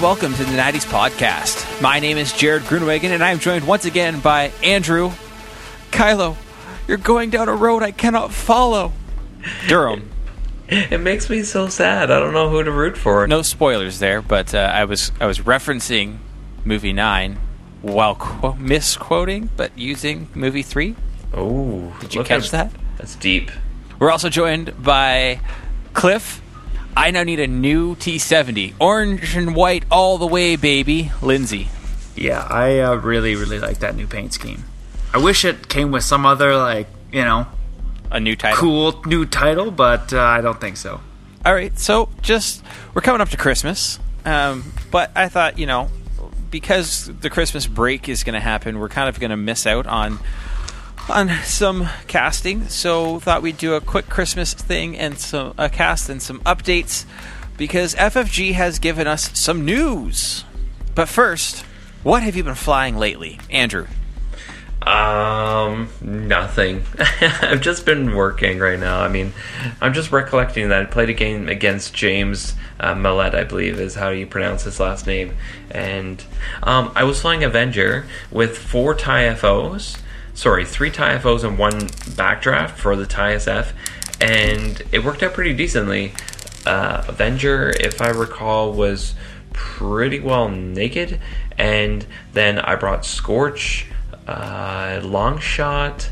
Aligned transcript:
And 0.00 0.06
welcome 0.06 0.32
to 0.32 0.44
the 0.44 0.56
90s 0.56 0.86
podcast. 0.86 1.82
My 1.82 2.00
name 2.00 2.16
is 2.16 2.32
Jared 2.32 2.62
Grunwagen 2.62 3.10
and 3.10 3.22
I 3.22 3.32
am 3.32 3.38
joined 3.38 3.66
once 3.66 3.84
again 3.84 4.20
by 4.20 4.50
Andrew. 4.64 5.12
Kylo, 5.90 6.36
you're 6.88 6.96
going 6.96 7.28
down 7.28 7.50
a 7.50 7.54
road 7.54 7.82
I 7.82 7.90
cannot 7.90 8.32
follow. 8.32 8.94
Durham. 9.68 10.08
It 10.68 11.02
makes 11.02 11.28
me 11.28 11.42
so 11.42 11.68
sad. 11.68 12.10
I 12.10 12.18
don't 12.18 12.32
know 12.32 12.48
who 12.48 12.62
to 12.62 12.70
root 12.70 12.96
for. 12.96 13.26
No 13.26 13.42
spoilers 13.42 13.98
there, 13.98 14.22
but 14.22 14.54
uh, 14.54 14.72
I 14.72 14.86
was 14.86 15.12
I 15.20 15.26
was 15.26 15.40
referencing 15.40 16.16
movie 16.64 16.94
9 16.94 17.38
while 17.82 18.14
qu- 18.14 18.54
misquoting 18.54 19.50
but 19.54 19.76
using 19.76 20.28
movie 20.34 20.62
3. 20.62 20.96
Oh, 21.34 21.94
Did 22.00 22.14
you 22.14 22.24
catch 22.24 22.50
that? 22.52 22.72
That's 22.96 23.16
deep. 23.16 23.50
We're 23.98 24.10
also 24.10 24.30
joined 24.30 24.82
by 24.82 25.40
Cliff. 25.92 26.40
I 26.96 27.10
now 27.10 27.22
need 27.22 27.40
a 27.40 27.46
new 27.46 27.94
T70. 27.96 28.74
Orange 28.80 29.36
and 29.36 29.54
white 29.54 29.84
all 29.90 30.18
the 30.18 30.26
way, 30.26 30.56
baby. 30.56 31.10
Lindsay. 31.22 31.68
Yeah, 32.16 32.46
I 32.48 32.80
uh, 32.80 32.94
really, 32.96 33.34
really 33.36 33.58
like 33.58 33.78
that 33.78 33.94
new 33.96 34.06
paint 34.06 34.32
scheme. 34.34 34.64
I 35.14 35.18
wish 35.18 35.44
it 35.44 35.68
came 35.68 35.90
with 35.90 36.04
some 36.04 36.26
other, 36.26 36.56
like, 36.56 36.86
you 37.12 37.24
know, 37.24 37.46
A 38.10 38.20
new 38.20 38.36
title. 38.36 38.58
cool 38.58 39.02
new 39.06 39.24
title, 39.26 39.70
but 39.70 40.12
uh, 40.12 40.20
I 40.20 40.40
don't 40.40 40.60
think 40.60 40.76
so. 40.76 41.00
All 41.44 41.54
right, 41.54 41.76
so 41.78 42.08
just 42.20 42.62
we're 42.92 43.00
coming 43.00 43.20
up 43.20 43.30
to 43.30 43.36
Christmas, 43.36 43.98
um, 44.26 44.72
but 44.90 45.10
I 45.16 45.28
thought 45.28 45.58
you 45.58 45.66
know 45.66 45.88
because 46.50 47.06
the 47.20 47.30
Christmas 47.30 47.66
break 47.66 48.08
is 48.08 48.24
going 48.24 48.34
to 48.34 48.40
happen, 48.40 48.78
we're 48.78 48.88
kind 48.90 49.08
of 49.08 49.18
going 49.20 49.30
to 49.30 49.36
miss 49.36 49.66
out 49.66 49.86
on 49.86 50.18
on 51.08 51.30
some 51.44 51.88
casting. 52.06 52.68
So 52.68 53.20
thought 53.20 53.42
we'd 53.42 53.58
do 53.58 53.74
a 53.74 53.80
quick 53.80 54.08
Christmas 54.08 54.54
thing 54.54 54.96
and 54.96 55.18
some 55.18 55.54
a 55.56 55.68
cast 55.68 56.08
and 56.08 56.22
some 56.22 56.40
updates 56.40 57.04
because 57.56 57.94
FFG 57.94 58.52
has 58.52 58.78
given 58.78 59.06
us 59.06 59.38
some 59.38 59.64
news. 59.64 60.44
But 60.94 61.08
first, 61.08 61.60
what 62.02 62.22
have 62.22 62.36
you 62.36 62.44
been 62.44 62.54
flying 62.54 62.96
lately, 62.96 63.38
Andrew? 63.50 63.86
Um, 64.82 65.90
nothing. 66.00 66.82
I've 67.20 67.60
just 67.60 67.84
been 67.84 68.14
working 68.14 68.58
right 68.58 68.78
now. 68.78 69.00
I 69.00 69.08
mean, 69.08 69.34
I'm 69.80 69.92
just 69.92 70.10
recollecting 70.10 70.70
that 70.70 70.82
I 70.82 70.84
played 70.86 71.10
a 71.10 71.14
game 71.14 71.48
against 71.48 71.92
James 71.92 72.54
uh, 72.80 72.94
I 72.94 73.44
believe 73.44 73.78
is 73.78 73.94
how 73.94 74.08
you 74.08 74.26
pronounce 74.26 74.64
his 74.64 74.80
last 74.80 75.06
name, 75.06 75.36
and 75.70 76.24
um, 76.62 76.92
I 76.94 77.04
was 77.04 77.20
flying 77.20 77.44
Avenger 77.44 78.06
with 78.30 78.56
four 78.56 78.94
TIE 78.94 79.34
FOs. 79.34 79.98
Sorry, 80.40 80.64
three 80.64 80.90
TIE 80.90 81.18
FOs 81.18 81.44
and 81.44 81.58
one 81.58 81.80
backdraft 82.16 82.70
for 82.70 82.96
the 82.96 83.04
TIE 83.04 83.34
SF, 83.34 83.72
and 84.22 84.82
it 84.90 85.04
worked 85.04 85.22
out 85.22 85.34
pretty 85.34 85.52
decently. 85.52 86.14
Uh, 86.64 87.04
Avenger, 87.08 87.74
if 87.78 88.00
I 88.00 88.08
recall, 88.08 88.72
was 88.72 89.14
pretty 89.52 90.18
well 90.18 90.48
naked, 90.48 91.20
and 91.58 92.06
then 92.32 92.58
I 92.58 92.76
brought 92.76 93.04
Scorch, 93.04 93.86
uh, 94.26 95.02
long 95.04 95.40
shot, 95.40 96.08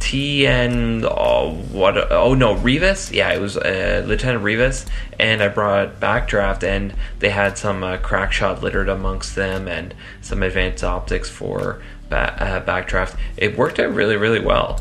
TN. 0.00 1.02
Oh, 1.10 1.54
what? 1.72 2.12
Oh 2.12 2.34
no, 2.34 2.56
Rivas. 2.56 3.10
Yeah, 3.10 3.32
it 3.32 3.40
was 3.40 3.56
uh, 3.56 4.04
Lieutenant 4.06 4.44
Rivas, 4.44 4.84
and 5.18 5.42
I 5.42 5.48
brought 5.48 5.98
Backdraft, 5.98 6.62
and 6.62 6.94
they 7.20 7.30
had 7.30 7.56
some 7.56 7.82
uh, 7.82 7.96
crack 7.96 8.32
shot 8.32 8.62
littered 8.62 8.90
amongst 8.90 9.34
them, 9.34 9.66
and 9.66 9.94
some 10.20 10.42
advanced 10.42 10.84
optics 10.84 11.30
for 11.30 11.80
ba- 12.08 12.34
uh, 12.42 12.60
Backdraft. 12.64 13.16
It 13.36 13.56
worked 13.56 13.78
out 13.78 13.92
really, 13.94 14.16
really 14.16 14.40
well. 14.40 14.80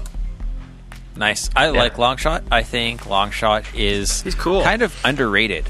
Nice. 1.16 1.50
I 1.56 1.70
like 1.70 1.96
Longshot. 1.96 2.44
I 2.52 2.62
think 2.64 3.02
Longshot 3.02 3.66
is 3.76 4.22
He's 4.22 4.36
cool. 4.36 4.62
kind 4.64 4.82
of 4.84 4.96
underrated. 5.04 5.68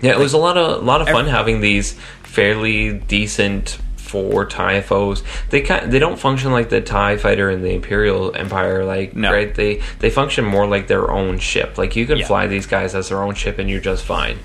Yeah, 0.00 0.12
it 0.12 0.18
was 0.18 0.32
a 0.32 0.38
lot 0.38 0.56
of 0.56 0.82
a 0.82 0.84
lot 0.84 1.00
of 1.00 1.08
fun 1.08 1.26
having 1.26 1.60
these 1.60 1.92
fairly 2.22 2.92
decent 2.92 3.78
four 3.96 4.44
TIE 4.44 4.80
foes. 4.80 5.22
They 5.50 5.60
kind 5.62 5.90
they 5.90 5.98
don't 5.98 6.18
function 6.18 6.52
like 6.52 6.68
the 6.68 6.80
TIE 6.80 7.16
fighter 7.16 7.50
in 7.50 7.62
the 7.62 7.72
Imperial 7.74 8.34
Empire, 8.36 8.84
like 8.84 9.16
No. 9.16 9.32
right. 9.32 9.52
They 9.54 9.80
they 10.00 10.10
function 10.10 10.44
more 10.44 10.66
like 10.66 10.86
their 10.86 11.10
own 11.10 11.38
ship. 11.38 11.76
Like 11.78 11.96
you 11.96 12.06
can 12.06 12.18
Yeah. 12.18 12.26
fly 12.26 12.46
these 12.46 12.66
guys 12.66 12.94
as 12.94 13.08
their 13.08 13.22
own 13.22 13.34
ship, 13.34 13.58
and 13.58 13.68
you're 13.70 13.80
just 13.80 14.04
fine. 14.04 14.38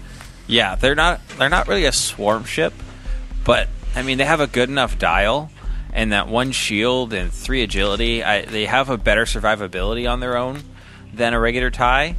Yeah, 0.48 0.76
they're 0.76 0.96
not 0.96 1.22
they're 1.38 1.50
not 1.50 1.68
really 1.68 1.86
a 1.86 1.92
swarm 1.92 2.46
ship, 2.46 2.74
but 3.44 3.68
I 3.96 4.02
mean 4.02 4.18
they 4.18 4.26
have 4.26 4.40
a 4.42 4.48
good 4.48 4.70
enough 4.70 4.98
dial 4.98 5.52
and 5.98 6.12
that 6.12 6.28
one 6.28 6.52
shield 6.52 7.12
and 7.12 7.34
three 7.34 7.64
agility. 7.64 8.24
I, 8.24 8.46
they 8.46 8.68
have 8.68 8.90
a 8.90 8.98
better 8.98 9.26
survivability 9.26 10.10
on 10.10 10.20
their 10.20 10.38
own 10.38 10.62
than 11.12 11.34
a 11.34 11.40
regular 11.40 11.72
tie, 11.72 12.16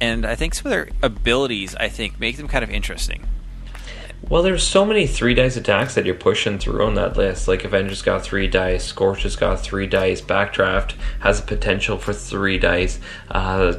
and 0.00 0.24
I 0.24 0.34
think 0.34 0.54
some 0.54 0.66
of 0.66 0.70
their 0.70 0.88
abilities 1.02 1.76
I 1.76 1.90
think 1.90 2.18
make 2.18 2.38
them 2.38 2.48
kind 2.48 2.64
of 2.64 2.70
interesting. 2.70 3.28
Well, 4.28 4.42
there's 4.42 4.66
so 4.66 4.86
many 4.86 5.06
three 5.06 5.34
dice 5.34 5.58
attacks 5.58 5.94
that 5.94 6.06
you're 6.06 6.14
pushing 6.14 6.58
through 6.58 6.84
on 6.84 6.94
that 6.94 7.18
list. 7.18 7.46
Like 7.46 7.64
Avengers 7.64 8.00
got 8.00 8.22
three 8.22 8.48
dice, 8.48 8.86
Scorch 8.86 9.24
has 9.24 9.36
got 9.36 9.60
three 9.60 9.86
dice, 9.86 10.22
Backdraft 10.22 10.94
has 11.20 11.38
a 11.38 11.42
potential 11.42 11.98
for 11.98 12.14
three 12.14 12.58
dice. 12.58 12.98
Uh, 13.30 13.74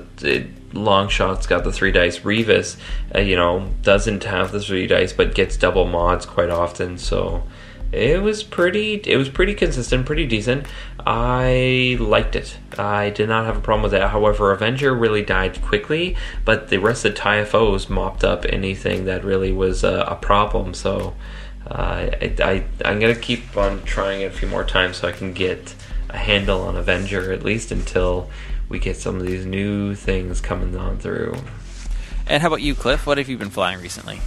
Longshot's 0.74 1.48
got 1.48 1.64
the 1.64 1.72
three 1.72 1.92
dice. 1.92 2.24
Rivas, 2.24 2.78
uh, 3.16 3.20
you 3.20 3.36
know, 3.36 3.68
doesn't 3.82 4.26
have 4.26 4.52
the 4.52 4.60
three 4.60 4.86
dice, 4.86 5.12
but 5.12 5.34
gets 5.34 5.58
double 5.58 5.86
mods 5.86 6.28
quite 6.28 6.52
often. 6.52 7.00
So 7.00 7.44
it 7.92 8.22
was 8.22 8.44
pretty. 8.44 8.96
It 8.96 9.18
was 9.18 9.30
pretty 9.30 9.54
consistent, 9.54 10.06
pretty 10.06 10.26
decent. 10.26 10.66
I 11.06 11.98
liked 12.00 12.36
it. 12.36 12.58
I 12.78 13.12
did 13.12 13.30
not 13.30 13.46
have 13.46 13.58
a 13.58 13.62
problem 13.62 13.84
with 13.84 13.94
it. 13.94 14.02
However, 14.02 14.52
Avenger 14.52 14.94
really 14.94 15.24
died 15.24 15.62
quickly, 15.62 16.18
but 16.44 16.68
the 16.68 16.80
rest 16.80 17.06
of 17.06 17.16
the 17.16 17.22
TIFOs 17.22 17.90
mopped 17.90 18.24
up 18.24 18.46
anything 18.50 19.06
that 19.06 19.24
really 19.24 19.52
was 19.52 19.84
a, 19.84 20.02
a 20.02 20.16
problem. 20.16 20.74
So 20.74 21.16
uh, 21.66 22.10
I, 22.22 22.36
I, 22.40 22.64
I'm 22.84 23.00
gonna 23.00 23.16
keep 23.16 23.56
on 23.56 23.84
trying 23.84 24.22
it 24.22 24.26
a 24.26 24.32
few 24.32 24.48
more 24.48 24.64
times 24.64 24.98
so 24.98 25.08
I 25.08 25.14
can 25.14 25.34
get 25.34 25.74
a 26.10 26.18
handle 26.18 26.62
on 26.62 26.76
Avenger 26.76 27.32
at 27.32 27.44
least 27.44 27.72
until 27.72 28.30
we 28.70 28.80
get 28.80 28.98
some 28.98 29.16
of 29.16 29.26
these 29.26 29.46
new 29.46 29.96
things 29.96 30.42
coming 30.42 30.76
on 30.76 30.98
through. 30.98 31.36
And 32.26 32.42
how 32.42 32.48
about 32.48 32.62
you, 32.62 32.76
Cliff? 32.76 33.08
What 33.08 33.18
have 33.18 33.30
you 33.30 33.38
been 33.38 33.50
flying 33.50 33.80
recently? 33.82 34.20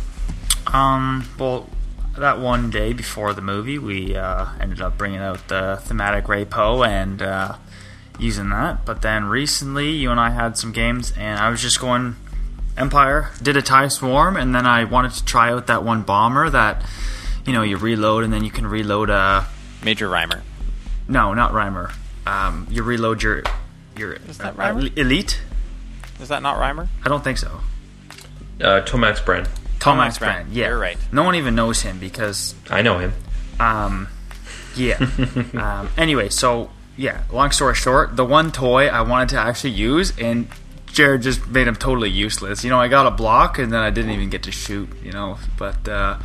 Um, 0.66 1.28
well, 1.38 1.68
that 2.16 2.38
one 2.38 2.70
day 2.70 2.92
before 2.92 3.32
the 3.32 3.42
movie, 3.42 3.78
we 3.78 4.16
uh, 4.16 4.46
ended 4.60 4.80
up 4.80 4.98
bringing 4.98 5.20
out 5.20 5.48
the 5.48 5.80
thematic 5.82 6.24
repo 6.24 6.86
and 6.86 7.22
uh, 7.22 7.56
using 8.18 8.50
that. 8.50 8.84
But 8.84 9.02
then 9.02 9.24
recently, 9.26 9.90
you 9.90 10.10
and 10.10 10.20
I 10.20 10.30
had 10.30 10.58
some 10.58 10.72
games, 10.72 11.12
and 11.16 11.38
I 11.38 11.48
was 11.50 11.62
just 11.62 11.80
going 11.80 12.16
Empire, 12.76 13.30
did 13.42 13.56
a 13.56 13.62
TIE 13.62 13.88
Swarm, 13.88 14.36
and 14.36 14.54
then 14.54 14.66
I 14.66 14.84
wanted 14.84 15.12
to 15.12 15.24
try 15.24 15.50
out 15.50 15.66
that 15.66 15.84
one 15.84 16.02
bomber 16.02 16.48
that, 16.50 16.84
you 17.44 17.52
know, 17.52 17.62
you 17.62 17.76
reload 17.76 18.24
and 18.24 18.32
then 18.32 18.44
you 18.44 18.50
can 18.50 18.66
reload 18.66 19.10
a. 19.10 19.46
Major 19.82 20.08
Rhymer. 20.08 20.42
No, 21.08 21.34
not 21.34 21.52
Rhymer. 21.52 21.90
Um, 22.26 22.66
you 22.70 22.82
reload 22.82 23.22
your. 23.22 23.42
your 23.96 24.12
Is 24.12 24.38
that 24.38 24.54
uh, 24.54 24.56
Rhymer? 24.56 24.88
Elite? 24.96 25.40
Is 26.20 26.28
that 26.28 26.42
not 26.42 26.58
Rhymer? 26.58 26.88
I 27.04 27.08
don't 27.08 27.24
think 27.24 27.38
so. 27.38 27.60
Uh, 28.60 28.82
Tomax 28.82 29.20
Bren, 29.20 29.48
Tomax. 29.80 30.18
Bren. 30.18 30.46
Yeah, 30.52 30.68
You're 30.68 30.78
right. 30.78 30.98
No 31.10 31.24
one 31.24 31.34
even 31.34 31.54
knows 31.54 31.82
him 31.82 31.98
because 31.98 32.54
I 32.70 32.82
know 32.82 32.98
him. 32.98 33.12
Um, 33.58 34.08
yeah. 34.76 34.98
um, 35.54 35.88
anyway, 35.96 36.28
so 36.28 36.70
yeah. 36.96 37.22
Long 37.32 37.50
story 37.50 37.74
short, 37.74 38.16
the 38.16 38.24
one 38.24 38.52
toy 38.52 38.88
I 38.88 39.00
wanted 39.00 39.30
to 39.30 39.38
actually 39.38 39.70
use, 39.70 40.16
and 40.18 40.48
Jared 40.86 41.22
just 41.22 41.46
made 41.48 41.66
him 41.66 41.76
totally 41.76 42.10
useless. 42.10 42.62
You 42.62 42.70
know, 42.70 42.78
I 42.78 42.88
got 42.88 43.06
a 43.06 43.10
block, 43.10 43.58
and 43.58 43.72
then 43.72 43.80
I 43.80 43.90
didn't 43.90 44.12
even 44.12 44.30
get 44.30 44.44
to 44.44 44.52
shoot. 44.52 44.88
You 45.02 45.12
know, 45.12 45.38
but 45.56 45.88
uh, 45.88 46.18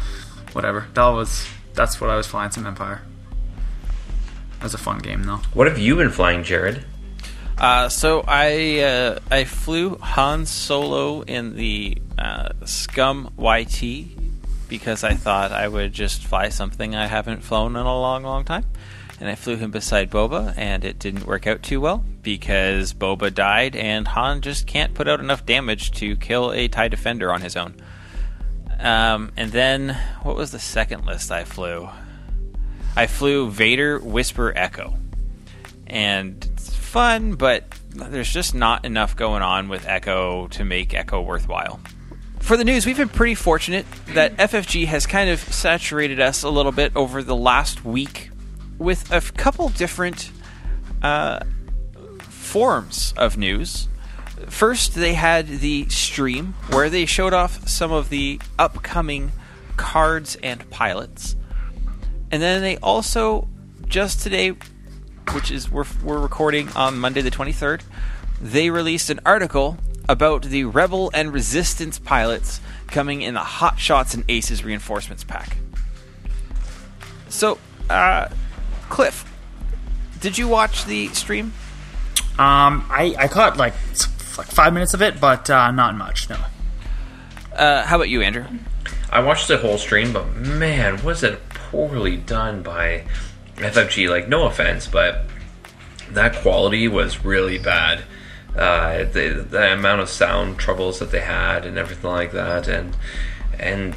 whatever. 0.51 0.87
That 0.93 1.07
was 1.07 1.47
that's 1.73 1.99
what 2.01 2.09
I 2.09 2.17
was 2.17 2.27
flying 2.27 2.51
some 2.51 2.67
Empire. 2.67 3.01
That 4.59 4.63
was 4.63 4.73
a 4.73 4.77
fun 4.77 4.99
game 4.99 5.23
though. 5.23 5.41
What 5.53 5.67
have 5.67 5.79
you 5.79 5.95
been 5.95 6.09
flying, 6.09 6.43
Jared? 6.43 6.83
Uh, 7.57 7.87
so 7.87 8.23
I 8.27 8.79
uh, 8.79 9.19
I 9.31 9.45
flew 9.45 9.97
Han 9.97 10.45
Solo 10.45 11.21
in 11.21 11.55
the 11.55 11.97
uh, 12.17 12.49
Scum 12.65 13.33
YT 13.37 14.07
because 14.67 15.03
I 15.03 15.13
thought 15.13 15.51
I 15.51 15.67
would 15.67 15.93
just 15.93 16.23
fly 16.23 16.49
something 16.49 16.95
I 16.95 17.07
haven't 17.07 17.43
flown 17.43 17.75
in 17.75 17.85
a 17.85 17.99
long, 17.99 18.23
long 18.23 18.43
time, 18.43 18.65
and 19.19 19.29
I 19.29 19.35
flew 19.35 19.55
him 19.55 19.71
beside 19.71 20.11
Boba, 20.11 20.53
and 20.57 20.83
it 20.83 20.99
didn't 20.99 21.25
work 21.25 21.47
out 21.47 21.63
too 21.63 21.79
well 21.79 22.03
because 22.23 22.93
Boba 22.93 23.33
died, 23.33 23.75
and 23.75 24.07
Han 24.09 24.41
just 24.41 24.67
can't 24.67 24.93
put 24.93 25.07
out 25.07 25.21
enough 25.21 25.45
damage 25.45 25.91
to 25.91 26.17
kill 26.17 26.51
a 26.51 26.67
Tie 26.67 26.89
Defender 26.89 27.31
on 27.31 27.41
his 27.41 27.55
own. 27.55 27.75
Um, 28.79 29.31
and 29.37 29.51
then 29.53 29.97
what 30.23 30.35
was 30.35 30.51
the 30.51 30.59
second 30.59 31.05
list 31.05 31.31
I 31.31 31.45
flew? 31.45 31.87
I 32.97 33.07
flew 33.07 33.49
Vader, 33.49 33.99
Whisper, 33.99 34.51
Echo 34.55 34.97
and 35.87 36.49
fun, 36.95 37.33
but 37.33 37.65
there's 37.89 38.31
just 38.31 38.55
not 38.55 38.85
enough 38.85 39.17
going 39.17 39.41
on 39.41 39.67
with 39.67 39.85
Echo 39.85 40.47
to 40.47 40.63
make 40.63 40.93
Echo 40.93 41.21
worthwhile. 41.21 41.77
For 42.39 42.55
the 42.55 42.63
news, 42.63 42.85
we've 42.85 42.95
been 42.95 43.09
pretty 43.09 43.35
fortunate 43.35 43.85
that 44.13 44.37
FFG 44.37 44.85
has 44.85 45.05
kind 45.05 45.29
of 45.29 45.41
saturated 45.41 46.21
us 46.21 46.43
a 46.43 46.49
little 46.49 46.71
bit 46.71 46.93
over 46.95 47.21
the 47.21 47.35
last 47.35 47.83
week 47.83 48.29
with 48.77 49.11
a 49.11 49.19
couple 49.19 49.67
different 49.67 50.31
uh, 51.01 51.41
forms 52.19 53.13
of 53.17 53.37
news. 53.37 53.89
first 54.47 54.95
they 54.95 55.15
had 55.15 55.47
the 55.47 55.89
stream 55.89 56.53
where 56.69 56.89
they 56.89 57.05
showed 57.05 57.33
off 57.33 57.67
some 57.67 57.91
of 57.91 58.07
the 58.07 58.39
upcoming 58.57 59.33
cards 59.75 60.37
and 60.41 60.69
pilots, 60.69 61.35
and 62.31 62.41
then 62.41 62.61
they 62.61 62.77
also 62.77 63.49
just 63.85 64.21
today, 64.21 64.53
which 65.33 65.51
is 65.51 65.69
we're 65.69 65.85
we're 66.03 66.19
recording 66.19 66.69
on 66.69 66.97
Monday 66.97 67.21
the 67.21 67.31
twenty 67.31 67.51
third, 67.51 67.83
they 68.41 68.69
released 68.69 69.09
an 69.09 69.19
article 69.25 69.77
about 70.07 70.43
the 70.43 70.65
Rebel 70.65 71.11
and 71.13 71.33
Resistance 71.33 71.99
pilots 71.99 72.61
coming 72.87 73.21
in 73.21 73.33
the 73.33 73.39
Hot 73.39 73.79
Shots 73.79 74.13
and 74.13 74.23
Aces 74.29 74.63
reinforcements 74.63 75.23
pack. 75.23 75.57
So, 77.29 77.57
uh, 77.89 78.29
Cliff, 78.89 79.25
did 80.19 80.37
you 80.37 80.47
watch 80.47 80.85
the 80.85 81.07
stream? 81.09 81.53
Um, 82.37 82.85
I, 82.89 83.15
I 83.17 83.27
caught 83.27 83.57
like 83.57 83.73
like 84.37 84.47
five 84.47 84.73
minutes 84.73 84.93
of 84.93 85.01
it, 85.01 85.19
but 85.19 85.49
uh, 85.49 85.71
not 85.71 85.95
much. 85.95 86.29
No. 86.29 86.37
Uh, 87.53 87.83
how 87.85 87.95
about 87.95 88.09
you, 88.09 88.21
Andrew? 88.21 88.45
I 89.09 89.21
watched 89.21 89.47
the 89.47 89.57
whole 89.57 89.77
stream, 89.77 90.11
but 90.11 90.35
man, 90.35 91.01
was 91.03 91.23
it 91.23 91.47
poorly 91.49 92.17
done 92.17 92.61
by 92.61 93.05
FFG. 93.55 94.09
Like, 94.09 94.27
no 94.27 94.47
offense, 94.47 94.87
but 94.87 95.25
that 96.11 96.35
quality 96.35 96.87
was 96.87 97.23
really 97.23 97.57
bad. 97.57 98.03
Uh, 98.55 98.99
the, 99.03 99.45
the 99.49 99.73
amount 99.73 100.01
of 100.01 100.09
sound 100.09 100.57
troubles 100.57 100.99
that 100.99 101.11
they 101.11 101.19
had 101.19 101.65
and 101.65 101.77
everything 101.77 102.09
like 102.09 102.31
that, 102.31 102.69
and 102.69 102.95
and 103.59 103.95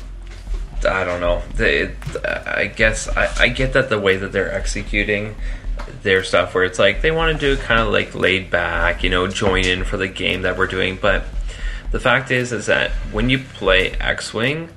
I 0.84 1.04
don't 1.04 1.20
know. 1.20 1.42
They, 1.54 1.94
I 2.24 2.66
guess 2.66 3.08
I, 3.08 3.44
I 3.44 3.48
get 3.48 3.72
that 3.74 3.88
the 3.88 4.00
way 4.00 4.16
that 4.16 4.32
they're 4.32 4.52
executing 4.52 5.36
their 6.02 6.24
stuff, 6.24 6.54
where 6.54 6.64
it's 6.64 6.78
like 6.78 7.02
they 7.02 7.10
want 7.10 7.38
to 7.38 7.56
do 7.56 7.60
kind 7.62 7.80
of 7.80 7.92
like 7.92 8.14
laid 8.14 8.50
back, 8.50 9.02
you 9.02 9.10
know, 9.10 9.28
join 9.28 9.64
in 9.64 9.84
for 9.84 9.96
the 9.96 10.08
game 10.08 10.42
that 10.42 10.56
we're 10.58 10.66
doing. 10.66 10.98
But 11.00 11.24
the 11.90 12.00
fact 12.00 12.30
is, 12.30 12.52
is 12.52 12.66
that 12.66 12.90
when 13.12 13.30
you 13.30 13.38
play 13.38 13.92
X-wing, 13.92 14.68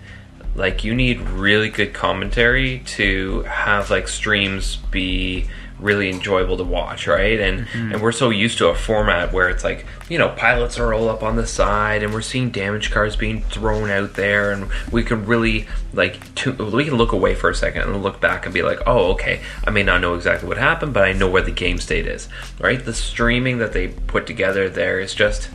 like 0.55 0.83
you 0.83 0.93
need 0.93 1.21
really 1.21 1.69
good 1.69 1.93
commentary 1.93 2.79
to 2.79 3.43
have 3.43 3.89
like 3.89 4.07
streams 4.07 4.75
be 4.75 5.47
really 5.81 6.09
enjoyable 6.09 6.57
to 6.57 6.63
watch, 6.63 7.07
right? 7.07 7.39
And 7.39 7.67
mm-hmm. 7.67 7.93
and 7.93 8.01
we're 8.01 8.11
so 8.11 8.29
used 8.29 8.57
to 8.59 8.67
a 8.67 8.75
format 8.75 9.33
where 9.33 9.49
it's 9.49 9.63
like 9.63 9.85
you 10.09 10.17
know 10.17 10.29
pilots 10.29 10.77
are 10.77 10.93
all 10.93 11.09
up 11.09 11.23
on 11.23 11.35
the 11.35 11.47
side, 11.47 12.03
and 12.03 12.13
we're 12.13 12.21
seeing 12.21 12.51
damage 12.51 12.91
cars 12.91 13.15
being 13.15 13.41
thrown 13.41 13.89
out 13.89 14.13
there, 14.13 14.51
and 14.51 14.69
we 14.91 15.03
can 15.03 15.25
really 15.25 15.67
like 15.93 16.33
to, 16.35 16.53
we 16.53 16.85
can 16.85 16.95
look 16.95 17.11
away 17.11 17.35
for 17.35 17.49
a 17.49 17.55
second 17.55 17.83
and 17.83 18.03
look 18.03 18.21
back 18.21 18.45
and 18.45 18.53
be 18.53 18.61
like, 18.61 18.79
oh, 18.85 19.11
okay, 19.13 19.41
I 19.65 19.71
may 19.71 19.83
not 19.83 20.01
know 20.01 20.15
exactly 20.15 20.47
what 20.47 20.57
happened, 20.57 20.93
but 20.93 21.03
I 21.03 21.13
know 21.13 21.29
where 21.29 21.41
the 21.41 21.51
game 21.51 21.79
state 21.79 22.07
is, 22.07 22.29
right? 22.59 22.83
The 22.83 22.93
streaming 22.93 23.57
that 23.57 23.73
they 23.73 23.89
put 23.89 24.27
together 24.27 24.69
there 24.69 24.99
is 24.99 25.13
just 25.13 25.49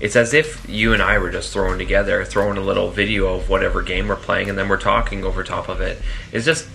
it's 0.00 0.16
as 0.16 0.34
if 0.34 0.68
you 0.68 0.92
and 0.92 1.02
I 1.02 1.18
were 1.18 1.30
just 1.30 1.52
thrown 1.52 1.78
together, 1.78 2.24
throwing 2.24 2.58
a 2.58 2.62
little 2.62 2.90
video 2.90 3.34
of 3.34 3.48
whatever 3.48 3.82
game 3.82 4.08
we're 4.08 4.16
playing, 4.16 4.48
and 4.48 4.58
then 4.58 4.68
we're 4.68 4.76
talking 4.76 5.24
over 5.24 5.42
top 5.42 5.68
of 5.68 5.80
it. 5.80 6.00
It's 6.32 6.44
just 6.44 6.68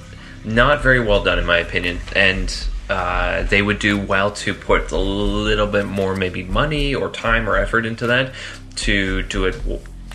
not 0.44 0.82
very 0.82 1.00
well 1.00 1.24
done, 1.24 1.40
in 1.40 1.46
my 1.46 1.58
opinion. 1.58 2.00
And 2.16 2.68
uh, 2.90 3.44
they 3.44 3.62
would 3.62 3.80
do 3.80 3.98
well 3.98 4.32
to 4.32 4.54
put 4.54 4.92
a 4.92 4.98
little 4.98 5.68
bit 5.68 5.86
more, 5.86 6.16
maybe 6.16 6.44
money 6.44 6.94
or 6.96 7.10
time 7.10 7.48
or 7.48 7.56
effort 7.58 7.86
into 7.86 8.08
that 8.08 8.34
to 8.78 9.24
do 9.24 9.46
it 9.46 9.56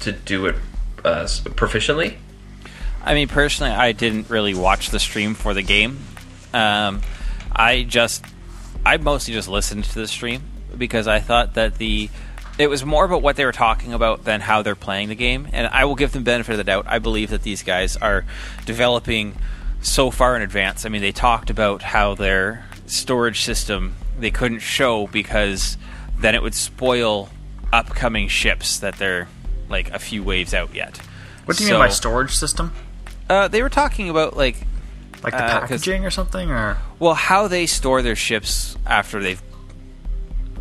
to 0.01 0.13
do 0.13 0.47
it 0.47 0.57
uh, 1.05 1.25
proficiently. 1.25 2.17
I 3.03 3.15
mean, 3.15 3.29
personally, 3.29 3.73
I 3.73 3.93
didn't 3.93 4.29
really 4.29 4.55
watch 4.55 4.91
the 4.91 4.99
stream 4.99 5.35
for 5.35 5.55
the 5.55 5.63
game. 5.63 5.99
Um, 6.53 7.03
I 7.53 7.85
just, 7.85 8.25
I 8.85 8.97
mostly 8.97 9.33
just 9.33 9.49
listened 9.49 9.85
to 9.85 9.95
the 10.01 10.09
stream 10.09 10.43
because 10.77 11.07
I 11.07 11.21
thought 11.21 11.55
that 11.55 11.79
the, 11.79 12.11
it 12.59 12.69
was 12.69 12.85
more 12.85 13.05
about 13.05 13.23
what 13.23 13.37
they 13.37 13.45
were 13.45 13.53
talking 13.53 13.93
about 13.93 14.25
than 14.25 14.41
how 14.41 14.63
they're 14.63 14.75
playing 14.75 15.09
the 15.09 15.15
game. 15.15 15.49
And 15.53 15.67
I 15.69 15.85
will 15.85 15.95
give 15.95 16.13
them 16.13 16.25
benefit 16.25 16.53
of 16.53 16.59
the 16.59 16.65
doubt. 16.65 16.87
I 16.89 16.99
believe 16.99 17.31
that 17.31 17.43
these 17.43 17.63
guys 17.63 17.97
are 17.97 18.25
developing 18.65 19.37
so 19.83 20.11
far 20.11 20.37
in 20.37 20.43
advance. 20.43 20.85
I 20.87 20.89
mean, 20.89 21.03
they 21.03 21.13
talked 21.13 21.51
about 21.51 21.83
how 21.83 22.15
their 22.15 22.65
storage 22.87 23.43
system 23.43 23.95
they 24.19 24.31
couldn't 24.31 24.61
show 24.61 25.07
because 25.09 25.77
then 26.19 26.35
it 26.35 26.43
would 26.43 26.55
spoil 26.55 27.29
upcoming 27.73 28.29
ships 28.29 28.79
that 28.79 28.97
they're 28.97 29.29
like 29.69 29.91
a 29.91 29.99
few 29.99 30.23
waves 30.23 30.55
out 30.55 30.75
yet. 30.75 30.97
What 31.45 31.57
do 31.59 31.65
you 31.65 31.71
mean 31.71 31.79
by 31.79 31.89
storage 31.89 32.35
system? 32.35 32.73
Uh, 33.29 33.49
they 33.49 33.63
were 33.63 33.69
talking 33.69 34.09
about 34.09 34.37
like 34.37 34.57
Like 35.23 35.33
the 35.35 35.45
Uh, 35.45 35.61
packaging 35.61 36.05
or 36.07 36.11
something, 36.11 36.51
or 36.51 36.79
well 36.99 37.15
how 37.15 37.49
they 37.49 37.67
store 37.67 38.01
their 38.03 38.17
ships 38.17 38.77
after 38.87 39.21
they've 39.23 39.43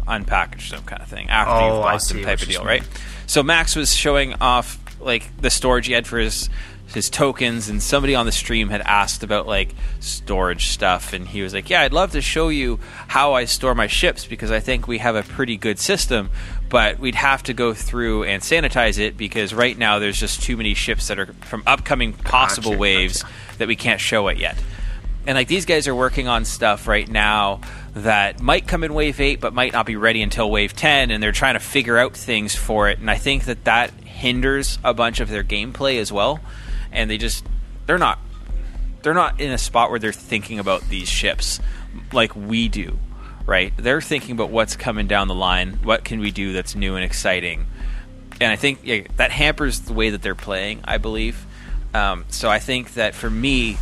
unpackaged 0.07 0.69
them 0.71 0.83
kind 0.83 1.01
of 1.01 1.07
thing 1.07 1.29
after 1.29 1.53
Oh, 1.53 1.67
you've 1.67 1.77
lost 1.83 2.09
them 2.09 2.23
type 2.23 2.41
of 2.41 2.47
deal 2.47 2.59
mean. 2.61 2.67
right 2.67 2.83
so 3.27 3.41
max 3.43 3.75
was 3.75 3.93
showing 3.95 4.33
off 4.41 4.79
like 5.01 5.35
the 5.41 5.49
storage 5.49 5.87
he 5.87 5.93
had 5.93 6.05
for 6.07 6.17
his 6.19 6.49
his 6.93 7.09
tokens 7.09 7.67
and 7.67 7.81
somebody 7.81 8.13
on 8.15 8.25
the 8.27 8.31
stream 8.31 8.69
had 8.69 8.79
asked 8.81 9.23
about 9.23 9.47
like 9.47 9.69
storage 9.99 10.67
stuff 10.67 11.13
and 11.13 11.27
he 11.27 11.41
was 11.41 11.53
like 11.53 11.69
yeah 11.69 11.81
i'd 11.81 11.91
love 11.91 12.11
to 12.11 12.21
show 12.21 12.49
you 12.49 12.79
how 13.07 13.33
i 13.33 13.43
store 13.45 13.73
my 13.73 13.87
ships 13.87 14.25
because 14.25 14.51
i 14.51 14.59
think 14.59 14.87
we 14.87 14.99
have 14.99 15.15
a 15.15 15.23
pretty 15.23 15.57
good 15.57 15.79
system 15.79 16.29
but 16.69 16.99
we'd 16.99 17.15
have 17.15 17.41
to 17.43 17.53
go 17.53 17.73
through 17.73 18.23
and 18.23 18.43
sanitize 18.43 18.99
it 18.99 19.17
because 19.17 19.53
right 19.53 19.77
now 19.77 19.97
there's 19.99 20.19
just 20.19 20.41
too 20.43 20.55
many 20.55 20.73
ships 20.75 21.07
that 21.07 21.17
are 21.19 21.25
from 21.41 21.63
upcoming 21.65 22.13
possible 22.13 22.71
Gotcha, 22.71 22.79
waves 22.79 23.23
gotcha. 23.23 23.57
that 23.57 23.67
we 23.67 23.75
can't 23.75 23.99
show 23.99 24.27
it 24.27 24.37
yet 24.37 24.55
and 25.27 25.35
like 25.35 25.47
these 25.47 25.65
guys 25.65 25.87
are 25.87 25.95
working 25.95 26.27
on 26.27 26.45
stuff 26.45 26.87
right 26.87 27.09
now 27.09 27.61
that 27.95 28.42
might 28.42 28.68
come 28.68 28.83
in 28.83 28.94
wave 28.94 29.19
8 29.19 29.39
but 29.39 29.53
might 29.53 29.74
not 29.74 29.86
be 29.86 29.95
ready 29.95 30.21
until 30.21 30.51
wave 30.51 30.74
10 30.74 31.12
and 31.12 31.24
they're 31.24 31.31
trying 31.31 31.53
to 31.53 31.59
figure 31.59 31.97
out 31.97 32.15
things 32.15 32.56
for 32.56 32.89
it 32.89 33.00
and 33.00 33.09
i 33.09 33.18
think 33.18 33.45
that 33.45 33.63
that 33.63 33.92
hinders 34.03 34.77
a 34.83 34.94
bunch 34.94 35.19
of 35.19 35.30
their 35.30 35.44
gameplay 35.44 36.00
as 36.00 36.12
well 36.12 36.39
and 36.92 37.09
they 37.09 37.18
just 37.18 37.45
they're 37.86 37.97
not 37.97 38.19
they're 39.01 39.13
not 39.13 39.39
in 39.39 39.51
a 39.51 39.57
spot 39.57 39.89
where 39.89 40.00
they're 40.00 40.12
thinking 40.12 40.59
about 40.59 40.81
these 40.89 41.07
ships 41.07 41.59
like 42.12 42.36
we 42.36 42.68
do 42.68 43.00
right 43.45 43.74
they're 43.77 44.01
thinking 44.01 44.31
about 44.31 44.50
what's 44.50 44.75
coming 44.75 45.07
down 45.07 45.27
the 45.27 45.36
line 45.36 45.79
what 45.84 46.03
can 46.03 46.19
we 46.19 46.31
do 46.31 46.51
that's 46.51 46.75
new 46.75 46.96
and 46.96 47.05
exciting 47.05 47.65
and 48.41 48.51
I 48.51 48.55
think 48.55 48.79
yeah, 48.84 49.01
that 49.17 49.31
hampers 49.31 49.81
the 49.81 49.93
way 49.93 50.10
that 50.12 50.22
they're 50.22 50.36
playing. 50.36 50.81
I 50.86 50.98
believe. 50.98 51.46
Um, 51.93 52.25
so 52.29 52.50
I 52.50 52.60
think 52.60 52.96
that 52.96 53.15
for 53.15 53.29
me, 53.29 53.77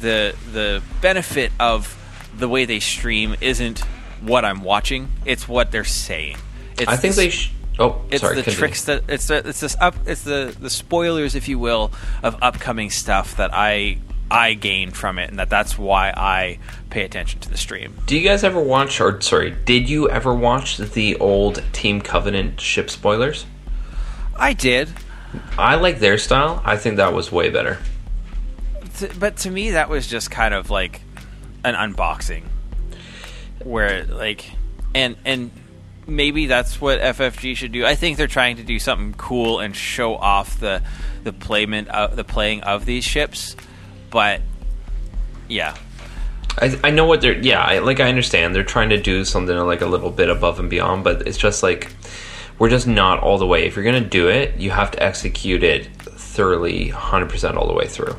the 0.00 0.34
the 0.52 0.82
benefit 1.00 1.52
of 1.58 1.92
the 2.38 2.48
way 2.48 2.64
they 2.64 2.80
stream 2.80 3.36
isn't 3.40 3.80
what 4.20 4.44
I'm 4.44 4.62
watching; 4.62 5.10
it's 5.24 5.48
what 5.48 5.70
they're 5.70 5.84
saying. 5.84 6.36
It's 6.78 6.88
I 6.90 6.96
think 6.96 7.14
the 7.14 7.22
they. 7.22 7.30
Sh- 7.30 7.52
oh, 7.78 8.02
it's 8.10 8.22
sorry. 8.22 8.36
the 8.36 8.42
continue. 8.42 8.58
tricks 8.58 8.84
that 8.84 9.04
it's 9.08 9.26
the 9.28 9.48
it's 9.48 9.60
this 9.60 9.76
up 9.80 9.94
it's 10.06 10.22
the 10.22 10.56
the 10.58 10.70
spoilers, 10.70 11.34
if 11.34 11.48
you 11.48 11.58
will, 11.58 11.92
of 12.22 12.36
upcoming 12.42 12.90
stuff 12.90 13.36
that 13.36 13.50
I 13.52 13.98
I 14.30 14.54
gain 14.54 14.90
from 14.90 15.18
it, 15.18 15.30
and 15.30 15.38
that 15.38 15.50
that's 15.50 15.78
why 15.78 16.10
I 16.10 16.58
pay 16.90 17.02
attention 17.04 17.40
to 17.40 17.50
the 17.50 17.56
stream. 17.56 17.94
Do 18.06 18.16
you 18.16 18.26
guys 18.26 18.42
ever 18.42 18.60
watch, 18.60 19.00
or 19.00 19.20
sorry, 19.20 19.50
did 19.64 19.88
you 19.88 20.10
ever 20.10 20.34
watch 20.34 20.78
the 20.78 21.16
old 21.16 21.62
Team 21.72 22.00
Covenant 22.00 22.60
ship 22.60 22.90
spoilers? 22.90 23.46
I 24.36 24.52
did, 24.52 24.90
I 25.56 25.76
like 25.76 26.00
their 26.00 26.18
style. 26.18 26.60
I 26.64 26.76
think 26.76 26.96
that 26.96 27.12
was 27.12 27.30
way 27.30 27.50
better. 27.50 27.78
But 29.18 29.36
to 29.38 29.50
me 29.50 29.70
that 29.72 29.88
was 29.88 30.06
just 30.06 30.30
kind 30.30 30.54
of 30.54 30.70
like 30.70 31.02
an 31.66 31.74
unboxing 31.74 32.44
where 33.64 34.04
like 34.04 34.50
and 34.94 35.16
and 35.24 35.50
maybe 36.06 36.46
that's 36.46 36.80
what 36.80 37.00
FFG 37.00 37.56
should 37.56 37.72
do. 37.72 37.84
I 37.84 37.96
think 37.96 38.16
they're 38.16 38.28
trying 38.28 38.56
to 38.56 38.62
do 38.62 38.78
something 38.78 39.14
cool 39.14 39.58
and 39.58 39.74
show 39.74 40.14
off 40.14 40.60
the 40.60 40.82
the 41.24 41.32
playment 41.32 41.88
of 41.88 42.16
the 42.16 42.24
playing 42.24 42.62
of 42.62 42.86
these 42.86 43.04
ships, 43.04 43.56
but 44.10 44.40
yeah. 45.48 45.76
I, 46.58 46.78
I 46.84 46.90
know 46.90 47.04
what 47.04 47.20
they're 47.20 47.36
yeah 47.36 47.60
I, 47.60 47.80
like 47.80 48.00
I 48.00 48.08
understand 48.08 48.54
they're 48.54 48.64
trying 48.64 48.88
to 48.88 49.02
do 49.02 49.26
something 49.26 49.54
like 49.58 49.82
a 49.82 49.86
little 49.86 50.10
bit 50.10 50.30
above 50.30 50.58
and 50.58 50.70
beyond 50.70 51.04
but 51.04 51.28
it's 51.28 51.36
just 51.36 51.62
like 51.62 51.94
we're 52.58 52.70
just 52.70 52.86
not 52.86 53.18
all 53.18 53.36
the 53.36 53.46
way 53.46 53.66
if 53.66 53.76
you're 53.76 53.84
gonna 53.84 54.00
do 54.00 54.30
it 54.30 54.56
you 54.58 54.70
have 54.70 54.90
to 54.92 55.02
execute 55.02 55.62
it 55.62 55.86
thoroughly 56.00 56.88
100% 56.88 57.56
all 57.56 57.66
the 57.66 57.74
way 57.74 57.86
through 57.86 58.16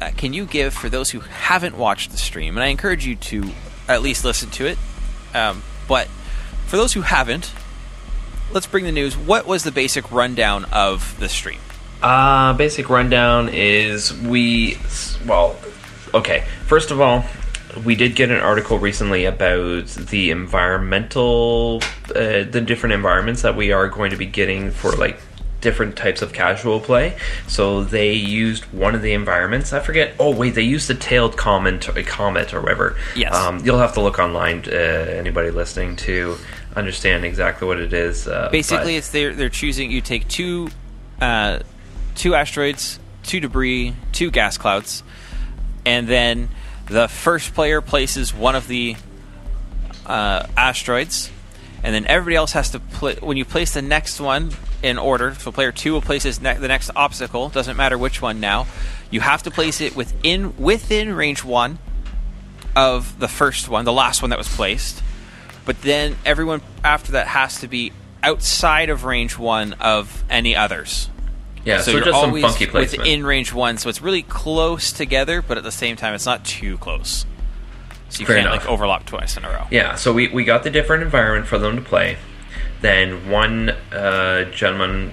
Uh, 0.00 0.10
can 0.16 0.32
you 0.32 0.46
give 0.46 0.74
for 0.74 0.88
those 0.88 1.10
who 1.10 1.20
haven't 1.20 1.76
watched 1.76 2.10
the 2.10 2.18
stream 2.18 2.56
and 2.56 2.64
I 2.64 2.68
encourage 2.68 3.04
you 3.04 3.16
to 3.16 3.50
at 3.88 4.02
least 4.02 4.24
listen 4.24 4.50
to 4.50 4.66
it. 4.66 4.78
Um, 5.34 5.62
but 5.88 6.06
for 6.66 6.76
those 6.76 6.92
who 6.92 7.00
haven't, 7.00 7.52
let's 8.52 8.66
bring 8.66 8.84
the 8.84 8.92
news. 8.92 9.16
What 9.16 9.46
was 9.46 9.64
the 9.64 9.72
basic 9.72 10.12
rundown 10.12 10.66
of 10.66 11.18
the 11.18 11.28
stream? 11.28 11.60
uh 12.00 12.52
basic 12.52 12.88
rundown 12.88 13.48
is 13.48 14.16
we 14.22 14.78
well 15.26 15.56
okay 16.14 16.46
first 16.64 16.92
of 16.92 17.00
all 17.00 17.24
we 17.84 17.96
did 17.96 18.14
get 18.14 18.30
an 18.30 18.38
article 18.38 18.78
recently 18.78 19.24
about 19.24 19.84
the 19.86 20.30
environmental 20.30 21.82
uh, 22.10 22.44
the 22.44 22.62
different 22.64 22.92
environments 22.92 23.42
that 23.42 23.56
we 23.56 23.72
are 23.72 23.88
going 23.88 24.12
to 24.12 24.16
be 24.16 24.26
getting 24.26 24.70
for 24.70 24.92
like 24.92 25.18
different 25.60 25.96
types 25.96 26.22
of 26.22 26.32
casual 26.32 26.80
play. 26.80 27.16
So 27.46 27.84
they 27.84 28.12
used 28.12 28.64
one 28.66 28.94
of 28.94 29.02
the 29.02 29.12
environments. 29.12 29.72
I 29.72 29.80
forget. 29.80 30.14
Oh 30.18 30.34
wait, 30.34 30.54
they 30.54 30.62
used 30.62 30.88
the 30.88 30.94
tailed 30.94 31.36
comet, 31.36 31.88
a 31.88 32.02
comet 32.02 32.54
or 32.54 32.60
whatever. 32.60 32.96
Yes. 33.16 33.34
Um, 33.34 33.64
you'll 33.64 33.78
have 33.78 33.94
to 33.94 34.00
look 34.00 34.18
online. 34.18 34.64
Uh, 34.66 34.70
anybody 34.72 35.50
listening 35.50 35.96
to 35.96 36.36
understand 36.76 37.24
exactly 37.24 37.66
what 37.66 37.78
it 37.78 37.92
is. 37.92 38.28
Uh, 38.28 38.48
Basically, 38.50 38.92
but- 38.94 38.98
it's 38.98 39.10
they're 39.10 39.34
they're 39.34 39.48
choosing. 39.48 39.90
You 39.90 40.00
take 40.00 40.28
two, 40.28 40.68
uh, 41.20 41.60
two 42.14 42.34
asteroids, 42.34 42.98
two 43.24 43.40
debris, 43.40 43.94
two 44.12 44.30
gas 44.30 44.58
clouds, 44.58 45.02
and 45.84 46.06
then 46.06 46.48
the 46.86 47.08
first 47.08 47.54
player 47.54 47.80
places 47.80 48.32
one 48.32 48.54
of 48.54 48.68
the 48.68 48.96
uh, 50.06 50.46
asteroids, 50.56 51.30
and 51.82 51.94
then 51.94 52.06
everybody 52.06 52.36
else 52.36 52.52
has 52.52 52.70
to 52.70 52.78
play. 52.80 53.16
When 53.20 53.36
you 53.36 53.44
place 53.44 53.74
the 53.74 53.82
next 53.82 54.20
one 54.20 54.52
in 54.82 54.98
order, 54.98 55.34
so 55.34 55.50
player 55.50 55.72
two 55.72 55.92
will 55.92 56.02
place 56.02 56.22
his 56.22 56.40
ne- 56.40 56.56
the 56.58 56.68
next 56.68 56.90
obstacle. 56.94 57.48
Doesn't 57.48 57.76
matter 57.76 57.98
which 57.98 58.22
one 58.22 58.40
now. 58.40 58.66
You 59.10 59.20
have 59.20 59.42
to 59.44 59.50
place 59.50 59.80
it 59.80 59.96
within 59.96 60.56
within 60.56 61.14
range 61.14 61.42
one 61.44 61.78
of 62.76 63.18
the 63.18 63.28
first 63.28 63.68
one, 63.68 63.84
the 63.84 63.92
last 63.92 64.22
one 64.22 64.30
that 64.30 64.38
was 64.38 64.48
placed. 64.48 65.02
But 65.64 65.82
then 65.82 66.16
everyone 66.24 66.62
after 66.84 67.12
that 67.12 67.26
has 67.28 67.60
to 67.60 67.68
be 67.68 67.92
outside 68.22 68.88
of 68.90 69.04
range 69.04 69.36
one 69.38 69.74
of 69.74 70.24
any 70.30 70.54
others. 70.56 71.08
yeah. 71.64 71.80
So, 71.80 71.90
you're 71.92 72.00
just 72.00 72.18
some 72.18 72.30
always 72.30 72.42
funky 72.44 72.66
placement. 72.66 73.02
within 73.04 73.24
range 73.24 73.52
one, 73.52 73.76
so 73.78 73.88
it's 73.88 74.00
really 74.02 74.22
close 74.22 74.92
together, 74.92 75.42
but 75.42 75.58
at 75.58 75.64
the 75.64 75.70
same 75.72 75.96
time, 75.96 76.14
it's 76.14 76.26
not 76.26 76.44
too 76.44 76.78
close. 76.78 77.26
So 78.10 78.20
you 78.20 78.26
Fair 78.26 78.36
can't 78.36 78.48
enough. 78.48 78.62
like 78.64 78.68
overlap 78.70 79.04
twice 79.06 79.36
in 79.36 79.44
a 79.44 79.48
row. 79.50 79.66
Yeah, 79.70 79.94
so 79.96 80.12
we, 80.12 80.28
we 80.28 80.44
got 80.44 80.62
the 80.62 80.70
different 80.70 81.02
environment 81.02 81.46
for 81.46 81.58
them 81.58 81.76
to 81.76 81.82
play. 81.82 82.16
Then 82.80 83.28
one 83.28 83.70
uh, 83.92 84.44
gentleman 84.52 85.12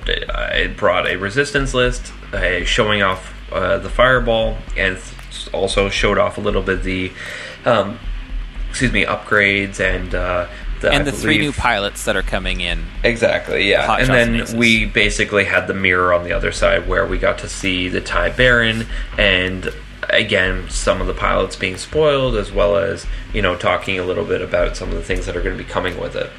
brought 0.77 1.07
a 1.07 1.15
resistance 1.15 1.73
list, 1.73 2.13
uh, 2.31 2.63
showing 2.63 3.01
off 3.01 3.33
uh, 3.51 3.79
the 3.79 3.89
fireball, 3.89 4.57
and 4.77 4.99
also 5.51 5.89
showed 5.89 6.17
off 6.17 6.37
a 6.37 6.41
little 6.41 6.61
bit 6.61 6.83
the, 6.83 7.11
um, 7.65 7.99
excuse 8.69 8.91
me, 8.91 9.05
upgrades 9.05 9.79
and 9.79 10.13
uh, 10.13 10.47
the, 10.81 10.91
and 10.91 11.01
I 11.01 11.11
the 11.11 11.11
three 11.11 11.37
new 11.37 11.51
pilots 11.51 12.05
that 12.05 12.15
are 12.15 12.21
coming 12.21 12.61
in. 12.61 12.85
Exactly, 13.03 13.69
yeah. 13.69 13.85
Hot 13.85 14.01
and 14.01 14.09
then 14.09 14.41
and 14.41 14.59
we 14.59 14.85
basically 14.85 15.45
had 15.45 15.67
the 15.67 15.73
mirror 15.73 16.13
on 16.13 16.23
the 16.23 16.33
other 16.33 16.51
side 16.51 16.87
where 16.87 17.05
we 17.05 17.17
got 17.17 17.39
to 17.39 17.49
see 17.49 17.87
the 17.89 18.01
TIE 18.01 18.29
Baron 18.29 18.85
and 19.17 19.73
again 20.09 20.69
some 20.69 21.01
of 21.01 21.07
the 21.07 21.13
pilots 21.13 21.55
being 21.55 21.77
spoiled 21.77 22.35
as 22.35 22.51
well 22.51 22.75
as, 22.75 23.05
you 23.33 23.41
know, 23.41 23.55
talking 23.55 23.97
a 23.99 24.03
little 24.03 24.25
bit 24.25 24.41
about 24.41 24.77
some 24.77 24.89
of 24.89 24.95
the 24.95 25.03
things 25.03 25.25
that 25.25 25.35
are 25.35 25.41
going 25.41 25.57
to 25.57 25.63
be 25.63 25.69
coming 25.69 25.99
with 25.99 26.15
it. 26.15 26.29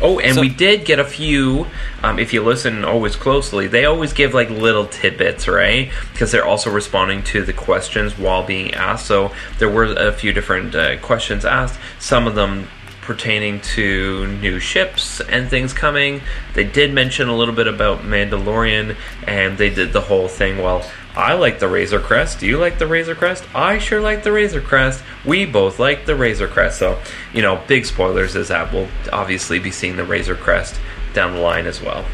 Oh, 0.00 0.18
and 0.18 0.34
So- 0.34 0.40
we 0.40 0.48
did 0.48 0.84
get 0.84 0.98
a 0.98 1.04
few. 1.04 1.66
Um, 2.02 2.18
if 2.18 2.32
you 2.32 2.42
listen 2.42 2.84
always 2.84 3.16
closely, 3.16 3.66
they 3.66 3.84
always 3.86 4.12
give 4.12 4.34
like 4.34 4.50
little 4.50 4.86
tidbits, 4.86 5.48
right? 5.48 5.90
Because 6.12 6.30
they're 6.32 6.44
also 6.44 6.70
responding 6.70 7.22
to 7.24 7.42
the 7.42 7.52
questions 7.52 8.18
while 8.18 8.42
being 8.42 8.74
asked. 8.74 9.06
So 9.06 9.32
there 9.58 9.68
were 9.70 9.84
a 9.84 10.12
few 10.12 10.32
different 10.32 10.74
uh, 10.74 10.98
questions 10.98 11.44
asked. 11.44 11.78
Some 11.98 12.26
of 12.26 12.34
them 12.34 12.68
pertaining 13.02 13.60
to 13.60 14.26
new 14.42 14.58
ships 14.58 15.20
and 15.30 15.48
things 15.48 15.72
coming. 15.72 16.20
They 16.54 16.64
did 16.64 16.92
mention 16.92 17.28
a 17.28 17.36
little 17.36 17.54
bit 17.54 17.68
about 17.68 18.02
Mandalorian, 18.02 18.96
and 19.26 19.56
they 19.56 19.70
did 19.70 19.92
the 19.92 20.00
whole 20.00 20.26
thing. 20.26 20.58
Well, 20.60 20.84
I 21.16 21.32
like 21.32 21.58
the 21.58 21.68
Razor 21.68 22.00
Crest. 22.00 22.40
Do 22.40 22.46
you 22.46 22.58
like 22.58 22.78
the 22.78 22.86
Razor 22.86 23.14
Crest? 23.14 23.44
I 23.54 23.78
sure 23.78 24.02
like 24.02 24.22
the 24.22 24.32
Razor 24.32 24.60
Crest. 24.60 25.02
We 25.24 25.46
both 25.46 25.78
like 25.78 26.04
the 26.04 26.14
Razor 26.14 26.46
Crest. 26.46 26.78
So, 26.78 27.00
you 27.32 27.40
know, 27.40 27.62
big 27.66 27.86
spoilers 27.86 28.36
is 28.36 28.48
that 28.48 28.70
we'll 28.72 28.88
obviously 29.12 29.58
be 29.58 29.70
seeing 29.70 29.96
the 29.96 30.04
Razor 30.04 30.36
Crest 30.36 30.78
down 31.14 31.32
the 31.32 31.40
line 31.40 31.66
as 31.66 31.80
well. 31.80 32.04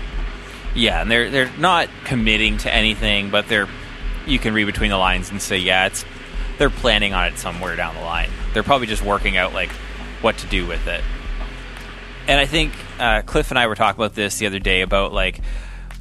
Yeah, 0.75 1.03
and 1.03 1.11
they're 1.11 1.29
they're 1.29 1.51
not 1.59 1.89
committing 2.05 2.59
to 2.59 2.73
anything, 2.73 3.31
but 3.31 3.49
they're 3.49 3.69
you 4.25 4.39
can 4.39 4.55
read 4.55 4.65
between 4.65 4.91
the 4.91 4.97
lines 4.97 5.31
and 5.31 5.43
say, 5.43 5.59
yeah, 5.59 5.87
it's 5.87 6.05
they're 6.59 6.71
planning 6.71 7.13
on 7.13 7.27
it 7.27 7.39
somewhere 7.39 7.75
down 7.75 7.97
the 7.97 8.03
line. 8.03 8.31
They're 8.55 8.63
probably 8.63 8.87
just 8.87 9.03
working 9.03 9.37
out 9.37 9.53
like 9.53 9.71
what 10.21 10.39
to 10.39 10.47
do 10.47 10.65
with 10.65 10.87
it. 10.87 11.03
And 12.29 12.39
I 12.39 12.47
think 12.47 12.73
uh, 13.01 13.23
Cliff 13.23 13.51
and 13.51 13.59
I 13.59 13.67
were 13.67 13.75
talking 13.75 14.01
about 14.01 14.15
this 14.15 14.39
the 14.39 14.47
other 14.47 14.61
day 14.61 14.83
about 14.83 15.13
like 15.13 15.41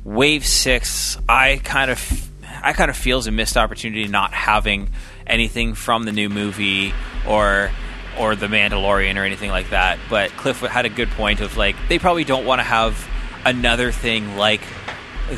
Wave 0.03 0.46
Six. 0.46 1.17
I 1.27 1.60
kind 1.63 1.89
of 1.89 2.31
I 2.63 2.74
kind 2.74 2.89
of 2.89 2.98
feel 2.98 3.18
is 3.20 3.27
a 3.27 3.32
missed 3.32 3.58
opportunity 3.58 4.08
not 4.08 4.34
having 4.34 4.89
anything 5.27 5.74
from 5.74 6.03
the 6.03 6.12
new 6.12 6.30
movie 6.30 6.94
or 7.27 7.72
or 8.20 8.36
the 8.36 8.48
Mandalorian 8.48 9.15
or 9.15 9.24
anything 9.24 9.50
like 9.50 9.70
that. 9.70 9.98
But 10.10 10.32
Cliff 10.32 10.60
had 10.60 10.86
a 10.86 10.89
good 10.89 11.10
point 11.12 11.41
of 11.41 11.58
like 11.58 11.75
they 11.89 12.00
probably 12.00 12.24
don't 12.24 12.46
want 12.46 12.60
to 12.60 12.63
have 12.63 13.08
another 13.46 13.91
thing 13.91 14.36
like 14.38 14.62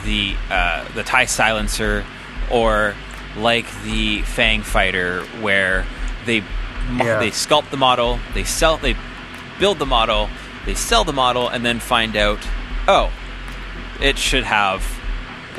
the 0.06 0.36
uh, 0.50 0.86
the 0.96 1.03
Tie 1.03 1.25
Silencer 1.25 2.03
or 2.51 2.96
like 3.38 3.65
the 3.84 4.22
Fang 4.24 4.62
Fighter 4.62 5.24
where 5.42 5.86
they 6.25 6.44
Yeah. 6.98 7.20
they 7.20 7.30
sculpt 7.30 7.70
the 7.70 7.77
model, 7.77 8.20
they 8.34 8.44
sell 8.44 8.77
they 8.77 8.96
build 9.60 9.80
the 9.80 9.86
model, 9.86 10.30
they 10.65 10.74
sell 10.74 11.03
the 11.03 11.13
model, 11.13 11.48
and 11.48 11.63
then 11.65 11.80
find 11.80 12.18
out, 12.18 12.39
oh, 12.88 13.12
it 14.01 14.18
should 14.18 14.44
have, 14.44 14.82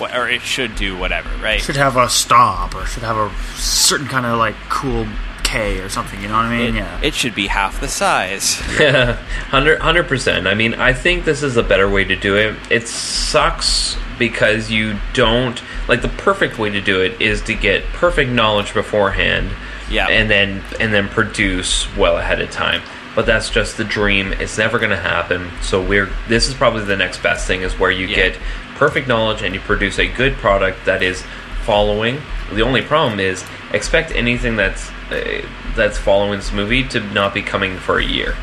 or 0.01 0.29
it 0.29 0.43
should 0.43 0.75
do 0.77 0.97
whatever, 0.97 1.29
right? 1.43 1.61
Should 1.61 1.77
have 1.77 1.97
a 1.97 2.09
stop 2.09 2.75
or 2.75 2.87
should 2.87 3.03
have 3.03 3.17
a 3.17 3.31
certain 3.57 4.07
kind 4.09 4.27
of 4.27 4.39
like 4.39 4.55
cool 4.69 5.07
K 5.43 5.79
or 5.81 5.89
something. 5.89 6.21
You 6.23 6.29
know 6.29 6.35
what 6.35 6.47
I 6.47 6.57
mean? 6.57 6.75
It, 6.77 6.79
yeah. 6.79 7.01
it 7.03 7.15
should 7.15 7.35
be 7.35 7.47
half 7.47 7.81
the 7.81 7.89
size. 7.89 8.61
Yeah, 8.81 9.15
Hundred 9.51 10.09
percent. 10.09 10.47
I 10.47 10.55
mean, 10.55 10.75
I 10.75 10.93
think 10.93 11.25
this 11.25 11.43
is 11.43 11.57
a 11.57 11.63
better 11.63 11.89
way 11.89 12.05
to 12.05 12.17
do 12.17 12.37
it. 12.37 12.57
It 12.71 12.89
sucks 12.89 13.97
because 14.19 14.71
you 14.71 14.97
don't 15.13 15.61
like 15.89 16.03
the 16.03 16.09
perfect 16.09 16.59
way 16.59 16.71
to 16.71 16.81
do 16.81 17.01
it 17.03 17.21
is 17.21 17.43
to 17.43 17.55
get 17.55 17.85
perfect 17.93 18.31
knowledge 18.31 18.73
beforehand, 18.75 19.51
Yeah. 19.91 20.07
and 20.09 20.31
then 20.31 20.63
and 20.81 20.93
then 20.95 21.09
produce 21.09 21.87
well 21.97 22.17
ahead 22.19 22.41
of 22.41 22.51
time. 22.51 22.83
But 23.15 23.27
that's 23.27 23.49
just 23.51 23.77
the 23.77 23.85
dream. 23.85 24.33
It's 24.33 24.59
never 24.59 24.79
going 24.79 24.91
to 24.91 24.97
happen. 24.97 25.51
So 25.63 25.81
we're 25.81 26.11
this 26.29 26.49
is 26.49 26.55
probably 26.55 26.85
the 26.85 26.97
next 26.97 27.23
best 27.23 27.47
thing 27.47 27.63
is 27.63 27.79
where 27.79 27.91
you 27.91 28.07
Yeah. 28.07 28.17
get 28.17 28.39
perfect 28.75 29.09
knowledge 29.09 29.43
and 29.43 29.54
you 29.54 29.61
produce 29.61 29.99
a 29.99 30.07
good 30.07 30.35
product 30.35 30.85
that 30.87 31.02
is 31.02 31.23
following. 31.64 32.21
The 32.52 32.62
only 32.62 32.83
problem 32.83 33.21
is 33.21 33.45
expect 33.73 34.12
anything 34.12 34.57
that's 34.57 34.90
uh, 35.11 35.47
that's 35.75 35.99
following 35.99 36.38
this 36.38 36.52
movie 36.52 36.85
to 36.88 37.00
not 37.00 37.35
be 37.35 37.43
coming 37.43 37.78
for 37.78 37.99
a 37.99 38.04
year. 38.04 38.35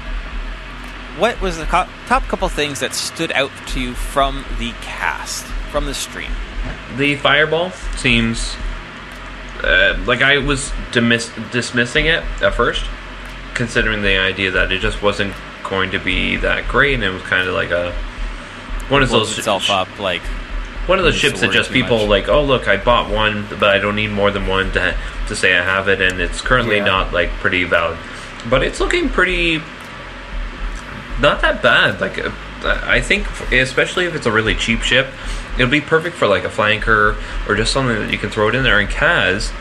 what 1.17 1.39
was 1.41 1.57
the 1.57 1.65
co- 1.65 1.87
top 2.07 2.23
couple 2.23 2.47
things 2.49 2.79
that 2.79 2.93
stood 2.93 3.31
out 3.33 3.51
to 3.67 3.79
you 3.79 3.93
from 3.93 4.45
the 4.59 4.71
cast, 4.81 5.45
from 5.71 5.85
the 5.85 5.93
stream? 5.93 6.31
The 6.97 7.15
fireball 7.15 7.71
seems 7.97 8.55
uh, 9.63 10.01
like 10.05 10.21
I 10.21 10.37
was 10.37 10.71
dismiss- 10.91 11.31
dismissing 11.51 12.05
it 12.07 12.23
at 12.41 12.53
first, 12.53 12.83
considering 13.53 14.01
the 14.01 14.17
idea 14.17 14.51
that 14.51 14.71
it 14.71 14.79
just 14.79 15.01
wasn't 15.01 15.33
going 15.63 15.91
to 15.91 15.99
be 15.99 16.37
that 16.37 16.67
great, 16.67 16.95
and 16.95 17.03
it 17.03 17.09
was 17.09 17.21
kind 17.23 17.47
of 17.47 17.53
like 17.53 17.71
a 17.71 17.93
one 18.91 19.01
of 19.03 19.09
Blows 19.09 19.29
those 19.29 19.37
itself 19.39 19.69
up 19.69 19.99
like 19.99 20.21
one 20.87 20.97
of 20.99 21.05
those 21.05 21.15
ships 21.15 21.41
that 21.41 21.51
just 21.51 21.71
people 21.71 21.99
much. 21.99 22.07
like, 22.09 22.27
oh 22.27 22.43
look, 22.43 22.67
I 22.67 22.75
bought 22.77 23.09
one, 23.09 23.45
but 23.49 23.63
I 23.69 23.77
don't 23.77 23.95
need 23.95 24.11
more 24.11 24.31
than 24.31 24.47
one 24.47 24.71
to 24.73 24.95
to 25.27 25.35
say 25.35 25.57
I 25.57 25.63
have 25.63 25.87
it, 25.87 26.01
and 26.01 26.19
it's 26.19 26.41
currently 26.41 26.77
Yeah. 26.77 26.85
not 26.85 27.13
like 27.13 27.29
pretty 27.39 27.63
valid, 27.63 27.97
but 28.49 28.63
it's 28.63 28.79
looking 28.79 29.07
pretty 29.09 29.61
not 31.19 31.41
that 31.41 31.61
bad. 31.61 32.01
Like 32.01 32.17
uh, 32.19 32.31
I 32.63 32.99
think, 33.01 33.27
especially 33.51 34.05
if 34.05 34.15
it's 34.15 34.25
a 34.25 34.31
really 34.31 34.55
cheap 34.55 34.81
ship, 34.81 35.07
it'll 35.55 35.69
be 35.69 35.81
perfect 35.81 36.15
for 36.15 36.27
like 36.27 36.43
a 36.43 36.49
flanker 36.49 37.15
or 37.47 37.55
just 37.55 37.71
something 37.71 37.95
that 37.99 38.11
you 38.11 38.17
can 38.17 38.29
throw 38.29 38.49
it 38.49 38.55
in 38.55 38.63
there. 38.63 38.79
And 38.79 38.89
Kaz 38.89 39.53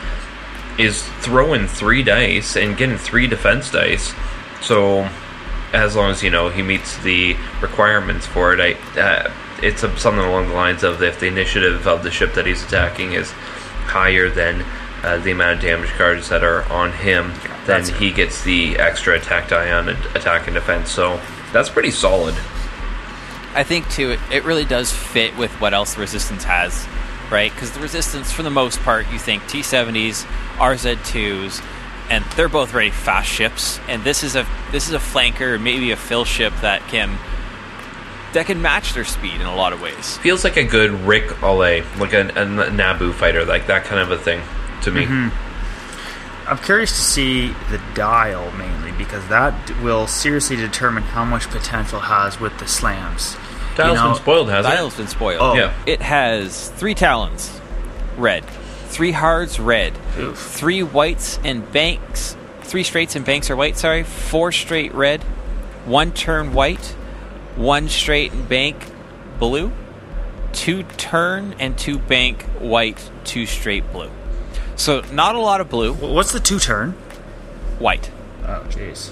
is 0.79 1.03
throwing 1.19 1.67
three 1.67 2.01
dice 2.03 2.55
and 2.55 2.75
getting 2.77 2.97
three 2.97 3.27
defense 3.27 3.69
dice, 3.71 4.13
so 4.61 5.07
as 5.73 5.95
long 5.95 6.11
as 6.11 6.21
you 6.21 6.29
know 6.29 6.49
he 6.49 6.61
meets 6.61 6.97
the 6.99 7.35
requirements 7.61 8.25
for 8.25 8.53
it, 8.53 8.59
I 8.59 8.99
uh, 8.99 9.33
it's 9.61 9.83
a, 9.83 9.97
something 9.97 10.23
along 10.23 10.49
the 10.49 10.55
lines 10.55 10.83
of 10.83 11.01
if 11.01 11.19
the 11.19 11.27
initiative 11.27 11.87
of 11.87 12.03
the 12.03 12.11
ship 12.11 12.33
that 12.33 12.45
he's 12.45 12.63
attacking 12.63 13.13
is 13.13 13.31
higher 13.31 14.29
than 14.29 14.65
uh, 15.03 15.17
the 15.17 15.31
amount 15.31 15.55
of 15.57 15.61
damage 15.61 15.89
cards 15.91 16.29
that 16.29 16.43
are 16.43 16.63
on 16.71 16.91
him, 16.91 17.29
then 17.65 17.83
That's- 17.83 17.89
he 17.89 18.11
gets 18.11 18.43
the 18.43 18.77
extra 18.77 19.15
attack 19.15 19.49
die 19.49 19.71
on 19.71 19.89
attack 19.89 20.47
and 20.47 20.55
defense. 20.55 20.91
So 20.91 21.19
that's 21.51 21.69
pretty 21.69 21.91
solid. 21.91 22.35
I 23.53 23.63
think 23.63 23.89
too, 23.89 24.11
it, 24.11 24.19
it 24.31 24.43
really 24.45 24.63
does 24.65 24.91
fit 24.91 25.35
with 25.37 25.51
what 25.59 25.73
else 25.73 25.95
the 25.95 26.01
Resistance 26.01 26.43
has, 26.45 26.87
right? 27.29 27.51
Because 27.51 27.71
the 27.71 27.81
Resistance, 27.81 28.31
for 28.31 28.43
the 28.43 28.49
most 28.49 28.79
part, 28.79 29.11
you 29.11 29.19
think 29.19 29.43
T70s, 29.43 30.23
RZ2s, 30.55 31.61
and 32.11 32.25
they're 32.35 32.49
both 32.49 32.69
very 32.69 32.91
fast 32.91 33.29
ships. 33.29 33.79
And 33.87 34.03
this 34.03 34.23
is 34.23 34.35
a 34.35 34.45
this 34.71 34.87
is 34.87 34.93
a 34.93 34.99
flanker, 34.99 35.59
maybe 35.59 35.91
a 35.91 35.95
fill 35.95 36.25
ship 36.25 36.53
that 36.61 36.81
can 36.89 37.17
that 38.33 38.45
can 38.45 38.61
match 38.61 38.93
their 38.93 39.05
speed 39.05 39.35
in 39.35 39.47
a 39.47 39.55
lot 39.55 39.71
of 39.73 39.81
ways. 39.81 40.17
Feels 40.17 40.43
like 40.43 40.57
a 40.57 40.63
good 40.63 40.91
Ric 40.91 41.27
Olié, 41.39 41.83
like 41.99 42.13
a, 42.13 42.27
a 42.27 42.45
Naboo 42.45 43.13
fighter, 43.13 43.45
like 43.45 43.67
that 43.67 43.85
kind 43.85 44.01
of 44.01 44.11
a 44.11 44.17
thing 44.17 44.41
to 44.83 44.91
me. 44.91 45.05
Mm-hmm. 45.05 46.49
I'm 46.49 46.57
curious 46.57 46.91
to 46.91 47.01
see 47.01 47.47
the 47.69 47.81
dial 47.93 48.51
mainly 48.51 48.91
because 48.93 49.25
that 49.29 49.53
will 49.81 50.05
seriously 50.05 50.57
determine 50.57 51.03
how 51.03 51.23
much 51.23 51.47
potential 51.49 52.01
has 52.01 52.41
with 52.41 52.57
the 52.59 52.67
slams. 52.67 53.37
Dial's 53.77 53.97
know, 53.97 54.09
been 54.09 54.15
spoiled, 54.15 54.49
hasn't 54.49 54.75
Dial's 54.75 54.97
been 54.97 55.07
spoiled. 55.07 55.41
Oh. 55.41 55.53
Yeah. 55.53 55.73
It 55.85 56.01
has 56.01 56.69
three 56.71 56.93
talons, 56.93 57.61
red, 58.17 58.43
three 58.91 59.11
hards, 59.13 59.59
red, 59.59 59.93
Oof. 60.19 60.37
three 60.37 60.83
whites 60.83 61.39
and 61.43 61.69
banks, 61.71 62.35
three 62.61 62.83
straights 62.83 63.15
and 63.15 63.25
banks 63.25 63.49
are 63.49 63.55
white. 63.55 63.77
Sorry, 63.77 64.03
four 64.03 64.51
straight 64.51 64.93
red, 64.93 65.23
one 65.85 66.11
turn 66.11 66.53
white, 66.53 66.85
one 67.55 67.89
straight 67.89 68.31
and 68.33 68.47
bank 68.47 68.75
blue, 69.39 69.71
two 70.53 70.83
turn 70.97 71.55
and 71.59 71.77
two 71.77 71.97
bank 71.97 72.43
white, 72.59 73.09
two 73.23 73.45
straight 73.45 73.89
blue. 73.91 74.11
So 74.75 75.01
not 75.11 75.35
a 75.35 75.39
lot 75.39 75.61
of 75.61 75.69
blue, 75.69 75.93
What's 75.93 76.31
the 76.31 76.39
two 76.39 76.59
turn? 76.59 76.91
white. 77.79 78.11
Oh, 78.43 78.63
jeez. 78.69 79.11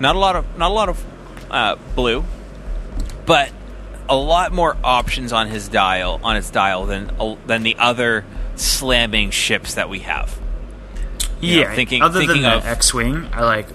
Not 0.00 0.16
a 0.16 0.18
lot 0.18 0.34
of 0.34 0.58
not 0.58 0.70
a 0.70 0.74
lot 0.74 0.88
of 0.88 1.04
uh, 1.50 1.76
blue, 1.94 2.24
but 3.26 3.52
a 4.08 4.16
lot 4.16 4.52
more 4.52 4.76
options 4.82 5.32
on 5.32 5.48
his 5.48 5.68
dial 5.68 6.20
on 6.22 6.36
its 6.36 6.50
dial 6.50 6.86
than 6.86 7.10
than 7.46 7.62
the 7.62 7.76
other 7.78 8.24
slamming 8.56 9.30
ships 9.30 9.74
that 9.74 9.88
we 9.88 10.00
have. 10.00 10.38
You 11.40 11.56
know, 11.56 11.60
Yeah, 11.62 11.74
thinking- 11.74 12.02
other 12.02 12.20
thinking 12.20 12.42
than 12.42 12.52
of- 12.52 12.62
the 12.62 12.68
X-wing, 12.68 13.28
I 13.32 13.42
like 13.42 13.66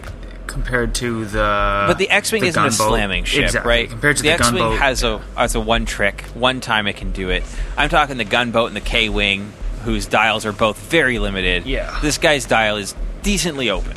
compared 0.48 0.96
to 0.96 1.26
the. 1.26 1.86
But 1.88 1.98
the 2.00 2.10
X-wing 2.10 2.42
the 2.42 2.48
isn't 2.48 2.66
a 2.66 2.72
slamming 2.72 3.24
ship, 3.24 3.46
exactly. 3.46 3.70
right? 3.70 3.90
Compared 3.90 4.18
to 4.18 4.24
the, 4.24 4.30
the, 4.30 4.34
X-wing 4.34 4.62
gunboat, 4.62 4.80
has 4.80 5.04
a 5.04 5.20
has 5.38 5.56
a 5.56 5.60
one 5.60 5.86
trick, 5.86 6.22
one 6.34 6.60
time 6.60 6.88
it 6.88 6.98
can 6.98 7.12
do 7.12 7.30
it. 7.30 7.44
I'm 7.78 7.90
talking 7.90 8.18
the 8.18 8.26
gunboat 8.26 8.68
and 8.68 8.76
the 8.76 8.82
K-wing, 8.82 9.54
whose 9.84 10.06
dials 10.08 10.46
are 10.46 10.52
both 10.52 10.78
very 10.90 11.20
limited. 11.20 11.66
Yeah. 11.66 12.00
this 12.02 12.18
guy's 12.18 12.46
dial 12.46 12.78
is 12.78 12.96
decently 13.22 13.70
open, 13.70 13.96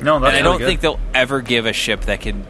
no, 0.00 0.18
that's 0.18 0.36
and 0.36 0.38
I 0.38 0.42
don't 0.42 0.60
think 0.60 0.80
they'll 0.80 1.00
ever 1.14 1.42
give 1.42 1.66
a 1.66 1.72
ship 1.72 2.02
that 2.02 2.20
can 2.20 2.46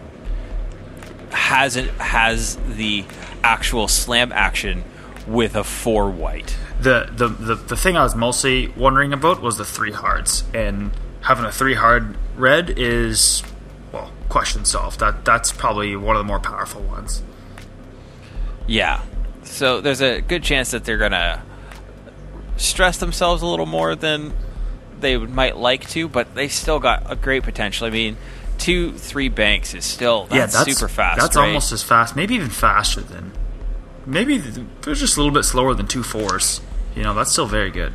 has 1.30 1.76
it 1.76 1.90
has 1.94 2.56
the 2.68 3.04
actual 3.42 3.88
slam 3.88 4.32
action 4.32 4.84
with 5.26 5.56
a 5.56 5.64
four 5.64 6.10
white. 6.10 6.56
the, 6.80 7.08
the 7.12 7.28
the 7.28 7.54
the 7.54 7.76
thing 7.76 7.96
I 7.96 8.02
was 8.02 8.14
mostly 8.14 8.68
wondering 8.68 9.12
about 9.12 9.42
was 9.42 9.56
the 9.56 9.64
three 9.64 9.92
hards, 9.92 10.44
and 10.54 10.92
having 11.22 11.44
a 11.44 11.52
three 11.52 11.74
hard 11.74 12.16
red 12.36 12.70
is 12.76 13.42
well 13.92 14.12
question 14.28 14.64
solved. 14.64 15.00
That 15.00 15.24
that's 15.24 15.52
probably 15.52 15.96
one 15.96 16.16
of 16.16 16.20
the 16.20 16.26
more 16.26 16.40
powerful 16.40 16.82
ones. 16.82 17.22
Yeah. 18.66 19.02
So 19.42 19.80
there's 19.80 20.00
a 20.00 20.20
good 20.20 20.42
chance 20.42 20.72
that 20.72 20.84
they're 20.84 20.98
gonna 20.98 21.42
stress 22.56 22.98
themselves 22.98 23.42
a 23.42 23.46
little 23.46 23.66
more 23.66 23.94
than 23.94 24.32
they 25.00 25.16
might 25.16 25.56
like 25.56 25.88
to, 25.90 26.08
but 26.08 26.34
they 26.34 26.48
still 26.48 26.78
got 26.78 27.10
a 27.10 27.16
great 27.16 27.42
potential. 27.42 27.86
I 27.86 27.90
mean, 27.90 28.16
two, 28.58 28.92
three 28.92 29.28
banks 29.28 29.74
is 29.74 29.84
still 29.84 30.26
that's, 30.26 30.34
yeah, 30.34 30.46
that's 30.46 30.78
super 30.78 30.88
fast. 30.88 31.20
That's 31.20 31.36
right? 31.36 31.48
almost 31.48 31.72
as 31.72 31.82
fast, 31.82 32.16
maybe 32.16 32.34
even 32.34 32.50
faster 32.50 33.00
than. 33.00 33.32
Maybe 34.06 34.40
th- 34.40 34.66
they're 34.82 34.94
just 34.94 35.16
a 35.16 35.20
little 35.20 35.34
bit 35.34 35.42
slower 35.44 35.74
than 35.74 35.86
two 35.88 36.02
fours. 36.02 36.60
You 36.94 37.02
know, 37.02 37.12
that's 37.14 37.32
still 37.32 37.46
very 37.46 37.70
good. 37.70 37.92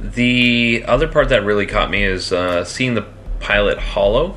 The 0.00 0.84
other 0.86 1.08
part 1.08 1.28
that 1.30 1.44
really 1.44 1.66
caught 1.66 1.90
me 1.90 2.04
is 2.04 2.32
uh, 2.32 2.64
seeing 2.64 2.94
the 2.94 3.06
pilot 3.40 3.78
Holo. 3.78 4.36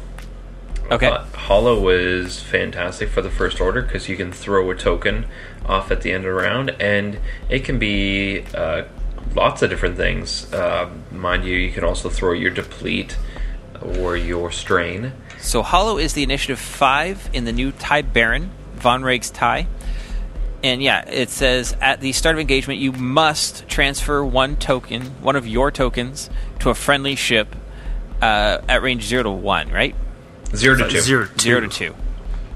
okay. 0.91 1.07
Uh, 1.07 1.23
Holo 1.25 1.79
was 1.79 2.41
fantastic 2.41 3.09
for 3.09 3.21
the 3.21 3.29
first 3.29 3.59
order 3.61 3.81
because 3.81 4.09
you 4.09 4.15
can 4.17 4.31
throw 4.31 4.69
a 4.71 4.75
token 4.75 5.25
off 5.65 5.91
at 5.91 6.01
the 6.01 6.11
end 6.11 6.25
of 6.25 6.31
the 6.31 6.41
round, 6.41 6.69
and 6.79 7.19
it 7.49 7.63
can 7.65 7.77
be 7.79 8.43
uh, 8.55 8.83
lots 9.35 9.61
of 9.61 9.69
different 9.69 9.97
things. 9.97 10.51
Uh, 10.53 10.89
mind 11.11 11.43
you, 11.45 11.55
you 11.55 11.71
can 11.71 11.83
also 11.83 12.09
throw 12.09 12.31
your 12.33 12.51
deplete 12.51 13.17
or 13.99 14.17
your 14.17 14.51
strain. 14.51 15.11
So 15.39 15.61
Holo 15.61 15.97
is 15.97 16.13
the 16.13 16.23
initiative 16.23 16.59
five 16.59 17.29
in 17.33 17.45
the 17.45 17.51
new 17.51 17.71
tie 17.71 18.01
Baron, 18.01 18.51
Vonreg's 18.77 19.29
tie. 19.29 19.67
And 20.63 20.81
yeah, 20.81 21.07
it 21.07 21.29
says 21.29 21.75
at 21.81 22.01
the 22.01 22.11
start 22.11 22.35
of 22.35 22.39
engagement, 22.39 22.79
you 22.79 22.91
must 22.91 23.67
transfer 23.67 24.25
one 24.25 24.55
token, 24.55 25.03
one 25.21 25.35
of 25.35 25.47
your 25.47 25.71
tokens, 25.71 26.29
to 26.59 26.69
a 26.69 26.75
friendly 26.75 27.15
ship 27.15 27.55
uh, 28.21 28.59
at 28.67 28.81
range 28.81 29.03
zero 29.05 29.23
to 29.23 29.31
one, 29.31 29.69
right? 29.69 29.95
Zero 30.55 30.77
to 30.77 30.89
two. 30.89 30.99
Zero, 30.99 31.25
two. 31.25 31.39
Zero 31.39 31.61
to 31.61 31.67
two. 31.67 31.95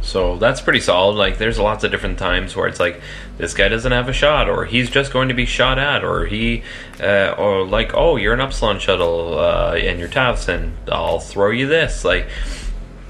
So 0.02 0.38
that's 0.38 0.62
pretty 0.62 0.80
solid. 0.80 1.14
Like, 1.14 1.38
there's 1.38 1.60
lots 1.60 1.84
of 1.84 1.92
different 1.92 2.18
times 2.18 2.56
where 2.56 2.68
it's 2.68 2.80
like, 2.80 3.02
this 3.38 3.54
guy 3.54 3.68
doesn't 3.68 3.92
have 3.92 4.10
a 4.10 4.14
shot, 4.14 4.50
or 4.50 4.66
he's 4.66 4.90
just 4.90 5.14
going 5.14 5.28
to 5.28 5.36
be 5.36 5.46
shot 5.46 5.78
at, 5.78 6.04
or 6.04 6.26
he, 6.26 6.64
uh, 7.00 7.36
or 7.38 7.66
like, 7.66 7.94
oh, 7.94 8.16
you're 8.16 8.34
an 8.34 8.40
Upsilon 8.40 8.80
shuttle, 8.80 9.38
uh, 9.38 9.76
and 9.76 10.00
you're 10.00 10.10
Tavs, 10.10 10.48
and 10.48 10.74
I'll 10.90 11.20
throw 11.20 11.52
you 11.52 11.68
this. 11.68 12.04
Like, 12.04 12.28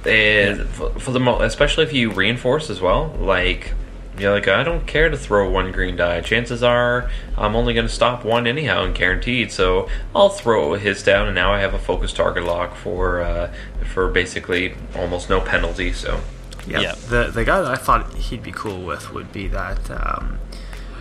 eh, 0.05 0.55
for, 0.65 0.89
for 0.99 1.11
the 1.11 1.19
mo- 1.21 1.39
especially 1.39 1.85
if 1.85 1.93
you 1.93 2.11
reinforce 2.11 2.69
as 2.69 2.81
well, 2.81 3.15
like. 3.19 3.73
You're 4.21 4.31
like, 4.31 4.47
I 4.47 4.63
don't 4.63 4.85
care 4.85 5.09
to 5.09 5.17
throw 5.17 5.49
one 5.49 5.71
green 5.71 5.95
die. 5.95 6.21
Chances 6.21 6.61
are 6.61 7.09
I'm 7.37 7.55
only 7.55 7.73
going 7.73 7.87
to 7.87 7.93
stop 7.93 8.23
one 8.23 8.45
anyhow 8.45 8.83
and 8.83 8.93
guaranteed. 8.93 9.51
So 9.51 9.89
I'll 10.15 10.29
throw 10.29 10.73
his 10.75 11.01
down, 11.01 11.27
and 11.27 11.35
now 11.35 11.51
I 11.51 11.59
have 11.59 11.73
a 11.73 11.79
focus 11.79 12.13
target 12.13 12.43
lock 12.43 12.75
for 12.75 13.21
uh, 13.21 13.51
for 13.93 14.07
basically 14.09 14.75
almost 14.95 15.29
no 15.29 15.41
penalty. 15.41 15.91
So 15.91 16.21
Yeah. 16.67 16.81
Yeah. 16.81 16.95
The 17.09 17.31
the 17.33 17.43
guy 17.43 17.61
that 17.61 17.71
I 17.71 17.75
thought 17.77 18.13
he'd 18.13 18.43
be 18.43 18.51
cool 18.51 18.85
with 18.85 19.11
would 19.11 19.31
be 19.31 19.47
that 19.47 19.89
um, 19.89 20.39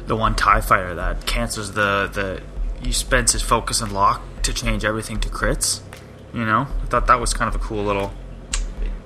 the 0.07 0.17
one 0.17 0.35
Tie 0.35 0.61
Fighter 0.61 0.95
that 0.95 1.27
cancels 1.27 1.73
the 1.75 2.11
the 2.13 2.43
you 2.83 2.93
spends 2.93 3.33
his 3.33 3.43
focus 3.43 3.81
and 3.81 3.93
lock 3.93 4.23
to 4.43 4.55
change 4.55 4.85
everything 4.85 5.21
to 5.21 5.29
crits. 5.29 5.81
You 6.33 6.45
know, 6.45 6.69
I 6.83 6.87
thought 6.87 7.07
that 7.09 7.21
was 7.21 7.35
kind 7.35 7.55
of 7.55 7.61
a 7.61 7.65
cool 7.65 7.85
little. 7.85 8.13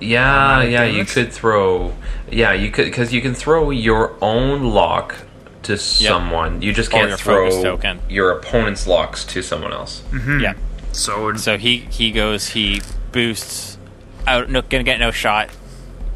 Yeah, 0.00 0.58
Automatic 0.58 0.72
yeah, 0.72 0.84
you 0.84 1.04
could 1.04 1.32
throw. 1.32 1.92
Yeah, 2.30 2.52
you 2.52 2.70
could 2.70 2.86
because 2.86 3.12
you 3.12 3.20
can 3.20 3.34
throw 3.34 3.70
your 3.70 4.14
own 4.20 4.62
lock 4.64 5.16
to 5.62 5.78
someone. 5.78 6.62
You 6.62 6.72
just 6.72 6.90
can't 6.90 7.08
your 7.08 7.16
throw 7.16 7.62
token. 7.62 8.00
your 8.08 8.30
opponent's 8.32 8.86
locks 8.86 9.24
to 9.26 9.42
someone 9.42 9.72
else. 9.72 10.02
Mm-hmm. 10.10 10.40
Yeah. 10.40 10.54
So, 10.92 11.34
So 11.36 11.58
he 11.58 11.78
he 11.78 12.12
goes 12.12 12.48
he 12.48 12.82
boosts 13.12 13.78
out 14.26 14.48
no 14.48 14.62
gonna 14.62 14.84
get 14.84 14.98
no 14.98 15.10
shot, 15.10 15.50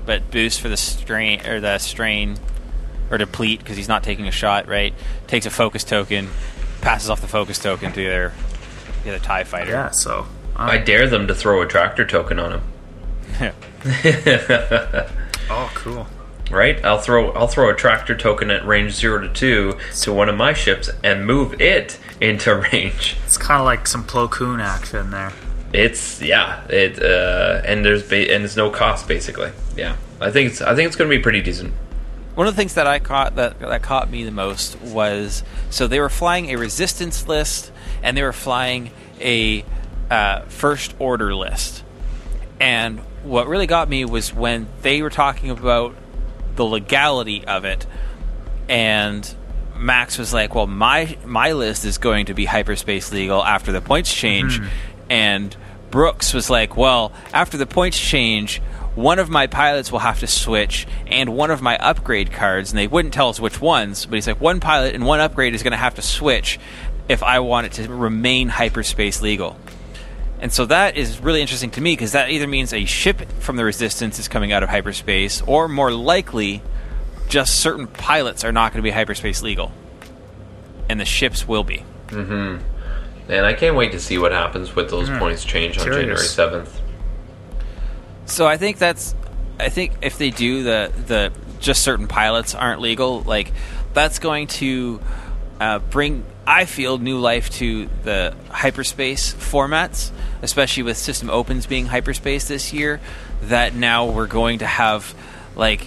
but 0.06 0.30
boosts 0.30 0.58
for 0.58 0.68
the 0.68 0.76
strain 0.76 1.44
or 1.46 1.60
the 1.60 1.78
strain 1.78 2.36
or 3.10 3.18
deplete 3.18 3.60
because 3.60 3.76
he's 3.76 3.88
not 3.88 4.02
taking 4.04 4.28
a 4.28 4.32
shot. 4.32 4.68
Right, 4.68 4.94
takes 5.26 5.46
a 5.46 5.50
focus 5.50 5.84
token, 5.84 6.28
passes 6.80 7.10
off 7.10 7.20
the 7.20 7.28
focus 7.28 7.58
token 7.58 7.92
to 7.92 8.00
the 8.00 8.08
other 8.08 8.32
the 9.04 9.10
other 9.14 9.24
Tie 9.24 9.44
fighter. 9.44 9.70
yeah. 9.70 9.90
So 9.90 10.26
I 10.56 10.78
uh, 10.78 10.84
dare 10.84 11.08
them 11.08 11.26
to 11.28 11.34
throw 11.34 11.62
a 11.62 11.66
tractor 11.66 12.04
token 12.06 12.38
on 12.38 12.52
him. 12.52 12.62
oh, 15.50 15.70
cool. 15.74 16.06
Right? 16.50 16.82
I'll 16.84 16.98
throw 16.98 17.30
I'll 17.32 17.46
throw 17.46 17.70
a 17.70 17.74
tractor 17.74 18.16
token 18.16 18.50
at 18.50 18.66
range 18.66 18.92
zero 18.92 19.20
to 19.20 19.28
two 19.28 19.78
to 20.00 20.12
one 20.12 20.28
of 20.28 20.36
my 20.36 20.54
ships 20.54 20.90
and 21.04 21.26
move 21.26 21.60
it 21.60 21.98
into 22.20 22.54
range. 22.72 23.16
It's 23.26 23.36
kind 23.36 23.60
of 23.60 23.66
like 23.66 23.86
some 23.86 24.04
Plo 24.04 24.30
Koon 24.30 24.60
action 24.60 25.10
there. 25.10 25.32
It's 25.72 26.22
yeah, 26.22 26.66
it 26.68 27.02
uh, 27.02 27.60
and 27.64 27.84
there's 27.84 28.02
ba- 28.02 28.32
and 28.34 28.44
it's 28.44 28.56
no 28.56 28.70
cost 28.70 29.06
basically. 29.06 29.50
Yeah, 29.76 29.96
I 30.20 30.30
think 30.30 30.52
it's 30.52 30.62
I 30.62 30.74
think 30.74 30.86
it's 30.86 30.96
going 30.96 31.10
to 31.10 31.16
be 31.16 31.22
pretty 31.22 31.42
decent. 31.42 31.74
One 32.34 32.46
of 32.46 32.54
the 32.54 32.56
things 32.56 32.74
that 32.74 32.86
I 32.86 32.98
caught 32.98 33.36
that 33.36 33.60
that 33.60 33.82
caught 33.82 34.10
me 34.10 34.24
the 34.24 34.30
most 34.30 34.80
was 34.80 35.42
so 35.68 35.86
they 35.86 36.00
were 36.00 36.08
flying 36.08 36.50
a 36.50 36.56
resistance 36.56 37.28
list 37.28 37.70
and 38.02 38.16
they 38.16 38.22
were 38.22 38.32
flying 38.32 38.90
a 39.20 39.64
uh, 40.10 40.40
first 40.42 40.94
order 40.98 41.34
list. 41.34 41.84
And 42.60 43.00
what 43.22 43.48
really 43.48 43.66
got 43.66 43.88
me 43.88 44.04
was 44.04 44.32
when 44.32 44.68
they 44.82 45.02
were 45.02 45.10
talking 45.10 45.50
about 45.50 45.94
the 46.56 46.64
legality 46.64 47.44
of 47.44 47.64
it, 47.64 47.86
and 48.68 49.34
Max 49.76 50.18
was 50.18 50.32
like, 50.32 50.54
"Well, 50.54 50.66
my 50.66 51.16
my 51.24 51.52
list 51.52 51.84
is 51.84 51.98
going 51.98 52.26
to 52.26 52.34
be 52.34 52.44
hyperspace 52.44 53.12
legal 53.12 53.42
after 53.42 53.72
the 53.72 53.80
points 53.80 54.12
change," 54.12 54.60
mm-hmm. 54.60 54.68
and 55.10 55.56
Brooks 55.90 56.34
was 56.34 56.50
like, 56.50 56.76
"Well, 56.76 57.12
after 57.32 57.56
the 57.56 57.66
points 57.66 57.98
change." 57.98 58.60
One 58.94 59.20
of 59.20 59.30
my 59.30 59.46
pilots 59.46 59.92
will 59.92 60.00
have 60.00 60.18
to 60.20 60.26
switch, 60.26 60.84
and 61.06 61.36
one 61.36 61.52
of 61.52 61.62
my 61.62 61.78
upgrade 61.78 62.32
cards, 62.32 62.72
and 62.72 62.78
they 62.78 62.88
wouldn't 62.88 63.14
tell 63.14 63.28
us 63.28 63.38
which 63.38 63.60
ones, 63.60 64.06
but 64.06 64.16
he's 64.16 64.26
like, 64.26 64.40
one 64.40 64.58
pilot 64.58 64.96
and 64.96 65.06
one 65.06 65.20
upgrade 65.20 65.54
is 65.54 65.62
going 65.62 65.70
to 65.70 65.76
have 65.76 65.94
to 65.94 66.02
switch 66.02 66.58
if 67.08 67.22
I 67.22 67.38
want 67.38 67.66
it 67.66 67.72
to 67.74 67.88
remain 67.92 68.48
hyperspace 68.48 69.22
legal. 69.22 69.56
And 70.40 70.52
so 70.52 70.66
that 70.66 70.96
is 70.96 71.20
really 71.20 71.40
interesting 71.40 71.70
to 71.72 71.80
me 71.80 71.92
because 71.92 72.12
that 72.12 72.30
either 72.30 72.46
means 72.46 72.72
a 72.72 72.84
ship 72.84 73.30
from 73.40 73.56
the 73.56 73.64
Resistance 73.64 74.18
is 74.18 74.28
coming 74.28 74.52
out 74.52 74.62
of 74.62 74.68
hyperspace, 74.68 75.42
or 75.42 75.68
more 75.68 75.90
likely, 75.90 76.62
just 77.28 77.60
certain 77.60 77.86
pilots 77.86 78.44
are 78.44 78.52
not 78.52 78.72
going 78.72 78.78
to 78.78 78.82
be 78.82 78.90
hyperspace 78.90 79.42
legal, 79.42 79.72
and 80.88 81.00
the 81.00 81.04
ships 81.04 81.46
will 81.48 81.64
be. 81.64 81.84
Mm-hmm. 82.08 82.62
And 83.30 83.44
I 83.44 83.52
can't 83.52 83.76
wait 83.76 83.92
to 83.92 84.00
see 84.00 84.16
what 84.16 84.32
happens 84.32 84.74
with 84.74 84.88
those 84.90 85.10
points 85.10 85.44
change 85.44 85.76
on 85.76 85.84
Curious. 85.84 86.00
January 86.00 86.24
seventh. 86.24 86.80
So 88.24 88.46
I 88.46 88.56
think 88.56 88.78
that's, 88.78 89.14
I 89.58 89.68
think 89.68 89.92
if 90.02 90.18
they 90.18 90.30
do 90.30 90.62
the 90.62 90.92
the 91.06 91.32
just 91.60 91.82
certain 91.82 92.06
pilots 92.06 92.54
aren't 92.54 92.80
legal, 92.80 93.22
like 93.22 93.52
that's 93.92 94.18
going 94.18 94.46
to 94.46 95.00
uh, 95.60 95.80
bring, 95.80 96.24
I 96.48 96.64
feel, 96.64 96.96
new 96.96 97.18
life 97.18 97.50
to 97.50 97.90
the 98.04 98.34
hyperspace 98.48 99.34
formats, 99.34 100.10
especially 100.40 100.82
with 100.82 100.96
System 100.96 101.28
Opens 101.28 101.66
being 101.66 101.84
hyperspace 101.84 102.48
this 102.48 102.72
year. 102.72 103.00
That 103.42 103.74
now 103.74 104.06
we're 104.06 104.26
going 104.26 104.60
to 104.60 104.66
have 104.66 105.14
like 105.54 105.86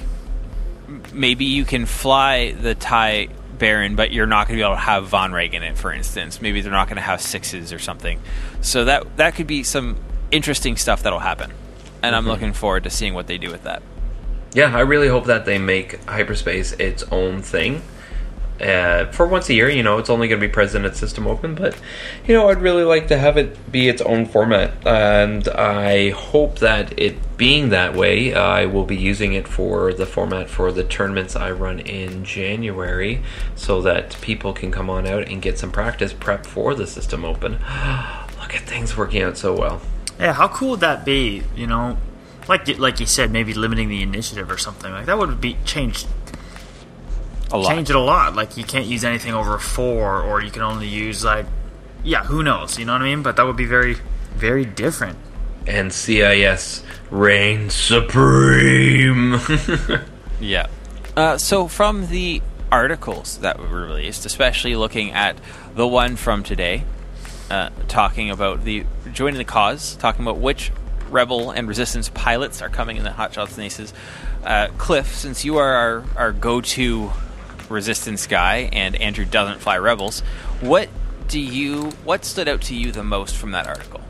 maybe 1.12 1.46
you 1.46 1.66
can 1.66 1.88
fly 1.88 2.52
the 2.52 2.76
tie 2.76 3.30
Baron, 3.58 3.96
but 3.96 4.12
you're 4.12 4.28
not 4.28 4.48
going 4.48 4.60
to 4.60 4.62
be 4.62 4.66
able 4.66 4.76
to 4.76 4.82
have 4.82 5.10
Vonreg 5.10 5.54
in 5.54 5.64
it, 5.64 5.80
for 5.80 5.92
instance. 5.92 6.44
Maybe 6.44 6.62
they're 6.62 6.72
not 6.72 6.88
going 6.88 6.98
to 6.98 7.02
have 7.02 7.22
sixes 7.22 7.74
or 7.74 7.80
something. 7.80 8.22
So 8.62 8.86
that 8.86 9.18
that 9.18 9.34
could 9.34 9.48
be 9.48 9.64
some 9.64 9.98
interesting 10.30 10.78
stuff 10.78 11.02
that'll 11.02 11.18
happen, 11.18 11.52
and 12.04 12.16
I'm 12.16 12.22
mm-hmm. 12.22 12.32
looking 12.32 12.54
forward 12.54 12.84
to 12.84 12.92
seeing 12.92 13.16
what 13.16 13.26
they 13.26 13.40
do 13.40 13.50
with 13.50 13.64
that. 13.64 13.82
Yeah, 14.54 14.76
I 14.76 14.82
really 14.82 15.08
hope 15.08 15.26
that 15.26 15.46
they 15.46 15.58
make 15.58 16.04
hyperspace 16.06 16.74
its 16.74 17.02
own 17.04 17.42
thing. 17.42 17.82
Uh, 18.62 19.12
for 19.12 19.26
once 19.26 19.50
a 19.50 19.54
year, 19.54 19.70
you 19.70 19.82
know, 19.82 19.98
it's 19.98 20.10
only 20.10 20.28
going 20.28 20.40
to 20.40 20.48
be 20.48 20.52
present 20.52 20.86
at 20.86 20.96
System 20.96 21.26
Open, 21.26 21.56
but 21.56 21.76
you 22.28 22.36
know, 22.36 22.50
I'd 22.50 22.62
really 22.62 22.84
like 22.84 23.08
to 23.08 23.18
have 23.18 23.36
it 23.38 23.72
be 23.72 23.90
its 23.90 24.02
own 24.02 24.26
format, 24.26 24.86
and 24.86 25.48
I 25.48 26.12
hope 26.12 26.60
that 26.60 26.98
it 27.00 27.38
being 27.38 27.70
that 27.70 27.96
way, 27.96 28.36
I 28.36 28.68
will 28.68 28.86
be 28.86 28.96
using 28.96 29.34
it 29.34 29.48
for 29.48 29.94
the 29.94 30.06
format 30.06 30.48
for 30.48 30.72
the 30.72 30.84
tournaments 30.84 31.36
I 31.36 31.50
run 31.50 31.80
in 31.80 32.24
January, 32.24 33.24
so 33.56 33.82
that 33.82 34.20
people 34.22 34.54
can 34.54 34.72
come 34.72 34.90
on 34.90 35.08
out 35.08 35.28
and 35.28 35.42
get 35.42 35.58
some 35.58 35.72
practice 35.72 36.14
prep 36.14 36.46
for 36.46 36.76
the 36.76 36.86
System 36.86 37.26
Open. 37.26 37.54
Look 38.40 38.56
at 38.56 38.62
things 38.68 38.96
working 38.96 39.24
out 39.24 39.38
so 39.38 39.58
well. 39.58 39.82
Yeah, 40.20 40.34
how 40.34 40.50
cool 40.50 40.72
would 40.72 40.82
that 40.82 41.04
be? 41.04 41.42
You 41.56 41.66
know, 41.66 41.98
like 42.48 42.68
like 42.78 43.00
you 43.00 43.08
said, 43.08 43.32
maybe 43.32 43.56
limiting 43.56 43.90
the 43.90 44.04
initiative 44.04 44.52
or 44.52 44.58
something 44.60 44.92
like 44.92 45.08
that 45.08 45.18
would 45.18 45.42
be 45.42 45.58
changed 45.66 46.08
A 47.54 47.58
lot. 47.58 47.74
change 47.74 47.90
it 47.90 47.96
a 47.96 48.00
lot. 48.00 48.36
Like 48.36 48.58
you 48.58 48.64
can't 48.64 48.86
use 48.86 49.04
anything 49.04 49.34
over 49.34 49.58
four, 49.58 50.22
or 50.22 50.42
you 50.42 50.52
can 50.52 50.62
only 50.62 50.88
use 50.88 51.24
like, 51.24 51.46
yeah, 52.04 52.24
who 52.24 52.44
knows? 52.44 52.80
You 52.80 52.86
know 52.86 52.94
what 52.94 53.02
I 53.02 53.06
mean? 53.06 53.24
But 53.24 53.36
that 53.36 53.44
would 53.46 53.58
be 53.58 53.66
very, 53.66 53.96
very 54.36 54.66
different. 54.66 55.18
And 55.68 55.94
CIS 55.94 56.84
reigns 57.12 57.74
supreme. 57.74 59.40
Yeah. 60.42 60.68
Uh, 61.16 61.38
so 61.38 61.68
from 61.68 62.08
the 62.08 62.42
articles 62.72 63.38
that 63.40 63.60
were 63.60 63.86
released, 63.86 64.26
especially 64.26 64.76
looking 64.76 65.12
at 65.12 65.38
the 65.76 65.88
one 65.88 66.16
from 66.16 66.42
today, 66.44 66.84
uh, 67.50 67.70
talking 67.88 68.32
about 68.32 68.64
the 68.64 68.86
joining 69.14 69.38
the 69.38 69.46
cause, 69.46 69.96
talking 69.98 70.24
about 70.24 70.38
which 70.38 70.72
rebel 71.10 71.52
and 71.52 71.68
resistance 71.68 72.10
pilots 72.10 72.62
are 72.62 72.70
coming 72.70 72.98
in 72.98 73.04
the 73.04 73.12
Hotshots 73.12 73.56
and 73.56 73.66
Aces. 73.66 73.94
Uh, 74.44 74.70
Cliff, 74.78 75.14
since 75.14 75.46
you 75.46 75.58
are 75.58 75.74
our, 75.74 76.04
our 76.16 76.32
go-to 76.32 77.12
resistance 77.72 78.28
guy, 78.28 78.70
and 78.72 78.96
Andrew 78.98 79.26
doesn't 79.26 79.60
fly 79.60 79.78
rebels, 79.78 80.22
what 80.60 80.90
do 81.28 81.40
you? 81.40 81.92
What 82.04 82.26
stood 82.26 82.48
out 82.48 82.62
to 82.64 82.76
you 82.76 82.92
the 82.92 83.04
most 83.04 83.36
from 83.36 83.52
that 83.52 83.66
article? 83.68 84.02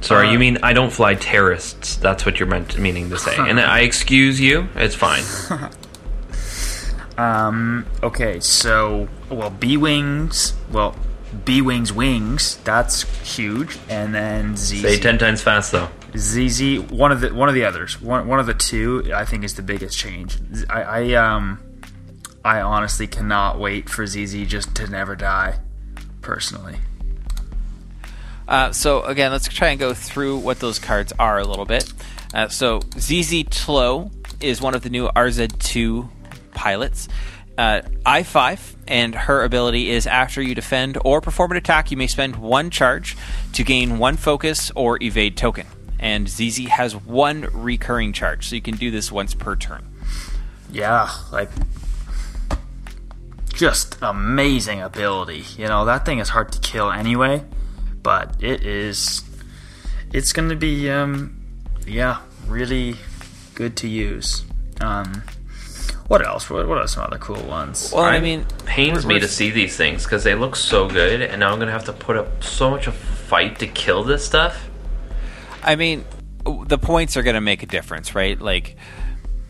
Sorry, 0.00 0.28
Uh, 0.28 0.32
you 0.32 0.38
mean 0.38 0.58
I 0.62 0.72
don't 0.74 0.92
fly 0.92 1.14
terrorists? 1.14 1.96
That's 1.96 2.24
what 2.26 2.38
you're 2.38 2.48
meant 2.48 2.78
meaning 2.78 3.10
to 3.10 3.18
say. 3.18 3.34
And 3.36 3.58
I 3.58 3.80
excuse 3.80 4.40
you. 4.40 4.68
It's 4.76 4.94
fine. 4.94 5.22
Um. 7.16 7.84
Okay. 8.02 8.38
So, 8.38 9.08
well, 9.28 9.50
B 9.50 9.76
wings. 9.76 10.54
Well, 10.70 10.94
B 11.44 11.60
wings 11.60 11.92
wings. 11.92 12.58
That's 12.58 13.02
huge. 13.36 13.76
And 13.88 14.14
then 14.14 14.56
Z. 14.56 14.80
Say 14.82 15.00
ten 15.00 15.18
times 15.18 15.42
fast 15.42 15.72
though. 15.72 15.88
Zizi. 16.16 16.78
One 16.78 17.10
of 17.10 17.20
the 17.20 17.34
one 17.34 17.48
of 17.48 17.56
the 17.56 17.64
others. 17.64 18.00
One 18.00 18.28
one 18.28 18.38
of 18.38 18.46
the 18.46 18.54
two. 18.54 19.10
I 19.12 19.24
think 19.24 19.42
is 19.42 19.54
the 19.54 19.62
biggest 19.62 19.98
change. 19.98 20.36
I, 20.70 20.82
I 20.82 21.12
um. 21.14 21.60
I 22.48 22.62
honestly 22.62 23.06
cannot 23.06 23.58
wait 23.58 23.90
for 23.90 24.06
Zizi 24.06 24.46
just 24.46 24.74
to 24.76 24.86
never 24.86 25.14
die. 25.14 25.58
Personally. 26.22 26.76
Uh, 28.48 28.72
so 28.72 29.02
again, 29.02 29.30
let's 29.30 29.46
try 29.48 29.68
and 29.68 29.78
go 29.78 29.92
through 29.92 30.38
what 30.38 30.58
those 30.58 30.78
cards 30.78 31.12
are 31.18 31.38
a 31.38 31.44
little 31.44 31.66
bit. 31.66 31.92
Uh, 32.32 32.48
so 32.48 32.80
Zizi 32.98 33.44
Tlo 33.44 34.10
is 34.40 34.62
one 34.62 34.74
of 34.74 34.82
the 34.82 34.88
new 34.88 35.08
RZ2 35.08 36.08
pilots. 36.54 37.08
Uh, 37.58 37.82
I5, 38.06 38.76
and 38.86 39.14
her 39.14 39.44
ability 39.44 39.90
is 39.90 40.06
after 40.06 40.40
you 40.40 40.54
defend 40.54 40.96
or 41.04 41.20
perform 41.20 41.50
an 41.50 41.58
attack, 41.58 41.90
you 41.90 41.98
may 41.98 42.06
spend 42.06 42.36
one 42.36 42.70
charge 42.70 43.14
to 43.52 43.62
gain 43.62 43.98
one 43.98 44.16
focus 44.16 44.72
or 44.74 44.96
evade 45.02 45.36
token. 45.36 45.66
And 45.98 46.26
Zizi 46.26 46.64
has 46.64 46.96
one 46.96 47.46
recurring 47.52 48.14
charge, 48.14 48.48
so 48.48 48.54
you 48.54 48.62
can 48.62 48.76
do 48.76 48.90
this 48.90 49.12
once 49.12 49.34
per 49.34 49.54
turn. 49.54 49.84
Yeah, 50.72 51.10
like 51.30 51.50
just 53.58 53.98
amazing 54.00 54.80
ability. 54.80 55.44
You 55.58 55.66
know, 55.66 55.84
that 55.84 56.06
thing 56.06 56.20
is 56.20 56.28
hard 56.30 56.52
to 56.52 56.58
kill 56.60 56.90
anyway, 56.92 57.44
but 58.02 58.36
it 58.40 58.64
is 58.64 59.22
it's 60.12 60.32
going 60.32 60.48
to 60.48 60.56
be 60.56 60.88
um 60.90 61.34
yeah, 61.86 62.18
really 62.46 62.94
good 63.54 63.76
to 63.78 63.88
use. 63.88 64.44
Um 64.80 65.22
what 66.06 66.24
else? 66.26 66.48
What, 66.48 66.66
what 66.68 66.78
are 66.78 66.86
some 66.88 67.02
other 67.04 67.18
cool 67.18 67.42
ones? 67.42 67.92
Well, 67.94 68.04
I 68.04 68.12
I'm- 68.14 68.22
mean, 68.22 68.46
pains 68.64 69.04
me 69.04 69.14
we're- 69.16 69.20
to 69.20 69.28
see 69.28 69.50
these 69.50 69.76
things 69.76 70.04
because 70.04 70.24
they 70.24 70.34
look 70.34 70.56
so 70.56 70.88
good, 70.88 71.20
and 71.20 71.40
now 71.40 71.52
I'm 71.52 71.58
gonna 71.58 71.72
have 71.72 71.84
to 71.86 71.92
put 71.92 72.16
up 72.16 72.42
so 72.42 72.70
much 72.70 72.86
of 72.86 72.94
a 72.94 72.96
fight 72.96 73.58
to 73.58 73.66
kill 73.66 74.04
this 74.04 74.24
stuff. 74.24 74.70
I 75.62 75.76
mean, 75.76 76.04
the 76.66 76.78
points 76.78 77.16
are 77.18 77.22
going 77.22 77.34
to 77.34 77.42
make 77.42 77.62
a 77.62 77.66
difference, 77.66 78.14
right? 78.14 78.40
Like, 78.40 78.76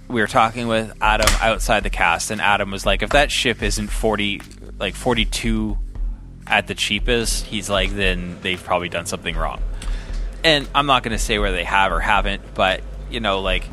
we 0.09 0.21
were 0.21 0.27
talking 0.27 0.69
with 0.69 0.93
Adam 1.01 1.29
outside 1.41 1.83
the 1.83 1.91
cast, 1.91 2.31
and 2.31 2.41
Adam 2.41 2.71
was 2.71 2.87
like, 2.87 3.03
if 3.03 3.11
that 3.11 3.31
ship 3.31 3.63
isn't 3.63 3.89
40, 3.89 4.41
like 4.79 4.95
42 4.95 5.79
at 6.47 6.67
the 6.67 6.75
cheapest, 6.75 7.45
he's 7.45 7.69
like, 7.69 7.91
then 7.91 8.39
they've 8.41 8.63
probably 8.63 8.89
done 8.89 9.07
something 9.07 9.37
wrong. 9.37 9.61
And 10.43 10.69
I'm 10.75 10.87
not 10.87 11.03
going 11.03 11.17
to 11.17 11.23
say 11.23 11.39
where 11.39 11.53
they 11.53 11.65
have 11.65 11.93
or 11.93 12.01
haven't, 12.01 12.55
but, 12.55 12.83
you 13.11 13.21
know, 13.21 13.41
like, 13.41 13.69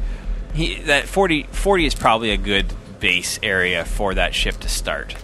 he, 0.53 0.75
that 0.83 1.07
40, 1.07 1.43
40 1.43 1.85
is 1.85 1.95
probably 1.95 2.31
a 2.31 2.37
good 2.37 2.65
base 2.99 3.39
area 3.41 3.85
for 3.85 4.13
that 4.15 4.33
ship 4.33 4.57
to 4.59 4.69
start. 4.69 5.15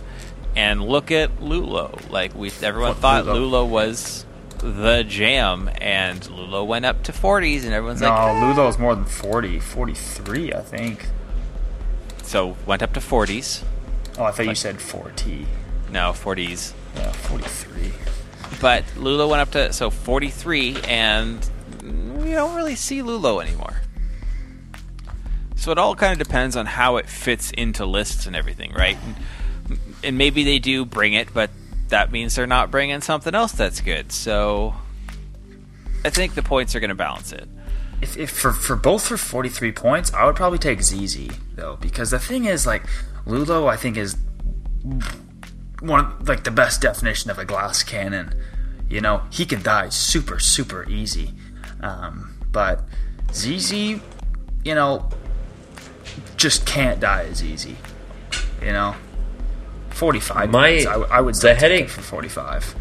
And 0.55 0.83
look 0.83 1.11
at 1.11 1.37
Lulo. 1.39 2.09
Like, 2.09 2.35
we 2.35 2.51
everyone 2.61 2.93
Fuck 2.93 3.01
thought 3.01 3.25
Lulo. 3.25 3.65
Lulo 3.65 3.69
was 3.69 4.25
the 4.61 5.03
jam, 5.07 5.69
and 5.79 6.21
Lulo 6.21 6.65
went 6.65 6.85
up 6.85 7.03
to 7.03 7.11
40s, 7.11 7.63
and 7.63 7.73
everyone's 7.73 8.01
like, 8.01 8.11
no, 8.11 8.33
like, 8.33 8.57
Lulo's 8.57 8.77
more 8.77 8.95
than 8.95 9.05
40, 9.05 9.59
43, 9.59 10.53
I 10.53 10.61
think. 10.61 11.07
so 12.23 12.55
went 12.65 12.81
up 12.81 12.93
to 12.93 12.99
40s. 12.99 13.63
Oh, 14.17 14.23
I 14.25 14.31
thought 14.31 14.45
you 14.45 14.55
said 14.55 14.79
40. 14.81 15.45
No, 15.91 16.11
40s. 16.11 16.73
Yeah, 16.95 17.11
43. 17.11 17.91
But 18.59 18.83
Lulo 18.95 19.29
went 19.29 19.41
up 19.41 19.51
to 19.51 19.73
so 19.73 19.89
43, 19.89 20.77
and 20.87 21.49
we 22.15 22.31
don't 22.31 22.55
really 22.55 22.75
see 22.75 23.01
Lulo 23.01 23.41
anymore. 23.41 23.81
So 25.55 25.71
it 25.71 25.77
all 25.77 25.95
kind 25.95 26.19
of 26.19 26.27
depends 26.27 26.55
on 26.55 26.65
how 26.65 26.97
it 26.97 27.07
fits 27.07 27.51
into 27.51 27.85
lists 27.85 28.25
and 28.25 28.35
everything, 28.35 28.73
right? 28.73 28.97
And, 29.69 29.79
and 30.03 30.17
maybe 30.17 30.43
they 30.43 30.59
do 30.59 30.85
bring 30.85 31.13
it, 31.13 31.33
but 31.33 31.49
that 31.91 32.11
means 32.11 32.35
they're 32.35 32.47
not 32.47 32.71
bringing 32.71 33.01
something 33.01 33.35
else 33.35 33.51
that's 33.51 33.79
good. 33.79 34.11
So 34.11 34.73
I 36.03 36.09
think 36.09 36.33
the 36.33 36.41
points 36.43 36.75
are 36.75 36.79
going 36.79 36.89
to 36.89 36.95
balance 36.95 37.31
it. 37.31 37.47
if, 38.01 38.17
if 38.17 38.31
for 38.31 38.51
for 38.51 38.75
both 38.75 39.07
for 39.07 39.17
43 39.17 39.71
points, 39.71 40.11
I 40.13 40.25
would 40.25 40.35
probably 40.35 40.57
take 40.57 40.81
Zizi 40.81 41.29
though 41.55 41.77
because 41.79 42.09
the 42.11 42.19
thing 42.19 42.45
is 42.45 42.65
like 42.65 42.83
Lulo 43.25 43.69
I 43.69 43.77
think 43.77 43.97
is 43.97 44.17
one 45.81 45.99
of, 45.99 46.27
like 46.27 46.43
the 46.43 46.51
best 46.51 46.81
definition 46.81 47.29
of 47.29 47.37
a 47.37 47.45
glass 47.45 47.83
cannon. 47.83 48.33
You 48.89 49.01
know, 49.01 49.21
he 49.29 49.45
can 49.45 49.61
die 49.61 49.89
super 49.89 50.39
super 50.39 50.89
easy. 50.89 51.33
Um, 51.81 52.37
but 52.51 52.83
Zizi, 53.33 54.01
you 54.63 54.75
know, 54.75 55.09
just 56.37 56.65
can't 56.65 56.99
die 56.99 57.25
as 57.25 57.43
easy. 57.43 57.77
You 58.61 58.73
know, 58.73 58.95
45 59.93 60.49
My- 60.51 60.69
points, 60.71 60.85
I, 60.85 60.93
I 60.95 61.21
would 61.21 61.35
the 61.35 61.53
headache- 61.55 61.89
for 61.89 62.01
45. 62.01 62.75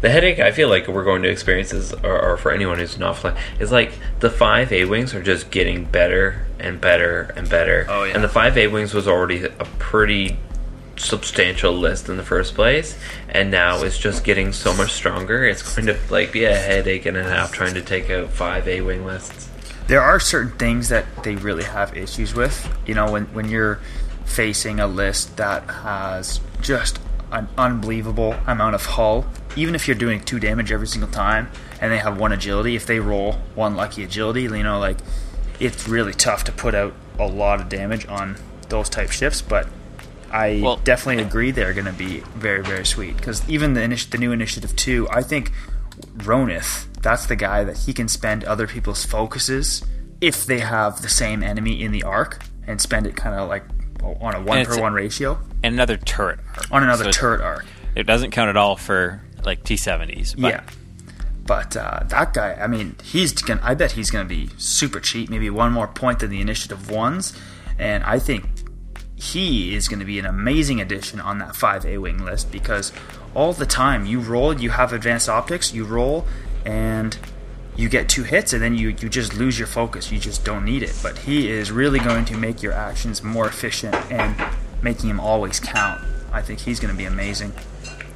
The 0.00 0.08
headache 0.10 0.38
I 0.38 0.50
feel 0.50 0.68
like 0.68 0.88
we're 0.88 1.04
going 1.04 1.22
to 1.22 1.28
experience 1.28 1.72
is, 1.72 1.92
or, 1.92 2.18
or 2.20 2.36
for 2.36 2.50
anyone 2.50 2.78
who's 2.78 2.98
not 2.98 3.16
flying, 3.18 3.36
is 3.58 3.70
like 3.72 3.92
the 4.20 4.30
five 4.30 4.72
A 4.72 4.84
wings 4.86 5.14
are 5.14 5.22
just 5.22 5.50
getting 5.50 5.84
better 5.84 6.46
and 6.58 6.80
better 6.80 7.32
and 7.36 7.48
better. 7.48 7.86
Oh, 7.88 8.04
yeah. 8.04 8.14
And 8.14 8.24
the 8.24 8.28
five 8.28 8.56
A 8.56 8.68
wings 8.68 8.94
was 8.94 9.06
already 9.06 9.44
a 9.44 9.64
pretty 9.78 10.38
substantial 10.96 11.72
list 11.72 12.08
in 12.08 12.16
the 12.16 12.22
first 12.22 12.54
place, 12.54 12.96
and 13.28 13.50
now 13.50 13.82
it's 13.82 13.98
just 13.98 14.24
getting 14.24 14.52
so 14.52 14.74
much 14.74 14.92
stronger. 14.92 15.44
It's 15.44 15.74
going 15.74 15.86
to 15.86 15.98
like 16.10 16.32
be 16.32 16.44
a 16.44 16.54
headache 16.54 17.04
and 17.06 17.16
a 17.16 17.24
half 17.24 17.52
trying 17.52 17.74
to 17.74 17.82
take 17.82 18.08
out 18.10 18.30
five 18.30 18.66
A 18.68 18.80
wing 18.80 19.04
lists. 19.04 19.48
there 19.88 20.00
are 20.00 20.18
certain 20.20 20.56
things 20.56 20.88
that 20.88 21.04
they 21.24 21.34
really 21.36 21.64
have 21.64 21.96
issues 21.96 22.34
with. 22.34 22.68
You 22.86 22.94
know, 22.94 23.10
when 23.10 23.24
when 23.34 23.48
you're 23.48 23.80
facing 24.24 24.80
a 24.80 24.86
list 24.86 25.36
that 25.36 25.68
has 25.70 26.40
just 26.60 26.98
an 27.32 27.48
unbelievable 27.58 28.34
amount 28.46 28.74
of 28.74 28.84
hull, 28.84 29.26
even 29.56 29.74
if 29.74 29.86
you're 29.88 29.96
doing 29.96 30.20
two 30.20 30.38
damage 30.40 30.70
every 30.72 30.86
single 30.86 31.10
time, 31.10 31.48
and 31.80 31.92
they 31.92 31.98
have 31.98 32.18
one 32.18 32.32
agility, 32.32 32.76
if 32.76 32.86
they 32.86 33.00
roll 33.00 33.32
one 33.54 33.74
lucky 33.76 34.02
agility, 34.04 34.42
you 34.42 34.62
know, 34.62 34.78
like 34.78 34.98
it's 35.60 35.88
really 35.88 36.12
tough 36.12 36.44
to 36.44 36.52
put 36.52 36.74
out 36.74 36.94
a 37.18 37.26
lot 37.26 37.60
of 37.60 37.68
damage 37.68 38.06
on 38.08 38.36
those 38.68 38.88
type 38.88 39.10
ships. 39.10 39.40
But 39.42 39.68
I 40.30 40.60
Well- 40.62 40.76
definitely 40.82 41.22
agree 41.22 41.50
they're 41.50 41.72
going 41.74 41.84
to 41.86 41.92
be 41.92 42.22
very 42.34 42.62
very 42.62 42.84
sweet 42.86 43.16
because 43.16 43.42
even 43.48 43.74
the 43.74 43.80
initi- 43.80 44.10
the 44.10 44.18
new 44.18 44.32
initiative 44.32 44.74
two, 44.74 45.06
I 45.10 45.22
think 45.22 45.52
Ronith, 46.18 46.86
that's 47.02 47.26
the 47.26 47.36
guy 47.36 47.62
that 47.64 47.78
he 47.78 47.92
can 47.92 48.08
spend 48.08 48.44
other 48.44 48.66
people's 48.66 49.04
focuses 49.04 49.84
if 50.20 50.44
they 50.44 50.60
have 50.60 51.02
the 51.02 51.08
same 51.08 51.42
enemy 51.42 51.82
in 51.82 51.92
the 51.92 52.02
arc 52.02 52.42
and 52.66 52.80
spend 52.80 53.06
it 53.06 53.14
kind 53.14 53.38
of 53.38 53.48
like 53.48 53.62
on 54.04 54.34
a 54.34 54.40
one 54.42 54.64
per 54.64 54.80
one 54.80 54.92
ratio 54.92 55.38
and 55.62 55.74
another 55.74 55.96
turret 55.96 56.40
arc. 56.56 56.70
on 56.70 56.82
another 56.82 57.04
So 57.04 57.10
turret 57.12 57.40
arc. 57.40 57.66
It 57.94 58.04
doesn't 58.04 58.30
count 58.32 58.50
at 58.50 58.56
all 58.56 58.76
for 58.76 59.22
like 59.44 59.64
T70s. 59.64 60.40
But 60.40 60.52
yeah. 60.52 60.64
But 61.46 61.76
uh, 61.76 62.00
that 62.06 62.32
guy, 62.32 62.54
I 62.54 62.66
mean, 62.66 62.96
he's 63.04 63.32
gonna. 63.32 63.60
I 63.62 63.74
bet 63.74 63.92
he's 63.92 64.10
gonna 64.10 64.24
be 64.24 64.48
super 64.56 64.98
cheap. 64.98 65.28
Maybe 65.28 65.50
one 65.50 65.72
more 65.72 65.86
point 65.86 66.20
than 66.20 66.30
the 66.30 66.40
initiative 66.40 66.90
ones, 66.90 67.38
and 67.78 68.02
I 68.04 68.18
think 68.18 68.46
he 69.16 69.74
is 69.74 69.88
going 69.88 70.00
to 70.00 70.04
be 70.04 70.18
an 70.18 70.26
amazing 70.26 70.80
addition 70.80 71.20
on 71.20 71.38
that 71.38 71.54
five 71.54 71.86
A 71.86 71.98
wing 71.98 72.24
list 72.24 72.50
because 72.50 72.92
all 73.34 73.52
the 73.52 73.66
time 73.66 74.06
you 74.06 74.20
roll, 74.20 74.58
you 74.58 74.70
have 74.70 74.92
advanced 74.92 75.28
optics, 75.28 75.72
you 75.72 75.84
roll, 75.84 76.26
and 76.64 77.16
you 77.76 77.88
get 77.88 78.08
two 78.08 78.22
hits, 78.22 78.52
and 78.52 78.62
then 78.62 78.74
you 78.74 78.88
you 78.88 79.08
just 79.08 79.34
lose 79.34 79.58
your 79.58 79.68
focus. 79.68 80.12
You 80.12 80.18
just 80.18 80.44
don't 80.44 80.64
need 80.64 80.82
it. 80.82 80.94
But 81.02 81.18
he 81.18 81.50
is 81.50 81.70
really 81.72 81.98
going 81.98 82.24
to 82.26 82.36
make 82.36 82.62
your 82.62 82.72
actions 82.72 83.22
more 83.22 83.46
efficient 83.46 83.94
and 84.10 84.36
making 84.82 85.10
him 85.10 85.20
always 85.20 85.60
count. 85.60 86.02
I 86.32 86.42
think 86.42 86.60
he's 86.60 86.80
going 86.80 86.92
to 86.92 86.98
be 86.98 87.04
amazing. 87.04 87.52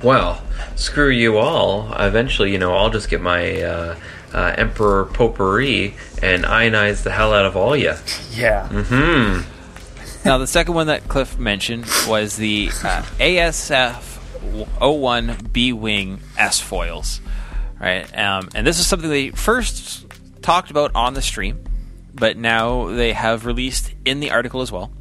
Well, 0.02 0.42
screw 0.76 1.10
you 1.10 1.38
all. 1.38 1.92
Eventually, 1.94 2.52
you 2.52 2.58
know, 2.58 2.74
I'll 2.74 2.90
just 2.90 3.08
get 3.08 3.20
my 3.20 3.62
uh, 3.62 3.96
uh, 4.32 4.54
Emperor 4.56 5.06
Potpourri 5.06 5.94
and 6.22 6.44
ionize 6.44 7.02
the 7.02 7.10
hell 7.10 7.32
out 7.32 7.46
of 7.46 7.56
all 7.56 7.76
you. 7.76 7.94
Yeah. 8.30 8.68
Mm 8.70 8.84
hmm. 9.42 10.24
now 10.24 10.38
the 10.38 10.46
second 10.46 10.74
one 10.74 10.86
that 10.86 11.08
Cliff 11.08 11.40
mentioned 11.40 11.86
was 12.06 12.36
the 12.36 12.68
uh, 12.84 13.02
ASF 13.18 14.18
01 14.80 15.48
B 15.52 15.72
Wing 15.72 16.20
S 16.36 16.60
foils, 16.60 17.20
right? 17.80 18.16
Um, 18.16 18.48
and 18.54 18.66
this 18.66 18.78
is 18.78 18.86
something 18.86 19.08
they 19.08 19.30
first 19.30 20.06
talked 20.42 20.70
about 20.70 20.92
on 20.94 21.14
the 21.14 21.22
stream, 21.22 21.64
but 22.14 22.36
now 22.36 22.88
they 22.88 23.12
have 23.12 23.46
released 23.46 23.92
in 24.04 24.20
the 24.20 24.30
article 24.30 24.60
as 24.60 24.72
well. 24.72 24.92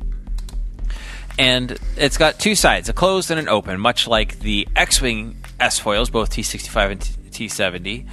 And 1.39 1.77
it's 1.95 2.17
got 2.17 2.39
two 2.39 2.55
sides, 2.55 2.89
a 2.89 2.93
closed 2.93 3.29
and 3.29 3.39
an 3.39 3.47
open, 3.47 3.79
much 3.79 4.07
like 4.07 4.39
the 4.39 4.67
X-wing 4.75 5.37
S 5.59 5.79
foils, 5.79 6.09
both 6.09 6.31
T65 6.31 6.91
and 6.91 7.01
T- 7.01 7.47
T70. 7.47 8.07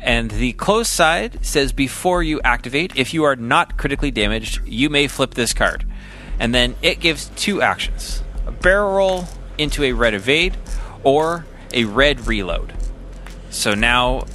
And 0.00 0.30
the 0.30 0.52
closed 0.54 0.90
side 0.90 1.44
says 1.44 1.72
before 1.72 2.22
you 2.22 2.40
activate, 2.42 2.96
if 2.96 3.14
you 3.14 3.24
are 3.24 3.36
not 3.36 3.76
critically 3.76 4.10
damaged, 4.10 4.60
you 4.66 4.90
may 4.90 5.08
flip 5.08 5.34
this 5.34 5.52
card. 5.52 5.86
And 6.38 6.54
then 6.54 6.74
it 6.82 7.00
gives 7.00 7.30
two 7.36 7.62
actions 7.62 8.22
a 8.46 8.52
barrel 8.52 8.94
roll 8.94 9.24
into 9.56 9.84
a 9.84 9.92
red 9.92 10.14
evade 10.14 10.56
or 11.02 11.46
a 11.72 11.84
red 11.84 12.26
reload. 12.26 12.74
So 13.54 13.74
now, 13.74 14.26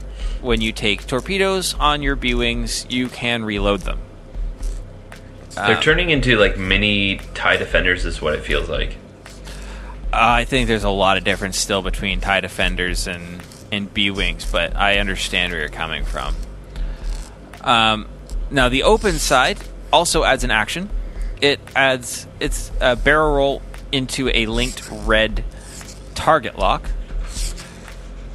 when 0.42 0.62
you 0.62 0.72
take 0.72 1.06
torpedoes 1.06 1.76
on 1.76 2.02
your 2.02 2.16
B 2.16 2.34
Wings, 2.34 2.86
you 2.90 3.10
can 3.10 3.44
reload 3.44 3.82
them. 3.82 4.00
They're 5.56 5.82
turning 5.82 6.10
into 6.10 6.38
like 6.38 6.58
mini 6.58 7.18
tie 7.34 7.58
defenders, 7.58 8.06
is 8.06 8.22
what 8.22 8.34
it 8.34 8.44
feels 8.44 8.70
like. 8.70 8.96
I 10.14 10.46
think 10.46 10.68
there's 10.68 10.86
a 10.86 10.90
lot 10.90 11.18
of 11.18 11.26
difference 11.26 11.60
still 11.60 11.82
between 11.82 12.22
TIE 12.22 12.40
Defenders 12.40 13.08
and, 13.08 13.44
and 13.72 13.94
B 13.94 14.10
Wings, 14.10 14.50
but 14.50 14.76
I 14.76 14.98
understand 14.98 15.52
where 15.52 15.60
you're 15.62 15.70
coming 15.70 16.06
from. 16.06 16.36
Um, 17.62 18.08
now, 18.50 18.70
the 18.70 18.84
open 18.84 19.20
side 19.20 19.60
also 19.92 20.24
adds 20.24 20.44
an 20.46 20.52
action. 20.52 20.90
It 21.42 21.60
adds 21.76 22.26
it's 22.40 22.72
a 22.80 22.96
barrel 22.96 23.36
roll 23.36 23.62
into 23.92 24.30
a 24.30 24.46
linked 24.46 24.90
red 24.92 25.44
target 26.16 26.58
lock. 26.58 26.90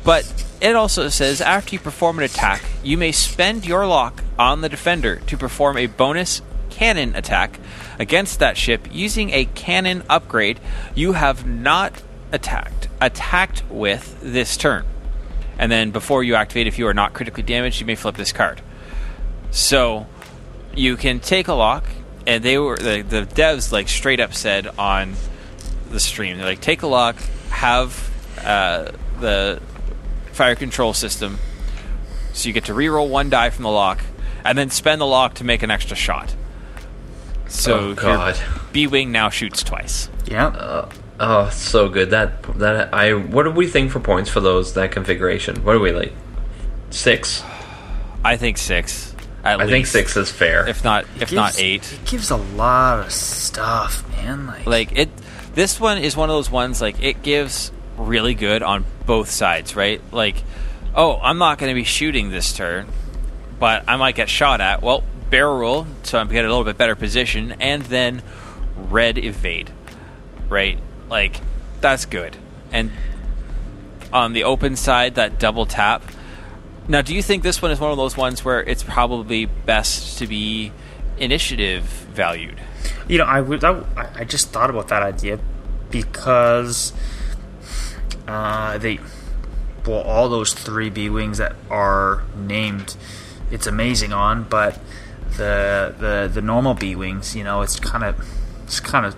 But 0.05 0.44
it 0.65 0.75
also 0.75 1.11
says 1.11 1.43
after 1.43 1.75
you 1.75 1.79
perform 1.79 2.19
an 2.19 2.25
attack, 2.25 2.63
you 2.83 2.97
may 2.97 3.13
spend 3.13 3.67
your 3.67 3.87
lock 3.87 4.25
on 4.39 4.63
the 4.63 4.69
defender 4.71 5.17
to 5.27 5.37
perform 5.37 5.77
a 5.77 5.87
bonus 5.87 6.41
cannon 6.71 7.15
attack 7.15 7.61
against 7.99 8.39
that 8.39 8.57
ship 8.57 8.89
using 8.91 9.31
a 9.31 9.45
cannon 9.45 10.03
upgrade 10.09 10.59
you 10.95 11.13
have 11.13 11.47
not 11.47 12.03
attacked 12.33 12.89
attacked 12.99 13.63
with 13.69 14.19
this 14.23 14.57
turn. 14.57 14.87
And 15.59 15.71
then 15.71 15.91
before 15.91 16.25
you 16.25 16.35
activate, 16.35 16.67
if 16.67 16.79
you 16.79 16.87
are 16.87 16.95
not 16.95 17.13
critically 17.13 17.43
damaged, 17.43 17.79
you 17.79 17.87
may 17.87 17.95
flip 17.95 18.17
this 18.17 18.33
card. 18.33 18.63
So 19.51 20.07
you 20.75 20.97
can 20.97 21.21
take 21.21 21.47
a 21.47 21.53
lock, 21.53 21.85
and 22.27 22.43
they 22.43 22.57
were 22.57 22.79
the, 22.79 23.03
the 23.03 23.23
devs 23.23 23.71
like 23.71 23.89
straight 23.89 24.19
up 24.19 24.35
said 24.35 24.67
on 24.79 25.13
the 25.91 26.01
stream, 26.01 26.39
they're 26.39 26.47
like, 26.47 26.63
take 26.63 26.83
a 26.83 26.87
lock, 26.87 27.17
have 27.51 28.11
uh, 28.43 28.91
the 29.21 29.61
fire 30.35 30.55
control 30.55 30.93
system, 30.93 31.39
so 32.33 32.49
you 32.49 32.53
get 32.53 32.65
to 32.67 32.73
reroll 32.75 33.09
one 33.09 33.31
die 33.31 33.51
from 33.51 33.63
the 33.63 33.71
lock, 33.71 34.03
and 34.45 34.59
then 34.59 34.71
spend 34.71 35.01
the 35.01 35.07
lock 35.07 35.35
to 35.35 35.45
make 35.45 35.63
an 35.63 35.71
extra 35.71 35.97
shot. 35.97 36.35
So 37.49 37.79
Oh, 37.79 37.87
your 37.87 37.95
God. 37.95 38.41
B 38.73 38.87
wing 38.87 39.13
now 39.13 39.31
shoots 39.31 39.63
twice. 39.63 40.09
Yeah. 40.27 40.49
Uh, 40.49 40.91
oh, 41.21 41.51
so 41.51 41.89
good. 41.89 42.11
That 42.11 42.43
that 42.59 42.93
I. 42.93 43.15
What 43.15 43.45
do 43.45 43.51
we 43.51 43.69
think 43.69 43.91
for 43.91 44.01
points 44.01 44.29
for 44.31 44.41
those 44.41 44.75
that 44.75 44.91
configuration? 44.93 45.65
What 45.65 45.77
are 45.77 45.81
we 45.81 45.93
like? 45.93 46.13
Six. 46.91 47.43
I 48.25 48.37
think 48.37 48.59
six. 48.59 49.15
At 49.45 49.61
I 49.61 49.67
think 49.67 49.87
six 49.87 50.17
is 50.17 50.33
fair. 50.33 50.67
if 50.67 50.83
not 50.83 51.05
if 51.21 51.31
not 51.31 51.61
eight. 51.61 51.93
It 51.93 52.07
gives 52.07 52.31
a 52.31 52.37
lot 52.37 53.01
of 53.01 53.13
stuff, 53.13 54.09
man. 54.17 54.47
Like, 54.47 54.67
like 54.67 54.99
it 54.99 55.11
this 55.55 55.79
one 55.79 55.99
is 55.99 56.17
one 56.17 56.31
of 56.31 56.35
those 56.35 56.51
ones 56.51 56.81
like 56.81 57.01
it 57.03 57.23
gives 57.23 57.71
really 57.97 58.35
good 58.35 58.63
on 58.63 58.85
both 59.07 59.31
sides 59.31 59.77
right? 59.77 60.01
Like 60.13 60.43
oh 60.95 61.19
i'm 61.23 61.39
not 61.39 61.59
going 61.59 61.71
to 61.71 61.75
be 61.75 61.85
shooting 61.85 62.31
this 62.31 62.53
turn 62.53 62.87
but 63.59 63.85
i 63.89 63.97
might 63.97 64.15
get 64.15 64.29
shot 64.29 64.61
at. 64.61 64.83
Well 64.83 65.03
barrel 65.31 65.59
roll 65.59 65.87
so 66.03 66.19
i'm 66.19 66.29
get 66.29 66.45
a 66.45 66.49
little 66.49 66.65
bit 66.65 66.77
better 66.77 66.95
position 66.95 67.53
and 67.53 67.83
then 67.85 68.23
red 68.77 69.19
evade 69.19 69.71
right? 70.49 70.79
Like 71.09 71.41
that's 71.81 72.07
good. 72.07 72.37
And 72.73 72.91
on 74.13 74.33
the 74.33 74.45
open 74.45 74.77
side 74.77 75.17
that 75.17 75.39
double 75.39 75.67
tap. 75.67 76.03
Now 76.87 77.03
do 77.03 77.15
you 77.15 77.23
think 77.23 77.43
this 77.43 77.61
one 77.63 77.71
is 77.71 77.81
one 77.81 77.91
of 77.91 77.97
those 77.97 78.17
ones 78.17 78.45
where 78.45 78.63
it's 78.63 78.83
probably 78.83 79.47
best 79.47 80.19
to 80.19 80.27
be 80.27 80.73
initiative 81.19 81.83
valued? 81.83 82.61
You 83.09 83.19
know, 83.19 83.25
I 83.25 83.41
would. 83.41 83.65
I, 83.65 83.83
I 84.15 84.25
just 84.25 84.51
thought 84.51 84.71
about 84.71 84.89
that 84.89 85.03
idea 85.03 85.39
because 85.91 86.93
uh, 88.27 88.79
they, 88.79 88.99
well, 89.87 90.01
all 90.03 90.29
those 90.29 90.53
three 90.55 90.91
B 90.91 91.09
wings 91.11 91.39
that 91.39 91.55
are 91.71 92.23
named, 92.37 92.97
it's 93.51 93.67
amazing 93.67 94.13
on, 94.13 94.45
but 94.45 94.81
the 95.37 95.95
the 95.99 96.31
the 96.33 96.41
normal 96.43 96.75
B 96.75 96.95
wings, 96.97 97.35
you 97.37 97.45
know, 97.45 97.63
it's 97.63 97.79
kind 97.81 98.05
of, 98.05 98.25
it's 98.65 98.81
kind 98.81 99.07
of. 99.07 99.17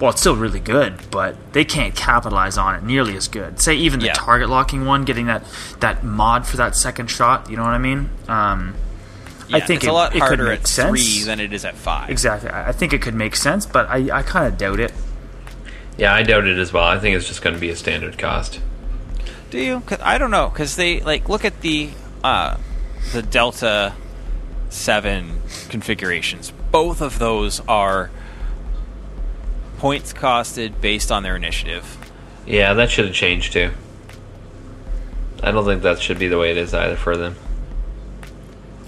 Well, 0.00 0.10
it's 0.10 0.20
still 0.20 0.34
really 0.34 0.58
good, 0.58 0.94
but 1.12 1.36
they 1.52 1.64
can't 1.64 1.94
capitalize 1.94 2.58
on 2.58 2.74
it 2.74 2.82
nearly 2.82 3.16
as 3.16 3.28
good. 3.28 3.60
Say 3.60 3.76
even 3.76 4.00
the 4.00 4.06
Yeah. 4.06 4.14
target 4.14 4.48
locking 4.48 4.84
one, 4.84 5.04
getting 5.04 5.26
that 5.26 5.44
that 5.78 6.02
mod 6.02 6.44
for 6.44 6.56
that 6.56 6.74
second 6.74 7.08
shot. 7.08 7.48
You 7.48 7.56
know 7.56 7.62
what 7.62 7.70
I 7.74 7.78
mean? 7.78 8.10
Um, 8.26 8.74
I 9.52 9.60
think 9.60 9.78
it's 9.78 9.84
it, 9.84 9.90
a 9.90 9.92
lot 9.92 10.16
harder 10.16 10.50
at 10.50 10.66
sense. 10.66 10.88
three 10.88 11.24
than 11.24 11.38
it 11.38 11.52
is 11.52 11.64
at 11.64 11.76
five. 11.76 12.10
Exactly. 12.10 12.50
I 12.50 12.70
I 12.70 12.72
think 12.72 12.92
it 12.92 13.00
could 13.00 13.14
make 13.14 13.36
sense, 13.36 13.64
but 13.64 13.86
I, 13.88 14.08
I 14.18 14.22
kind 14.24 14.46
of 14.46 14.58
doubt 14.58 14.80
it. 14.80 14.92
Yeah, 15.98 16.14
I 16.14 16.22
doubt 16.22 16.46
it 16.46 16.58
as 16.58 16.72
well. 16.72 16.84
I 16.84 16.98
think 16.98 17.16
it's 17.16 17.26
just 17.28 17.42
going 17.42 17.54
to 17.54 17.60
be 17.60 17.70
a 17.70 17.76
standard 17.76 18.18
cost. 18.18 18.60
Do 19.50 19.58
you? 19.58 19.80
'Cause 19.80 19.98
I 20.02 20.18
don't 20.18 20.30
know 20.30 20.48
because 20.48 20.76
they 20.76 21.00
like 21.00 21.28
look 21.28 21.44
at 21.44 21.60
the 21.60 21.90
uh, 22.24 22.56
the 23.12 23.22
Delta 23.22 23.92
Seven 24.70 25.40
configurations. 25.68 26.52
Both 26.70 27.02
of 27.02 27.18
those 27.18 27.60
are 27.68 28.10
points 29.78 30.12
costed 30.14 30.80
based 30.80 31.12
on 31.12 31.22
their 31.22 31.36
initiative. 31.36 31.98
Yeah, 32.46 32.72
that 32.74 32.90
should 32.90 33.04
have 33.06 33.14
changed 33.14 33.52
too. 33.52 33.72
I 35.42 35.50
don't 35.50 35.64
think 35.66 35.82
that 35.82 36.00
should 36.00 36.18
be 36.18 36.28
the 36.28 36.38
way 36.38 36.52
it 36.52 36.56
is 36.56 36.72
either 36.72 36.96
for 36.96 37.16
them. 37.16 37.36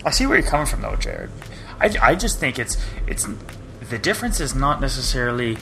I 0.04 0.10
see 0.10 0.24
where 0.26 0.38
you're 0.38 0.48
coming 0.48 0.66
from, 0.66 0.82
though, 0.82 0.96
Jared. 0.96 1.30
I, 1.80 1.90
I 2.00 2.14
just 2.14 2.38
think 2.38 2.58
it's 2.58 2.76
it's 3.06 3.26
the 3.90 3.98
difference 3.98 4.40
is 4.40 4.54
not 4.54 4.80
necessarily 4.80 5.58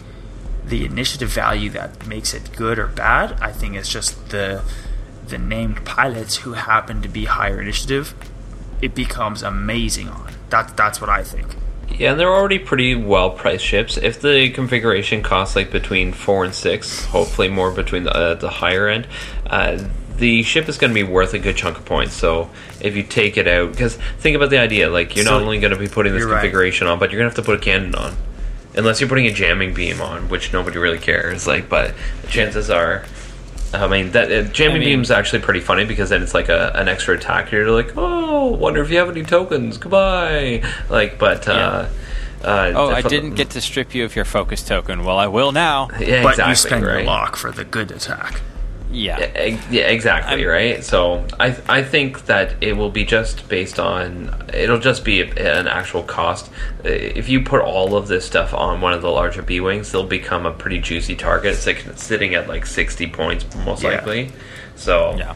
the 0.64 0.84
initiative 0.84 1.28
value 1.30 1.70
that 1.70 2.06
makes 2.06 2.34
it 2.34 2.54
good 2.56 2.78
or 2.78 2.86
bad. 2.86 3.38
I 3.40 3.52
think 3.52 3.74
it's 3.74 3.88
just 3.88 4.30
the 4.30 4.62
the 5.26 5.38
named 5.38 5.84
pilots 5.84 6.36
who 6.38 6.52
happen 6.54 7.00
to 7.02 7.08
be 7.08 7.24
higher 7.24 7.60
initiative. 7.60 8.14
It 8.80 8.94
becomes 8.94 9.42
amazing 9.42 10.08
on. 10.08 10.32
That 10.50 10.76
that's 10.76 11.00
what 11.00 11.08
I 11.10 11.22
think. 11.22 11.56
Yeah, 11.88 12.12
and 12.12 12.20
they're 12.20 12.32
already 12.32 12.58
pretty 12.58 12.94
well 12.94 13.30
priced 13.30 13.64
ships. 13.64 13.96
If 13.96 14.20
the 14.20 14.50
configuration 14.50 15.22
costs 15.22 15.54
like 15.56 15.70
between 15.70 16.12
four 16.12 16.44
and 16.44 16.54
six, 16.54 17.04
hopefully 17.06 17.48
more 17.48 17.70
between 17.70 18.04
the, 18.04 18.16
uh, 18.16 18.34
the 18.34 18.48
higher 18.48 18.88
end, 18.88 19.06
uh, 19.46 19.82
the 20.16 20.42
ship 20.42 20.68
is 20.68 20.78
going 20.78 20.90
to 20.90 20.94
be 20.94 21.02
worth 21.02 21.34
a 21.34 21.38
good 21.38 21.56
chunk 21.56 21.76
of 21.78 21.84
points. 21.84 22.14
So 22.14 22.50
if 22.80 22.96
you 22.96 23.02
take 23.02 23.36
it 23.36 23.46
out, 23.46 23.72
because 23.72 23.96
think 24.20 24.36
about 24.36 24.50
the 24.50 24.58
idea, 24.58 24.88
like 24.88 25.16
you're 25.16 25.24
So- 25.26 25.32
not 25.32 25.42
only 25.42 25.60
going 25.60 25.72
to 25.72 25.78
be 25.78 25.88
putting 25.88 26.12
this 26.14 26.20
You're 26.20 26.30
right. 26.30 26.40
configuration 26.40 26.86
on, 26.86 26.98
but 26.98 27.10
you're 27.10 27.18
going 27.20 27.30
to 27.30 27.36
have 27.36 27.44
to 27.44 27.48
put 27.50 27.58
a 27.58 27.62
cannon 27.62 27.94
on, 27.94 28.16
unless 28.74 29.00
you're 29.00 29.08
putting 29.08 29.26
a 29.26 29.32
jamming 29.32 29.74
beam 29.74 30.00
on, 30.00 30.28
which 30.28 30.52
nobody 30.52 30.78
really 30.78 30.98
cares. 30.98 31.46
Like, 31.46 31.68
but 31.68 31.94
the 32.22 32.28
chances 32.28 32.70
are. 32.70 33.04
I 33.74 33.88
mean 33.88 34.10
that 34.12 34.30
uh, 34.30 34.42
jamming 34.52 34.76
I 34.76 34.78
mean- 34.80 34.88
beam's 34.98 35.10
actually 35.10 35.40
pretty 35.40 35.60
funny 35.60 35.86
because 35.86 36.10
then 36.10 36.22
it's 36.22 36.34
like 36.34 36.50
a, 36.50 36.72
an 36.74 36.88
extra 36.88 37.14
attack. 37.16 37.50
You're 37.52 37.70
like, 37.70 37.92
oh, 37.96 38.48
wonder 38.48 38.82
if 38.82 38.90
you 38.90 38.98
have 38.98 39.08
any 39.08 39.22
tokens. 39.22 39.78
Goodbye. 39.78 40.62
Like, 40.90 41.18
but 41.18 41.48
uh, 41.48 41.86
Uh, 42.42 42.72
Oh, 42.74 42.90
I 42.90 43.02
didn't 43.02 43.34
get 43.34 43.50
to 43.50 43.60
strip 43.60 43.94
you 43.94 44.04
of 44.04 44.14
your 44.16 44.24
focus 44.24 44.62
token. 44.62 45.04
Well, 45.04 45.16
I 45.16 45.26
will 45.28 45.52
now. 45.52 45.88
Yeah, 46.00 46.22
but 46.22 46.36
you 46.46 46.54
spend 46.54 46.84
right? 46.84 46.96
your 46.98 47.04
lock 47.04 47.36
for 47.36 47.50
the 47.52 47.64
good 47.64 47.90
attack. 47.92 48.40
Yeah. 48.92 49.18
Yeah, 49.70 49.88
exactly, 49.88 50.44
I'm- 50.44 50.48
right? 50.50 50.84
So 50.84 51.24
I 51.40 51.56
I 51.68 51.82
think 51.82 52.26
that 52.26 52.54
it 52.60 52.76
will 52.76 52.90
be 52.90 53.04
just 53.04 53.48
based 53.48 53.80
on 53.80 54.34
it'll 54.52 54.78
just 54.78 55.04
be 55.04 55.22
an 55.22 55.66
actual 55.66 56.02
cost. 56.02 56.50
If 56.84 57.28
you 57.28 57.40
put 57.42 57.62
all 57.62 57.96
of 57.96 58.06
this 58.08 58.24
stuff 58.26 58.52
on 58.52 58.80
one 58.82 58.92
of 58.92 59.00
the 59.02 59.10
larger 59.10 59.40
B 59.42 59.60
wings, 59.60 59.90
they'll 59.92 60.04
become 60.04 60.44
a 60.46 60.52
pretty 60.52 60.78
juicy 60.78 61.16
target. 61.16 61.56
Sitting 61.56 62.34
at 62.34 62.48
like 62.48 62.66
sixty 62.66 63.06
points 63.06 63.46
most 63.64 63.82
Yeah. 63.82 63.90
likely. 63.92 64.30
So 64.76 65.14
Yeah. 65.16 65.34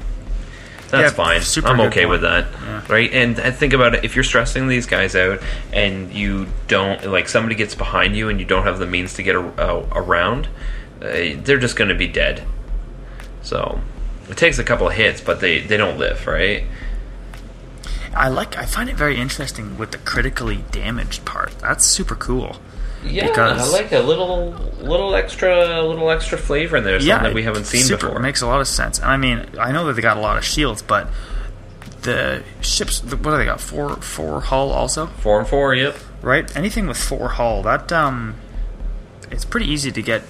that's 0.91 1.11
Yeah, 1.13 1.25
fine. 1.25 1.41
super 1.41 1.69
I'm 1.69 1.81
okay 1.81 2.01
point. 2.03 2.11
with 2.11 2.23
that. 2.23 2.47
Yeah. 2.63 2.83
Right? 2.89 3.11
And, 3.13 3.39
and 3.39 3.55
think 3.57 3.73
about 3.73 3.95
it 3.95 4.05
if 4.05 4.15
you're 4.15 4.23
stressing 4.25 4.69
these 4.69 4.87
guys 4.87 5.17
out 5.17 5.41
and 5.73 6.13
you 6.13 6.47
don't, 6.69 7.05
like, 7.11 7.29
somebody 7.29 7.55
gets 7.55 7.75
behind 7.75 8.17
you 8.17 8.29
and 8.29 8.39
you 8.39 8.47
don't 8.47 8.65
have 8.65 8.79
the 8.79 8.87
means 8.87 9.15
to 9.15 9.23
get 9.23 9.35
a, 9.35 9.41
a, 9.41 9.85
around, 9.93 10.47
uh, 11.03 11.07
they're 11.43 11.59
just 11.59 11.75
going 11.77 11.89
to 11.89 11.95
be 11.95 12.07
dead. 12.07 12.43
So 13.47 13.81
it 14.29 14.37
takes 14.37 14.59
a 14.59 14.65
couple 14.65 14.89
of 14.89 14.95
hits, 14.95 15.21
but 15.21 15.41
they, 15.41 15.61
they 15.61 15.77
don't 15.77 15.99
live, 15.99 16.27
right? 16.27 16.65
I 18.15 18.29
like. 18.29 18.57
I 18.57 18.65
find 18.65 18.89
it 18.89 18.97
very 18.97 19.19
interesting 19.19 19.79
with 19.79 19.93
the 19.93 19.99
critically 19.99 20.65
damaged 20.73 21.25
part. 21.25 21.57
That's 21.61 21.87
super 21.87 22.17
cool. 22.17 22.57
Yeah, 23.05 23.29
Because- 23.29 23.73
I 23.73 23.79
like 23.79 23.93
a 23.93 24.01
little 24.01 24.51
little 24.81 25.15
extra 25.15 25.83
little 25.83 26.11
extra 26.11 26.39
flavor 26.39 26.79
in 26.79 26.85
there, 26.85 26.99
something 26.99 27.23
that 27.23 27.35
we 27.35 27.45
haven't 27.45 27.67
seen 27.67 27.83
super, 27.83 28.07
before. 28.07 28.19
It 28.19 28.23
makes 28.23 28.41
a 28.41 28.47
lot 28.47 28.61
of 28.61 28.67
sense. 28.67 28.99
And 28.99 29.09
I 29.09 29.17
mean, 29.17 29.47
I 29.61 29.71
know 29.71 29.87
that 29.87 29.93
they 29.93 30.03
got 30.03 30.17
a 30.17 30.21
lot 30.21 30.39
of 30.39 30.45
shields, 30.45 30.83
but 30.83 31.09
the 32.03 32.43
ships. 32.63 33.03
What 33.05 33.23
do 33.23 33.37
they 33.37 33.45
got? 33.45 33.61
Four, 33.61 33.97
four 33.97 34.41
hull 34.41 34.73
also, 34.73 35.07
four 35.07 35.39
and 35.39 35.47
four, 35.47 35.75
yep. 35.75 35.97
right? 36.23 36.57
Anything 36.57 36.89
with 36.89 36.97
four 36.97 37.29
hull, 37.29 37.63
that 37.63 37.93
um, 37.93 38.35
it's 39.31 39.45
pretty 39.45 39.67
easy 39.67 39.93
to 39.93 40.03
get. 40.03 40.23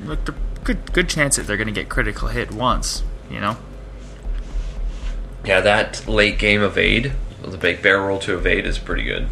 Like 0.00 0.24
the 0.26 0.34
good, 0.64 0.92
good 0.92 1.08
chance 1.08 1.36
that 1.36 1.46
they're 1.46 1.56
going 1.56 1.66
to 1.66 1.72
get 1.72 1.88
critical 1.88 2.28
hit 2.28 2.52
once. 2.52 3.02
You 3.30 3.40
know. 3.40 3.56
Yeah, 5.44 5.60
that 5.60 6.06
late 6.06 6.38
game 6.38 6.62
evade, 6.62 7.12
the 7.42 7.56
big 7.56 7.82
barrel 7.82 8.08
roll 8.08 8.18
to 8.20 8.36
evade 8.36 8.66
is 8.66 8.78
pretty 8.78 9.04
good. 9.04 9.28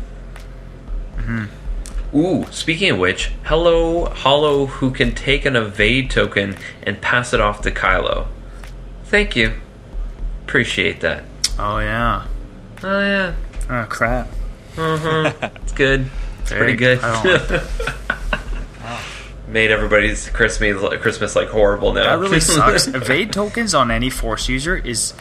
Mm-hmm. 1.17 2.17
Ooh, 2.17 2.47
speaking 2.51 2.91
of 2.91 2.99
which, 2.99 3.33
hello, 3.45 4.07
Holo, 4.07 4.67
who 4.67 4.91
can 4.91 5.15
take 5.15 5.45
an 5.45 5.57
evade 5.57 6.11
token 6.11 6.57
and 6.83 7.01
pass 7.03 7.35
it 7.35 7.41
off 7.41 7.61
to 7.63 7.71
Kylo. 7.71 8.29
Thank 9.05 9.37
you. 9.37 9.55
Appreciate 10.45 11.01
that. 11.01 11.25
Oh 11.59 11.81
yeah. 11.81 12.27
Oh, 12.83 13.01
yeah. 13.01 13.35
Oh 13.69 13.87
crap. 13.89 14.29
Mm-hmm. 14.77 15.57
It's 15.63 15.73
good. 15.73 16.11
It's 16.41 16.51
Very 16.51 16.77
pretty 16.77 16.79
good. 16.79 17.01
I 19.49 19.55
don't 19.55 19.55
like 19.55 19.55
Made 19.55 19.71
everybody's 19.71 20.29
Christmas, 20.31 21.01
Christmas 21.01 21.37
like 21.37 21.49
horrible 21.49 21.93
now. 21.93 22.17
That 22.17 22.19
really 22.19 22.41
sucks. 22.41 22.87
Evade 22.87 23.33
tokens 23.33 23.75
on 23.75 23.91
any 23.91 24.11
force 24.11 24.49
user 24.49 24.77
is 24.77 25.15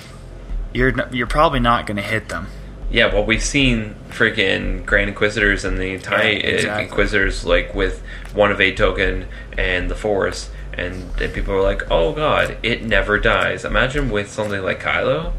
you're 0.73 0.93
you're 1.11 1.27
probably 1.27 1.59
not 1.59 1.85
going 1.87 1.97
to 1.97 2.03
hit 2.03 2.29
them. 2.29 2.47
Yeah, 2.89 3.13
well, 3.13 3.25
we've 3.25 3.43
seen 3.43 3.95
freaking 4.09 4.85
Grand 4.85 5.09
Inquisitors 5.09 5.65
and 5.65 5.77
the 5.77 5.99
TIE 5.99 6.31
Yeah, 6.31 6.37
uh, 6.37 6.49
exactly. 6.49 6.83
Inquisitors, 6.85 7.45
like, 7.45 7.75
with 7.75 8.01
one 8.33 8.51
evade 8.51 8.77
token 8.77 9.27
and 9.57 9.91
the 9.91 9.95
Force, 9.95 10.49
and, 10.71 11.03
and 11.19 11.33
people 11.33 11.53
are 11.53 11.61
like, 11.61 11.91
oh 11.91 12.13
god, 12.13 12.57
it 12.63 12.83
never 12.83 13.19
dies. 13.19 13.65
Imagine 13.65 14.09
with 14.09 14.31
something 14.31 14.61
like 14.63 14.81
Kylo, 14.81 15.33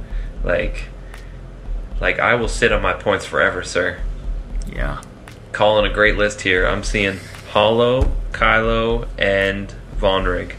like, 0.44 0.90
like, 2.00 2.18
I 2.18 2.34
will 2.34 2.48
sit 2.48 2.70
on 2.70 2.82
my 2.82 2.92
points 2.92 3.24
forever, 3.24 3.62
sir. 3.62 3.98
Yeah. 4.66 5.00
Calling 5.52 5.90
a 5.90 5.94
great 5.94 6.18
list 6.18 6.42
here. 6.42 6.66
I'm 6.66 6.84
seeing 6.84 7.18
Holo, 7.50 8.10
Kylo, 8.32 9.08
and 9.18 9.72
Vonreg. 9.98 10.54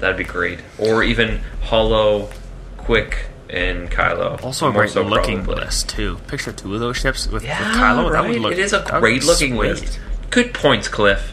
That'd 0.00 0.16
be 0.16 0.24
great. 0.24 0.58
Or 0.78 1.02
even 1.02 1.40
Holo, 1.62 2.30
Quick, 2.76 3.26
and 3.48 3.90
Kylo. 3.90 4.42
Also 4.42 4.66
a 4.68 4.72
More 4.72 4.82
great 4.82 4.90
so 4.90 5.02
looking 5.02 5.44
probably. 5.44 5.64
list 5.64 5.88
too. 5.88 6.18
Picture 6.28 6.52
two 6.52 6.74
of 6.74 6.80
those 6.80 6.96
ships 6.96 7.26
with, 7.28 7.44
Yeah, 7.44 7.58
with 7.68 7.78
Kylo. 7.78 8.12
That 8.12 8.26
would 8.28 8.40
look. 8.40 8.52
it 8.52 8.58
is 8.58 8.72
a 8.72 8.84
great 9.00 9.24
looking 9.24 9.54
sweet. 9.54 9.68
list. 9.68 10.00
Good 10.30 10.52
points, 10.54 10.88
Cliff. 10.88 11.32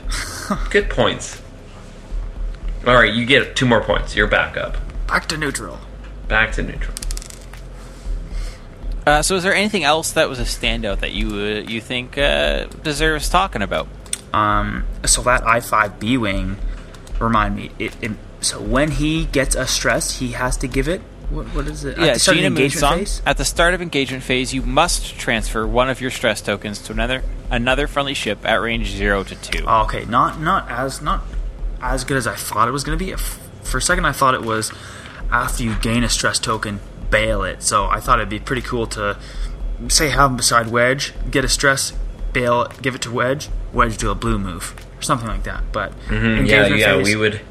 Good 0.69 0.89
points. 0.89 1.41
All 2.85 2.93
right, 2.95 3.11
you 3.13 3.25
get 3.25 3.55
two 3.55 3.65
more 3.65 3.81
points. 3.81 4.15
You're 4.15 4.27
back 4.27 4.57
up. 4.57 4.77
Back 5.07 5.27
to 5.27 5.37
neutral. 5.37 5.79
Back 6.27 6.51
to 6.53 6.63
neutral. 6.63 6.93
Uh, 9.05 9.21
so, 9.23 9.35
is 9.35 9.43
there 9.43 9.53
anything 9.55 9.83
else 9.83 10.11
that 10.11 10.29
was 10.29 10.39
a 10.39 10.43
standout 10.43 10.99
that 10.99 11.11
you 11.11 11.27
uh, 11.29 11.69
you 11.69 11.81
think 11.81 12.17
uh, 12.17 12.65
deserves 12.83 13.29
talking 13.29 13.61
about? 13.63 13.87
Um. 14.33 14.85
So 15.05 15.21
that 15.23 15.45
I 15.45 15.59
five 15.59 15.99
B 15.99 16.17
wing, 16.17 16.57
remind 17.19 17.55
me. 17.55 17.71
It, 17.79 17.95
it. 18.01 18.11
So 18.41 18.61
when 18.61 18.91
he 18.91 19.25
gets 19.25 19.55
a 19.55 19.67
stress, 19.67 20.19
he 20.19 20.31
has 20.31 20.57
to 20.57 20.67
give 20.67 20.87
it. 20.87 21.01
What, 21.29 21.47
what 21.55 21.67
is 21.67 21.85
it? 21.85 21.97
Yeah, 21.97 22.07
At 22.07 22.13
the 22.15 22.19
start 22.19 22.37
of 22.39 22.43
engagement 22.43 22.83
Moonsong, 22.85 22.97
phase. 22.97 23.21
At 23.25 23.37
the 23.37 23.45
start 23.45 23.73
of 23.73 23.81
engagement 23.81 24.23
phase, 24.23 24.53
you 24.53 24.61
must 24.63 25.17
transfer 25.17 25.65
one 25.65 25.89
of 25.89 26.01
your 26.01 26.11
stress 26.11 26.41
tokens 26.41 26.79
to 26.83 26.93
another 26.93 27.23
another 27.49 27.87
friendly 27.87 28.13
ship 28.13 28.45
at 28.45 28.55
range 28.55 28.89
zero 28.89 29.23
to 29.23 29.35
two. 29.35 29.63
Oh, 29.65 29.83
okay, 29.83 30.05
not 30.05 30.41
not 30.41 30.69
as 30.69 31.01
not 31.01 31.23
as 31.81 32.03
good 32.03 32.17
as 32.17 32.27
I 32.27 32.35
thought 32.35 32.67
it 32.67 32.71
was 32.71 32.83
going 32.83 32.97
to 32.97 33.05
be. 33.05 33.13
For 33.63 33.77
a 33.77 33.81
second, 33.81 34.05
I 34.05 34.11
thought 34.11 34.33
it 34.33 34.41
was 34.41 34.71
after 35.31 35.63
you 35.63 35.75
gain 35.81 36.03
a 36.03 36.09
stress 36.09 36.39
token, 36.39 36.79
bail 37.09 37.43
it. 37.43 37.63
So 37.63 37.85
I 37.85 37.99
thought 37.99 38.19
it'd 38.19 38.29
be 38.29 38.39
pretty 38.39 38.61
cool 38.61 38.87
to 38.87 39.17
say 39.87 40.09
have 40.09 40.31
him 40.31 40.37
beside 40.37 40.67
Wedge, 40.67 41.13
get 41.29 41.45
a 41.45 41.49
stress, 41.49 41.93
bail 42.33 42.63
it, 42.63 42.81
give 42.81 42.93
it 42.95 43.01
to 43.03 43.11
Wedge, 43.11 43.49
Wedge 43.73 43.97
do 43.97 44.11
a 44.11 44.15
blue 44.15 44.37
move 44.39 44.73
or 44.99 45.01
something 45.01 45.27
like 45.27 45.43
that. 45.43 45.63
But 45.71 45.93
Mm, 46.07 46.47
yeah, 46.47 46.67
yeah. 46.67 46.93
phase- 46.95 47.05
We 47.05 47.15
would 47.15 47.41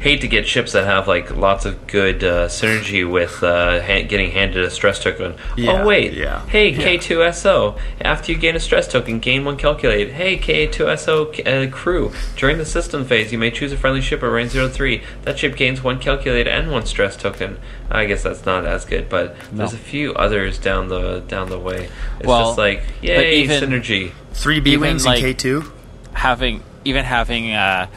hate 0.00 0.20
to 0.20 0.28
get 0.28 0.46
ships 0.46 0.70
that 0.70 0.84
have 0.84 1.08
like 1.08 1.36
lots 1.36 1.64
of 1.64 1.84
good 1.88 2.22
uh, 2.22 2.46
synergy 2.46 3.02
with 3.10 3.42
uh, 3.42 3.80
ha- 3.82 4.02
getting 4.06 4.30
handed 4.30 4.62
a 4.64 4.70
stress 4.70 5.02
token. 5.02 5.34
Yeah, 5.56 5.82
oh 5.82 5.86
wait, 5.86 6.12
yeah. 6.12 6.46
hey 6.46 6.68
Yeah. 6.68 6.78
K2SO. 6.96 7.76
After 8.00 8.30
you 8.30 8.38
gain 8.38 8.54
a 8.54 8.60
stress 8.60 8.86
token, 8.86 9.18
gain 9.18 9.44
one 9.44 9.56
calculate. 9.56 10.12
Hey 10.12 10.38
K2SO 10.38 11.44
uh, 11.46 11.70
crew. 11.72 12.12
During 12.36 12.58
the 12.58 12.64
system 12.64 13.04
phase, 13.04 13.32
you 13.32 13.38
may 13.38 13.50
choose 13.50 13.72
a 13.72 13.76
friendly 13.76 14.00
ship 14.00 14.22
at 14.22 14.26
range 14.26 14.52
03. 14.52 15.02
That 15.22 15.36
ship 15.36 15.56
gains 15.56 15.82
one 15.82 15.98
calculate 15.98 16.46
and 16.46 16.70
one 16.70 16.86
stress 16.86 17.16
token. 17.16 17.58
I 17.90 18.04
guess 18.04 18.22
that's 18.22 18.46
not 18.46 18.66
as 18.66 18.84
good, 18.84 19.08
but 19.08 19.34
there's 19.52 19.72
a 19.72 19.78
few 19.78 20.14
others 20.14 20.58
down 20.58 20.86
the 20.88 21.20
down 21.26 21.48
the 21.50 21.58
way. 21.58 21.88
It's 22.20 22.26
Well, 22.28 22.50
just 22.50 22.58
like 22.58 22.84
yay 23.02 23.40
even- 23.40 23.68
synergy. 23.70 24.12
Three 24.32 24.60
B 24.60 24.76
wings 24.76 25.04
like- 25.06 25.18
in 25.18 25.24
K 25.24 25.32
two. 25.34 25.72
having 26.12 26.62
even 26.84 27.04
having 27.04 27.52
uh 27.52 27.88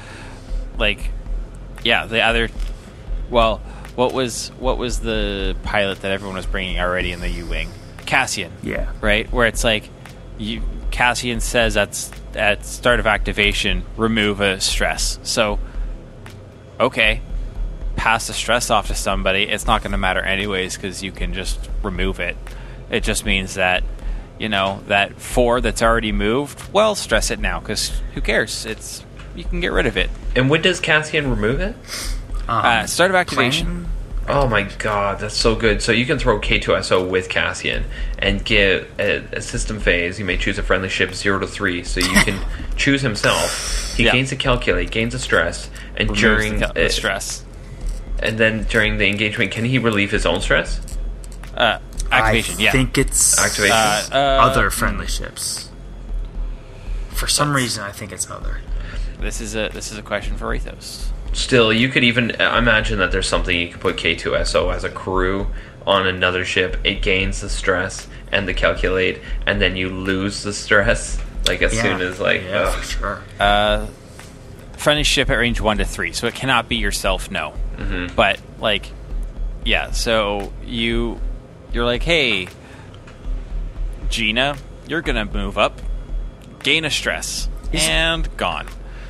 like 0.78 1.12
yeah 1.84 2.06
the 2.06 2.22
other 2.22 2.50
well 3.30 3.58
what 3.96 4.14
was 4.14 4.50
what 4.60 4.78
was 4.78 5.00
the 5.00 5.56
pilot 5.64 6.02
that 6.02 6.12
everyone 6.12 6.36
was 6.36 6.46
bringing 6.46 6.80
already 6.80 7.12
in 7.12 7.20
the 7.20 7.30
U-wing 7.30 7.70
Cassian. 8.06 8.52
Yeah. 8.62 8.92
right? 9.00 9.32
Where 9.32 9.48
it's 9.48 9.64
like 9.64 9.90
you 10.38 10.62
Cassian 10.92 11.40
says 11.40 11.74
that's 11.76 12.12
at 12.36 12.66
start 12.66 13.00
of 13.00 13.08
activation 13.08 13.84
remove 13.98 14.42
a 14.42 14.60
stress. 14.60 15.20
So 15.24 15.60
okay 16.80 17.22
pass 17.96 18.26
the 18.28 18.34
stress 18.34 18.70
off 18.72 18.88
to 18.88 18.96
somebody. 18.96 19.44
It's 19.44 19.68
not 19.68 19.84
going 19.84 19.92
to 19.92 19.98
matter 19.98 20.22
anyways 20.22 20.76
because 20.76 21.04
you 21.04 21.12
can 21.12 21.34
just 21.34 21.60
remove 21.84 22.20
it. 22.20 22.36
It 22.90 23.04
just 23.04 23.26
means 23.26 23.54
that 23.56 23.84
you 24.40 24.50
know 24.50 24.82
that 24.88 25.20
four 25.22 25.62
that's 25.62 25.82
already 25.82 26.12
moved 26.12 26.72
well 26.74 26.96
stress 26.96 27.30
it 27.32 27.40
now 27.40 27.60
because 27.60 27.92
who 28.14 28.22
cares 28.22 28.66
it's 28.66 29.04
you 29.36 29.44
can 29.44 29.60
get 29.60 29.72
rid 29.72 29.86
of 29.86 29.96
it 29.98 30.10
And 30.36 30.50
when 30.50 30.62
does 30.62 30.80
Cassian 30.80 31.30
remove 31.30 31.60
it? 31.60 31.76
Um, 32.48 32.66
uh, 32.66 32.86
start 32.88 33.12
of 33.12 33.16
activation 33.16 33.66
planning- 33.68 33.88
Oh 34.28 34.48
my 34.48 34.62
god, 34.78 35.20
that's 35.20 35.36
so 35.36 35.56
good. 35.56 35.82
So 35.82 35.92
you 35.92 36.06
can 36.06 36.20
throw 36.20 36.40
K2SO 36.40 37.10
with 37.10 37.28
Cassian 37.28 37.84
and 38.20 38.46
get 38.46 38.88
a, 39.00 39.18
a 39.34 39.42
system 39.42 39.80
phase. 39.80 40.20
You 40.20 40.26
may 40.26 40.38
choose 40.38 40.58
a 40.60 40.64
friendly 40.64 40.90
ship 40.90 41.14
0 41.14 41.40
to 41.40 41.48
3. 41.48 41.84
So 41.84 42.00
you 42.02 42.14
can 42.24 42.40
choose 42.78 43.02
himself. 43.02 43.96
He 43.98 44.06
Yeah. 44.06 44.12
gains 44.12 44.32
a 44.32 44.36
calculate, 44.36 44.92
gains 44.92 45.16
a 45.16 45.20
stress, 45.20 45.70
and 45.98 46.10
removes 46.10 46.22
during 46.22 46.60
the, 46.60 46.68
the 46.68 46.86
uh, 46.86 46.90
stress 46.90 47.44
and 48.20 48.38
then 48.38 48.64
during 48.70 49.00
the 49.00 49.08
engagement, 49.08 49.52
can 49.52 49.66
he 49.66 49.80
relieve 49.80 50.12
his 50.12 50.26
own 50.28 50.40
stress? 50.40 50.80
uh, 51.58 51.80
activation 52.12 52.56
I 52.60 52.64
yeah 52.64 52.72
think 52.72 52.98
it's 52.98 53.40
Activation. 53.40 53.76
uh, 53.76 54.10
uh, 54.12 54.16
other 54.18 54.70
friendly 54.70 55.08
ships. 55.08 55.70
For 57.12 57.28
some 57.28 57.54
reason, 57.54 57.84
I 57.84 57.92
think 57.92 58.12
it's 58.12 58.30
other. 58.30 58.62
this 59.20 59.40
is 59.42 59.56
a 59.56 59.70
this 59.74 59.92
is 59.92 59.98
a 59.98 60.02
question 60.02 60.36
for 60.38 60.46
Rathos 60.46 61.10
Still, 61.34 61.72
you 61.72 61.88
could 61.88 62.04
even 62.04 62.32
imagine 62.32 63.00
that 63.00 63.12
there's 63.14 63.28
something 63.28 63.58
you 63.58 63.70
could 63.70 63.80
put 63.80 63.96
K2SO 63.96 64.74
as 64.76 64.84
a 64.84 64.90
crew 64.90 65.48
on 65.88 66.06
another 66.06 66.44
ship. 66.44 66.76
It 66.84 67.02
gains 67.02 67.40
the 67.40 67.48
stress 67.50 68.06
and 68.34 68.46
the 68.48 68.54
calculate, 68.54 69.22
and 69.48 69.62
then 69.62 69.78
you 69.78 69.90
lose 69.90 70.44
the 70.44 70.52
stress. 70.52 71.18
Like 71.48 71.62
as 71.62 71.74
Yeah. 71.74 71.84
soon 71.84 72.02
as 72.02 72.20
like 72.20 72.42
yeah, 72.44 72.64
ugh. 72.64 72.74
for 72.76 72.84
sure. 72.84 73.24
uh, 73.40 73.88
friendly 74.76 75.04
ship 75.04 75.30
at 75.30 75.36
range 75.36 75.62
one 75.62 75.78
to 75.78 75.86
three, 75.86 76.12
so 76.12 76.28
it 76.28 76.36
cannot 76.36 76.68
be 76.68 76.76
yourself. 76.76 77.32
No, 77.32 77.54
Mhm. 77.78 78.14
but 78.14 78.40
like, 78.60 78.88
yeah. 79.64 79.92
So 79.92 80.52
you 80.66 81.20
you're 81.74 81.86
like, 81.86 82.04
hey, 82.04 82.48
Gina, 84.10 84.58
you're 84.88 85.02
gonna 85.02 85.26
move 85.26 85.58
up, 85.58 85.82
gain 86.64 86.86
a 86.86 86.90
stress. 86.90 87.48
Is- 87.72 87.88
and 87.88 88.36
gone. 88.38 88.68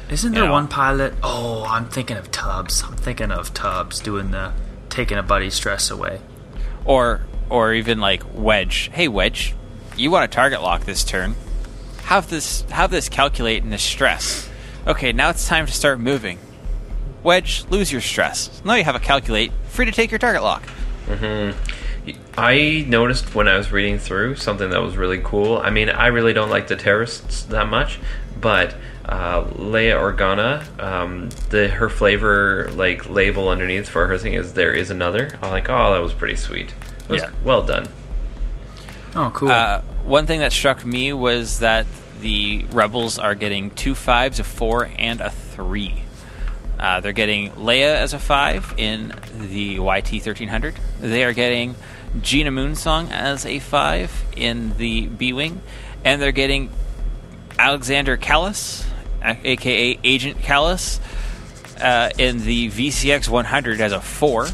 Isn't 0.09 0.33
there 0.33 0.43
Yeah. 0.43 0.51
one 0.51 0.67
pilot? 0.67 1.13
Oh, 1.23 1.65
I'm 1.67 1.85
thinking 1.85 2.17
of 2.17 2.31
Tubbs. 2.31 2.83
I'm 2.85 2.95
thinking 2.97 3.31
of 3.31 3.53
Tubbs 3.53 3.99
doing 3.99 4.31
the 4.31 4.51
taking 4.89 5.17
a 5.17 5.23
buddy's 5.23 5.53
stress 5.55 5.89
away. 5.89 6.19
Or 6.85 7.21
or 7.49 7.73
even 7.73 7.99
like 7.99 8.23
Wedge. 8.33 8.89
Hey 8.93 9.07
Wedge, 9.07 9.55
you 9.97 10.11
want 10.11 10.29
to 10.29 10.35
target 10.35 10.61
lock 10.61 10.83
this 10.85 11.03
turn. 11.03 11.35
Have 12.05 12.29
this 12.29 12.63
have 12.71 12.91
this 12.91 13.07
calculate 13.09 13.63
in 13.63 13.69
the 13.69 13.77
stress. 13.77 14.49
Okay, 14.85 15.11
now 15.13 15.29
it's 15.29 15.47
time 15.47 15.65
to 15.65 15.71
start 15.71 15.99
moving. 15.99 16.39
Wedge, 17.23 17.63
lose 17.69 17.91
your 17.91 18.01
stress. 18.01 18.61
Now 18.65 18.73
you 18.75 18.83
have 18.83 18.95
a 18.95 18.99
calculate, 18.99 19.51
free 19.69 19.85
to 19.85 19.91
take 19.91 20.11
your 20.11 20.19
target 20.19 20.43
lock. 20.43 20.63
Mm-hmm. 21.07 21.57
I 22.37 22.85
noticed 22.87 23.35
when 23.35 23.47
I 23.47 23.57
was 23.57 23.71
reading 23.71 23.99
through 23.99 24.35
something 24.37 24.69
that 24.71 24.81
was 24.81 24.97
really 24.97 25.19
cool. 25.23 25.57
I 25.57 25.69
mean, 25.69 25.89
I 25.89 26.07
really 26.07 26.33
don't 26.33 26.49
like 26.49 26.67
the 26.67 26.75
terrorists 26.75 27.43
that 27.43 27.67
much, 27.67 27.99
but 28.39 28.75
uh, 29.05 29.43
Leia 29.45 29.95
Organa, 29.99 30.63
um, 30.81 31.29
the 31.49 31.67
her 31.67 31.89
flavor 31.89 32.69
like 32.73 33.09
label 33.09 33.49
underneath 33.49 33.87
for 33.89 34.07
her 34.07 34.17
thing 34.17 34.33
is 34.33 34.53
there 34.53 34.73
is 34.73 34.89
another. 34.89 35.37
I'm 35.41 35.51
like, 35.51 35.69
oh, 35.69 35.93
that 35.93 35.99
was 36.01 36.13
pretty 36.13 36.35
sweet. 36.37 36.73
It 37.03 37.09
was 37.09 37.21
Yeah. 37.21 37.29
well 37.43 37.63
done. 37.63 37.87
Oh, 39.15 39.29
cool. 39.33 39.49
Uh, 39.51 39.81
one 40.05 40.25
thing 40.25 40.39
that 40.39 40.53
struck 40.53 40.85
me 40.85 41.11
was 41.13 41.59
that 41.59 41.85
the 42.21 42.65
rebels 42.71 43.19
are 43.19 43.35
getting 43.35 43.71
two 43.71 43.93
fives, 43.93 44.39
a 44.39 44.43
four, 44.43 44.89
and 44.97 45.19
a 45.21 45.29
three. 45.29 46.03
Uh, 46.79 46.99
they're 47.01 47.11
getting 47.11 47.51
Leia 47.51 47.95
as 47.95 48.13
a 48.13 48.19
five 48.19 48.73
in 48.77 49.13
the 49.37 49.77
YT 49.79 50.23
thirteen 50.23 50.47
hundred. 50.47 50.75
They 50.99 51.23
are 51.25 51.33
getting 51.33 51.75
Gina 52.21 52.51
Moonsong 52.51 53.09
as 53.11 53.45
a 53.45 53.59
five 53.59 54.11
in 54.35 54.75
the 54.77 55.07
B 55.07 55.31
wing, 55.33 55.61
and 56.03 56.21
they're 56.21 56.31
getting 56.31 56.69
Alexander 57.57 58.17
Kallus, 58.17 58.85
aka 59.23 59.99
Agent 60.03 60.39
Kallus, 60.39 60.99
uh, 61.79 62.09
in 62.17 62.43
the 62.43 62.69
VCX 62.69 63.29
100 63.29 63.79
as 63.81 63.91
a 63.91 64.01
four, 64.01 64.47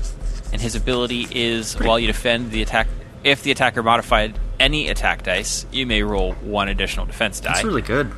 and 0.51 0.61
his 0.61 0.75
ability 0.75 1.27
is 1.31 1.73
while 1.79 1.99
you 1.99 2.07
defend 2.07 2.51
the 2.51 2.61
attack, 2.61 2.87
if 3.23 3.43
the 3.43 3.51
attacker 3.51 3.81
modified 3.83 4.37
any 4.59 4.89
attack 4.89 5.23
dice, 5.23 5.65
you 5.71 5.85
may 5.85 6.03
roll 6.03 6.33
one 6.33 6.67
additional 6.67 7.05
defense 7.05 7.39
die, 7.39 7.53
That's 7.53 7.63
really 7.63 7.81
good. 7.81 8.11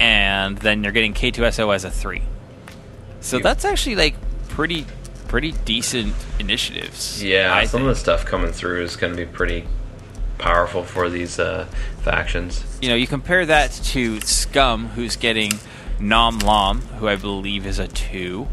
and 0.00 0.56
then 0.58 0.82
you're 0.82 0.92
getting 0.92 1.14
K2SO 1.14 1.74
as 1.74 1.84
a 1.84 1.90
three. 1.90 2.22
So 3.20 3.38
that's 3.38 3.64
actually 3.64 3.96
like 3.96 4.14
pretty, 4.48 4.86
pretty 5.28 5.52
decent 5.64 6.14
initiatives. 6.38 7.22
Yeah, 7.22 7.54
I 7.54 7.64
some 7.64 7.80
think. 7.80 7.90
of 7.90 7.96
the 7.96 8.00
stuff 8.00 8.24
coming 8.24 8.52
through 8.52 8.82
is 8.82 8.96
going 8.96 9.12
to 9.12 9.16
be 9.16 9.30
pretty 9.30 9.66
powerful 10.38 10.84
for 10.84 11.08
these 11.08 11.38
uh, 11.38 11.66
factions. 12.02 12.62
you 12.82 12.88
know, 12.88 12.94
you 12.94 13.06
compare 13.06 13.46
that 13.46 13.72
to 13.72 14.20
Scum, 14.20 14.88
who's 14.88 15.16
getting 15.16 15.52
Nom 15.98 16.38
Lom, 16.40 16.80
who 16.98 17.08
I 17.08 17.16
believe 17.16 17.66
is 17.66 17.78
a 17.78 17.88
two 17.88 18.48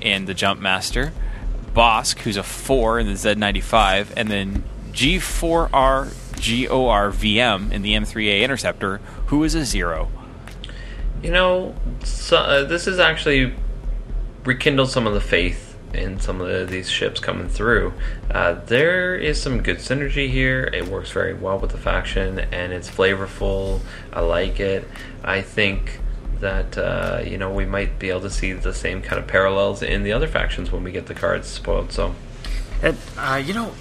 in 0.00 0.26
the 0.26 0.34
Jump 0.34 0.60
Master, 0.60 1.12
Bosk, 1.74 2.20
who's 2.20 2.36
a 2.36 2.42
four 2.42 2.98
in 2.98 3.06
the 3.06 3.14
Z95, 3.14 4.12
and 4.16 4.30
then 4.30 4.64
G4R 4.92 6.12
GOR 6.36 7.10
VM 7.12 7.72
in 7.72 7.82
the 7.82 7.94
M3A 7.94 8.42
Interceptor, 8.42 8.98
who 9.26 9.42
is 9.42 9.54
a 9.54 9.64
zero. 9.64 10.10
You 11.22 11.30
know, 11.30 11.74
so, 12.04 12.36
uh, 12.36 12.64
this 12.64 12.84
has 12.84 12.98
actually 12.98 13.54
rekindled 14.44 14.90
some 14.90 15.06
of 15.06 15.14
the 15.14 15.20
faith 15.20 15.65
in 15.96 16.20
some 16.20 16.40
of 16.40 16.48
the, 16.48 16.64
these 16.64 16.90
ships 16.90 17.20
coming 17.20 17.48
through. 17.48 17.92
Uh, 18.30 18.54
there 18.66 19.16
is 19.16 19.40
some 19.40 19.62
good 19.62 19.78
synergy 19.78 20.30
here. 20.30 20.70
It 20.72 20.88
works 20.88 21.10
very 21.10 21.34
well 21.34 21.58
with 21.58 21.70
the 21.70 21.78
faction, 21.78 22.38
and 22.38 22.72
it's 22.72 22.88
flavorful. 22.88 23.80
I 24.12 24.20
like 24.20 24.60
it. 24.60 24.86
I 25.24 25.42
think 25.42 26.00
that 26.40 26.76
uh, 26.76 27.22
you 27.24 27.38
know 27.38 27.50
we 27.50 27.64
might 27.64 27.98
be 27.98 28.10
able 28.10 28.20
to 28.20 28.30
see 28.30 28.52
the 28.52 28.74
same 28.74 29.00
kind 29.00 29.18
of 29.18 29.26
parallels 29.26 29.82
in 29.82 30.02
the 30.02 30.12
other 30.12 30.28
factions 30.28 30.70
when 30.70 30.84
we 30.84 30.92
get 30.92 31.06
the 31.06 31.14
cards 31.14 31.48
spoiled. 31.48 31.92
So 31.92 32.14
And, 32.82 32.96
uh, 33.16 33.42
you 33.44 33.54
know, 33.54 33.72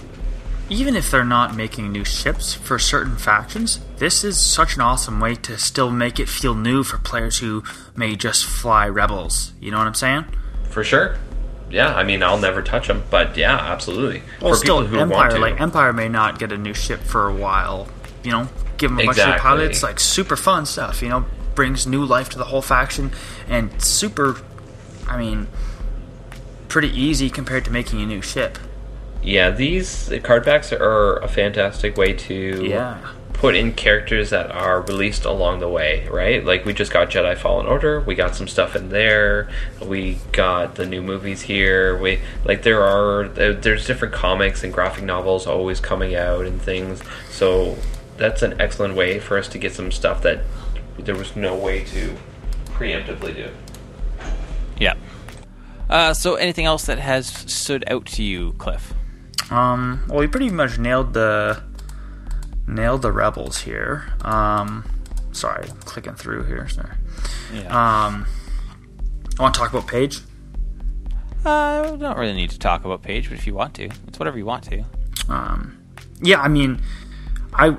even 0.69 0.95
if 0.95 1.11
they're 1.11 1.25
not 1.25 1.55
making 1.55 1.91
new 1.91 2.05
ships 2.05 2.53
for 2.53 2.79
certain 2.79 3.17
factions, 3.17 3.79
this 3.97 4.23
is 4.23 4.39
such 4.39 4.75
an 4.75 4.81
awesome 4.81 5.19
way 5.19 5.35
to 5.35 5.57
still 5.57 5.91
make 5.91 6.19
it 6.19 6.29
feel 6.29 6.55
new 6.55 6.83
for 6.83 6.97
players 6.97 7.39
who 7.39 7.63
may 7.95 8.15
just 8.15 8.45
fly 8.45 8.87
rebels. 8.87 9.51
You 9.59 9.71
know 9.71 9.77
what 9.77 9.87
I'm 9.87 9.93
saying? 9.93 10.25
for 10.75 10.83
sure. 10.83 11.15
Yeah, 11.69 11.93
I 11.93 12.03
mean, 12.03 12.21
I'll 12.23 12.37
never 12.37 12.61
touch 12.61 12.87
them, 12.87 13.03
but 13.09 13.35
yeah, 13.37 13.55
absolutely. 13.55 14.21
Well, 14.41 14.53
for 14.53 14.57
still, 14.57 14.81
people 14.81 14.97
who 14.97 14.99
Empire 14.99 15.17
want 15.17 15.31
to, 15.31 15.39
like 15.39 15.59
Empire 15.59 15.93
may 15.93 16.07
not 16.07 16.39
get 16.39 16.51
a 16.51 16.57
new 16.57 16.73
ship 16.73 17.01
for 17.01 17.27
a 17.27 17.33
while. 17.33 17.87
You 18.23 18.31
know, 18.31 18.49
give 18.77 18.91
them 18.91 18.99
a 18.99 19.05
bunch 19.05 19.19
of 19.19 19.39
pilots, 19.39 19.83
like 19.83 19.99
super 19.99 20.35
fun 20.35 20.65
stuff. 20.65 21.01
You 21.01 21.09
know, 21.09 21.25
brings 21.55 21.87
new 21.87 22.05
life 22.05 22.29
to 22.29 22.37
the 22.37 22.45
whole 22.45 22.61
faction, 22.61 23.11
and 23.47 23.81
super. 23.81 24.37
I 25.07 25.17
mean, 25.17 25.47
pretty 26.67 26.89
easy 26.89 27.29
compared 27.29 27.65
to 27.65 27.71
making 27.71 28.01
a 28.01 28.05
new 28.05 28.21
ship. 28.21 28.57
Yeah, 29.23 29.49
these 29.49 30.11
card 30.23 30.43
packs 30.43 30.71
are 30.71 31.17
a 31.17 31.27
fantastic 31.27 31.97
way 31.97 32.13
to 32.13 32.65
Yeah. 32.65 32.97
Put 33.45 33.55
in 33.55 33.71
characters 33.71 34.31
that 34.31 34.49
are 34.49 34.81
released 34.81 35.23
along 35.23 35.59
the 35.59 35.69
way, 35.69 36.07
right? 36.09 36.43
Like 36.43 36.65
we 36.65 36.73
just 36.73 36.91
got 36.91 37.11
Jedi 37.11 37.37
Fallen 37.37 37.67
Order, 37.67 38.01
we 38.01 38.15
got 38.15 38.35
some 38.35 38.47
stuff 38.47 38.75
in 38.75 38.89
there, 38.89 39.51
we 39.85 40.17
got 40.31 40.73
the 40.73 40.85
new 40.87 41.03
movies 41.03 41.43
here. 41.43 41.95
We 41.95 42.21
like 42.43 42.63
there 42.63 42.81
are 42.81 43.27
there's 43.27 43.85
different 43.85 44.15
comics 44.15 44.63
and 44.63 44.73
graphic 44.73 45.03
novels 45.03 45.45
always 45.45 45.79
coming 45.79 46.15
out 46.15 46.47
and 46.47 46.59
things. 46.59 47.03
So 47.29 47.77
that's 48.17 48.41
an 48.41 48.59
excellent 48.59 48.95
way 48.95 49.19
for 49.19 49.37
us 49.37 49.47
to 49.49 49.59
get 49.59 49.73
some 49.73 49.91
stuff 49.91 50.23
that 50.23 50.39
there 50.97 51.15
was 51.15 51.35
no 51.35 51.55
way 51.55 51.83
to 51.83 52.17
preemptively 52.69 53.35
do. 53.35 53.51
Yeah. 54.79 54.95
Uh, 55.87 56.15
so, 56.15 56.33
anything 56.33 56.65
else 56.65 56.87
that 56.87 56.97
has 56.97 57.27
stood 57.27 57.83
out 57.85 58.07
to 58.07 58.23
you, 58.23 58.53
Cliff? 58.53 58.95
Um, 59.51 60.03
well, 60.07 60.17
we 60.17 60.25
pretty 60.25 60.49
much 60.49 60.79
nailed 60.79 61.13
the 61.13 61.61
nailed 62.67 63.01
the 63.01 63.11
rebels 63.11 63.61
here. 63.61 64.13
Um, 64.21 64.85
sorry, 65.31 65.67
I'm 65.69 65.77
clicking 65.77 66.15
through 66.15 66.45
here. 66.45 66.67
Sorry. 66.67 66.95
Yeah. 67.53 67.67
Um, 67.67 68.25
I 69.37 69.41
want 69.41 69.53
to 69.53 69.59
talk 69.59 69.71
about 69.71 69.87
Paige. 69.87 70.19
Uh, 71.43 71.89
we 71.91 71.99
don't 71.99 72.17
really 72.17 72.33
need 72.33 72.49
to 72.49 72.59
talk 72.59 72.85
about 72.85 73.03
Paige, 73.03 73.29
but 73.29 73.37
if 73.37 73.45
you 73.45 73.53
want 73.53 73.75
to, 73.75 73.89
it's 74.07 74.17
whatever 74.17 74.37
you 74.37 74.45
want 74.45 74.63
to. 74.63 74.83
Um, 75.29 75.77
yeah, 76.21 76.41
I 76.41 76.47
mean, 76.47 76.81
I 77.53 77.75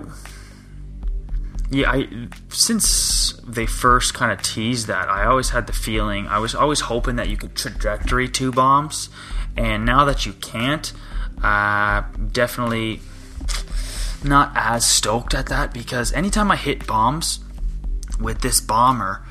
yeah, 1.71 1.91
I 1.91 2.29
since 2.49 3.33
they 3.45 3.67
first 3.67 4.15
kind 4.15 4.31
of 4.31 4.43
teased 4.43 4.87
that, 4.87 5.09
I 5.09 5.25
always 5.25 5.51
had 5.51 5.67
the 5.67 5.73
feeling 5.73 6.27
I 6.29 6.39
was 6.39 6.55
always 6.55 6.81
hoping 6.81 7.17
that 7.17 7.29
you 7.29 7.37
could 7.37 7.57
trajectory 7.57 8.29
two 8.29 8.53
bombs, 8.53 9.09
and 9.57 9.85
now 9.85 10.05
that 10.05 10.27
you 10.27 10.33
can't, 10.35 10.93
uh, 11.43 12.03
definitely 12.33 13.01
not 14.27 14.53
as 14.55 14.87
stoked 14.87 15.35
at 15.35 15.47
that 15.47 15.73
because 15.73 16.13
anytime 16.13 16.51
I 16.51 16.57
hit 16.57 16.87
bombs 16.87 17.41
with 18.21 18.41
this 18.41 18.61
bomber, 18.61 19.25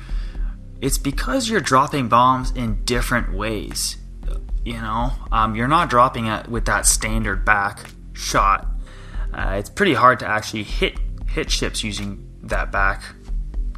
it's 0.80 0.98
because 0.98 1.48
you're 1.48 1.60
dropping 1.60 2.08
bombs 2.08 2.50
in 2.52 2.84
different 2.84 3.32
ways. 3.32 3.96
You 4.64 4.74
know, 4.74 5.12
um, 5.30 5.54
you're 5.54 5.68
not 5.68 5.88
dropping 5.90 6.26
it 6.26 6.48
with 6.48 6.64
that 6.66 6.86
standard 6.86 7.44
back 7.44 7.80
shot. 8.14 8.66
Uh, 9.32 9.56
it's 9.58 9.70
pretty 9.70 9.94
hard 9.94 10.18
to 10.20 10.26
actually 10.26 10.64
hit 10.64 10.98
hit 11.28 11.50
ships 11.50 11.84
using 11.84 12.28
that 12.42 12.72
back 12.72 13.02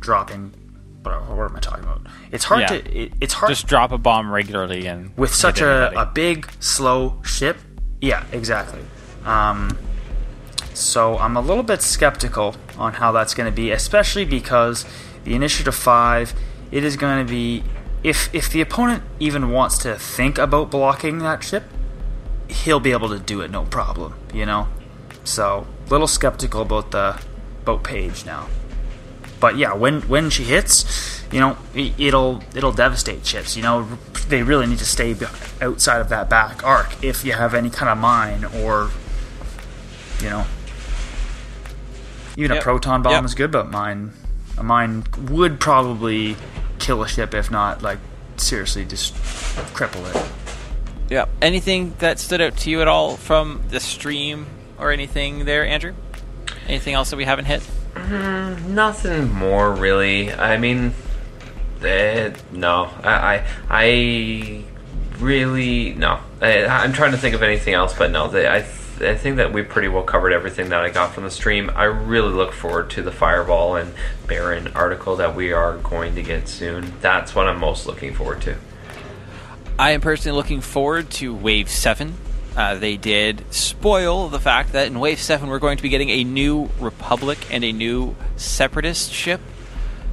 dropping. 0.01 0.55
What, 1.03 1.29
what 1.29 1.51
am 1.51 1.57
I 1.57 1.61
talking 1.61 1.85
about? 1.85 2.07
It's 2.33 2.45
hard 2.45 2.63
Yeah. 2.63 2.67
to. 2.69 2.99
It, 2.99 3.13
it's 3.21 3.35
hard 3.35 3.51
Just 3.51 3.67
drop 3.67 3.93
a 3.93 3.99
bomb 3.99 4.31
regularly 4.31 4.87
and 4.87 5.17
with 5.17 5.35
such 5.35 5.61
a, 5.61 5.93
a 5.99 6.07
big 6.07 6.49
slow 6.61 7.21
ship 7.25 7.57
yeah 8.01 8.25
exactly 8.33 8.81
um, 9.25 9.77
so 10.79 11.19
i'm 11.19 11.37
a 11.37 11.41
little 11.41 11.63
bit 11.63 11.83
skeptical 11.83 12.55
on 12.79 12.95
how 12.95 13.13
that's 13.13 13.35
going 13.35 13.51
to 13.51 13.55
be 13.55 13.71
especially 13.71 14.25
because 14.25 14.85
the 15.25 15.35
initiative 15.35 15.75
5 15.75 16.35
it 16.71 16.85
is 16.85 16.97
going 16.97 17.27
to 17.27 17.31
be 17.31 17.65
if 18.03 18.33
if 18.35 18.51
the 18.51 18.61
opponent 18.61 19.03
even 19.19 19.51
wants 19.51 19.79
to 19.79 19.97
think 19.97 20.39
about 20.39 20.71
blocking 20.71 21.19
that 21.19 21.43
ship 21.43 21.65
he'll 22.49 22.81
be 22.81 22.93
able 22.93 23.09
to 23.09 23.19
do 23.19 23.41
it 23.41 23.51
no 23.51 23.65
problem 23.65 24.15
you 24.33 24.47
know? 24.47 24.69
So 25.25 25.67
little 25.91 26.07
skeptical 26.07 26.63
about 26.63 26.91
the 26.91 27.21
boat 27.65 27.85
Paige 27.85 28.25
now. 28.25 28.49
But 29.41 29.57
yeah, 29.57 29.75
when 29.75 30.03
when 30.03 30.31
she 30.31 30.45
hits, 30.45 31.23
you 31.31 31.41
know, 31.41 31.57
it'll 31.75 32.43
it'll 32.55 32.73
devastate 32.73 33.25
ships. 33.25 33.57
You 33.57 33.63
know, 33.63 33.89
they 34.29 34.43
really 34.43 34.67
need 34.67 34.79
to 34.79 34.87
stay 34.87 35.15
outside 35.61 36.01
of 36.01 36.09
that 36.09 36.29
back 36.29 36.65
arc 36.65 37.03
if 37.05 37.25
you 37.25 37.33
have 37.33 37.55
any 37.55 37.71
kind 37.71 37.89
of 37.89 37.99
mine 37.99 38.45
or, 38.45 38.91
you 40.21 40.31
know, 40.31 40.47
even 42.39 42.57
a 42.57 42.61
proton 42.63 43.03
bomb 43.03 43.13
Yep. 43.13 43.25
is 43.25 43.35
good, 43.35 43.51
but 43.53 43.71
mine 43.71 44.13
a 44.57 44.63
mine 44.63 45.05
would 45.31 45.61
probably 45.61 46.37
kill 46.79 47.03
a 47.03 47.09
ship 47.09 47.35
if 47.35 47.51
not 47.51 47.83
like 47.83 47.99
seriously 48.37 48.85
just 48.85 49.15
cripple 49.75 50.05
it. 50.15 50.31
Yeah. 51.11 51.27
Anything 51.43 51.95
that 51.99 52.19
stood 52.19 52.41
out 52.41 52.57
to 52.59 52.71
you 52.71 52.81
at 52.81 52.89
all 52.89 53.17
from 53.17 53.63
the 53.71 53.81
stream 53.81 54.47
or 54.79 54.91
anything 54.93 55.45
there, 55.45 55.67
Andrew? 55.67 55.95
Anything 56.67 56.95
else 56.95 57.11
that 57.11 57.17
we 57.17 57.25
haven't 57.25 57.47
hit? 57.47 57.63
Nothing 58.69 59.33
more 59.33 59.73
really. 59.73 60.33
I 60.33 60.57
mean, 60.59 60.93
Eh, 61.83 62.33
no, 62.51 62.91
I, 63.05 63.13
I, 63.37 63.45
I 63.71 64.65
really 65.21 65.95
no. 65.95 66.19
I, 66.43 66.67
I'm 66.67 66.93
trying 66.93 67.13
to 67.13 67.19
think 67.19 67.37
of 67.37 67.43
anything 67.45 67.73
else, 67.75 67.97
but 67.97 68.11
no. 68.11 68.27
They, 68.29 68.49
I, 68.49 68.65
I 69.01 69.15
think 69.15 69.37
that 69.37 69.53
we 69.53 69.63
pretty 69.63 69.89
well 69.89 70.03
covered 70.03 70.33
everything 70.33 70.71
that 70.71 70.81
I 70.81 70.91
got 70.91 71.15
from 71.15 71.25
the 71.25 71.31
stream. 71.31 71.71
I 71.75 71.85
really 71.85 72.33
look 72.33 72.53
forward 72.53 72.91
to 72.91 73.03
the 73.03 73.13
Fireball 73.13 73.77
and 73.77 73.95
Baron 74.27 74.69
article 74.69 75.17
that 75.17 75.35
we 75.35 75.53
are 75.53 75.77
going 75.79 76.15
to 76.15 76.23
get 76.23 76.49
soon. 76.49 76.93
That's 77.01 77.35
what 77.35 77.49
I'm 77.49 77.59
most 77.59 77.87
looking 77.87 78.15
forward 78.15 78.43
to. 78.43 78.57
I 79.79 79.93
am 79.93 80.01
personally 80.01 80.37
looking 80.37 80.61
forward 80.61 81.11
to 81.11 81.35
Wave 81.35 81.71
7. 81.71 82.15
Uh, 82.57 82.75
they 82.75 82.97
did 82.97 83.45
spoil 83.55 84.29
the 84.29 84.41
fact 84.41 84.73
that 84.73 84.89
in 84.89 84.99
Wave 84.99 85.21
7 85.21 85.49
we're 85.49 85.61
going 85.61 85.77
to 85.77 85.83
be 85.83 85.89
getting 85.89 86.11
a 86.11 86.25
new 86.25 86.69
Republic 86.81 87.39
and 87.53 87.63
a 87.63 87.73
new 87.73 88.17
Separatist 88.37 89.13
ship. 89.13 89.41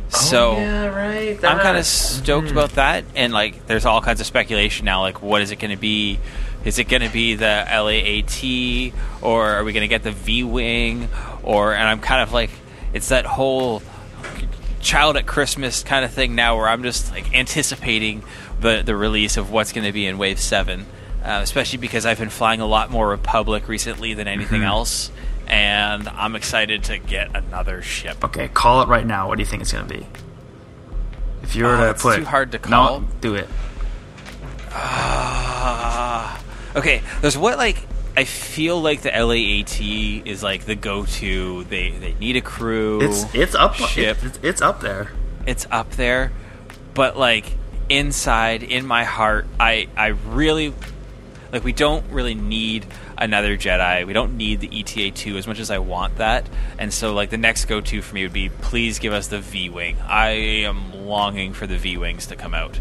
So 0.09 0.51
oh, 0.51 0.57
yeah, 0.57 0.85
right. 0.85 1.43
I'm 1.43 1.59
kind 1.59 1.77
of 1.77 1.85
stoked 1.85 2.47
mm-hmm. 2.47 2.57
about 2.57 2.71
that, 2.73 3.05
and 3.15 3.33
like, 3.33 3.65
there's 3.65 3.85
all 3.85 4.01
kinds 4.01 4.21
of 4.21 4.27
speculation 4.27 4.85
now. 4.85 5.01
Like, 5.01 5.21
what 5.21 5.41
is 5.41 5.51
it 5.51 5.57
going 5.57 5.71
to 5.71 5.77
be? 5.77 6.19
Is 6.65 6.79
it 6.79 6.89
going 6.89 7.03
to 7.03 7.09
be 7.09 7.35
the 7.35 7.45
LAAT, 7.45 8.93
or 9.21 9.45
are 9.51 9.63
we 9.63 9.71
going 9.71 9.81
to 9.81 9.87
get 9.87 10.03
the 10.03 10.11
V 10.11 10.43
wing? 10.43 11.07
Or 11.43 11.73
and 11.73 11.87
I'm 11.87 12.01
kind 12.01 12.21
of 12.21 12.33
like, 12.33 12.49
it's 12.91 13.09
that 13.09 13.25
whole 13.25 13.83
child 14.81 15.15
at 15.15 15.25
Christmas 15.25 15.83
kind 15.83 16.03
of 16.03 16.11
thing 16.11 16.35
now, 16.35 16.57
where 16.57 16.67
I'm 16.67 16.83
just 16.83 17.11
like 17.11 17.33
anticipating 17.35 18.23
the 18.59 18.81
the 18.83 18.95
release 18.95 19.37
of 19.37 19.51
what's 19.51 19.71
going 19.71 19.85
to 19.85 19.91
be 19.91 20.07
in 20.07 20.17
Wave 20.17 20.39
Seven, 20.39 20.85
uh, 21.23 21.39
especially 21.43 21.77
because 21.77 22.05
I've 22.05 22.19
been 22.19 22.29
flying 22.29 22.61
a 22.61 22.65
lot 22.65 22.89
more 22.89 23.07
Republic 23.07 23.67
recently 23.67 24.13
than 24.15 24.27
anything 24.27 24.61
mm-hmm. 24.61 24.69
else, 24.69 25.11
and 25.47 26.07
I'm 26.09 26.35
excited 26.35 26.83
to 26.85 26.97
get 26.97 27.35
another 27.35 27.81
ship. 27.81 28.23
Okay, 28.23 28.47
call 28.47 28.81
it 28.81 28.87
right 28.87 29.05
now. 29.05 29.27
What 29.27 29.37
do 29.37 29.41
you 29.41 29.47
think 29.47 29.61
it's 29.61 29.71
going 29.71 29.87
to 29.87 29.93
be? 29.93 30.07
If 31.43 31.55
you 31.55 31.65
were 31.65 31.75
uh, 31.75 31.93
to 31.93 31.99
put, 31.99 32.17
too 32.17 32.25
hard 32.25 32.51
to 32.53 32.59
call. 32.59 33.01
No, 33.01 33.07
do 33.21 33.35
it. 33.35 33.47
Uh, 34.71 36.37
okay, 36.75 37.01
there's 37.21 37.37
what 37.37 37.57
like 37.57 37.87
I 38.17 38.23
feel 38.23 38.81
like 38.81 39.01
the 39.01 39.11
LAAT 39.11 40.25
is 40.25 40.41
like 40.41 40.65
the 40.65 40.75
go-to. 40.75 41.63
They 41.65 41.89
they 41.89 42.13
need 42.13 42.35
a 42.35 42.41
crew. 42.41 43.01
It's 43.01 43.33
it's 43.33 43.55
up 43.55 43.75
ship. 43.75 44.17
It's, 44.23 44.39
it's 44.41 44.61
up 44.61 44.81
there. 44.81 45.11
It's 45.45 45.67
up 45.69 45.91
there, 45.91 46.31
but 46.93 47.17
like 47.17 47.51
inside 47.89 48.63
in 48.63 48.85
my 48.85 49.03
heart, 49.03 49.47
I 49.59 49.87
I 49.97 50.07
really 50.07 50.73
like 51.51 51.63
we 51.63 51.73
don't 51.73 52.09
really 52.09 52.35
need 52.35 52.85
another 53.17 53.57
Jedi. 53.57 54.05
We 54.05 54.13
don't 54.13 54.37
need 54.37 54.59
the 54.61 54.79
ETA 54.79 55.11
two 55.11 55.37
as 55.37 55.47
much 55.47 55.59
as 55.59 55.69
I 55.69 55.79
want 55.79 56.17
that. 56.17 56.47
And 56.77 56.93
so 56.93 57.13
like 57.13 57.29
the 57.29 57.37
next 57.37 57.65
go 57.65 57.81
to 57.81 58.01
for 58.01 58.15
me 58.15 58.23
would 58.23 58.33
be 58.33 58.49
please 58.49 58.99
give 58.99 59.13
us 59.13 59.27
the 59.27 59.39
V 59.39 59.69
wing. 59.69 59.97
I 60.07 60.29
am 60.29 61.05
longing 61.05 61.53
for 61.53 61.67
the 61.67 61.77
V 61.77 61.97
wings 61.97 62.27
to 62.27 62.35
come 62.35 62.53
out. 62.53 62.79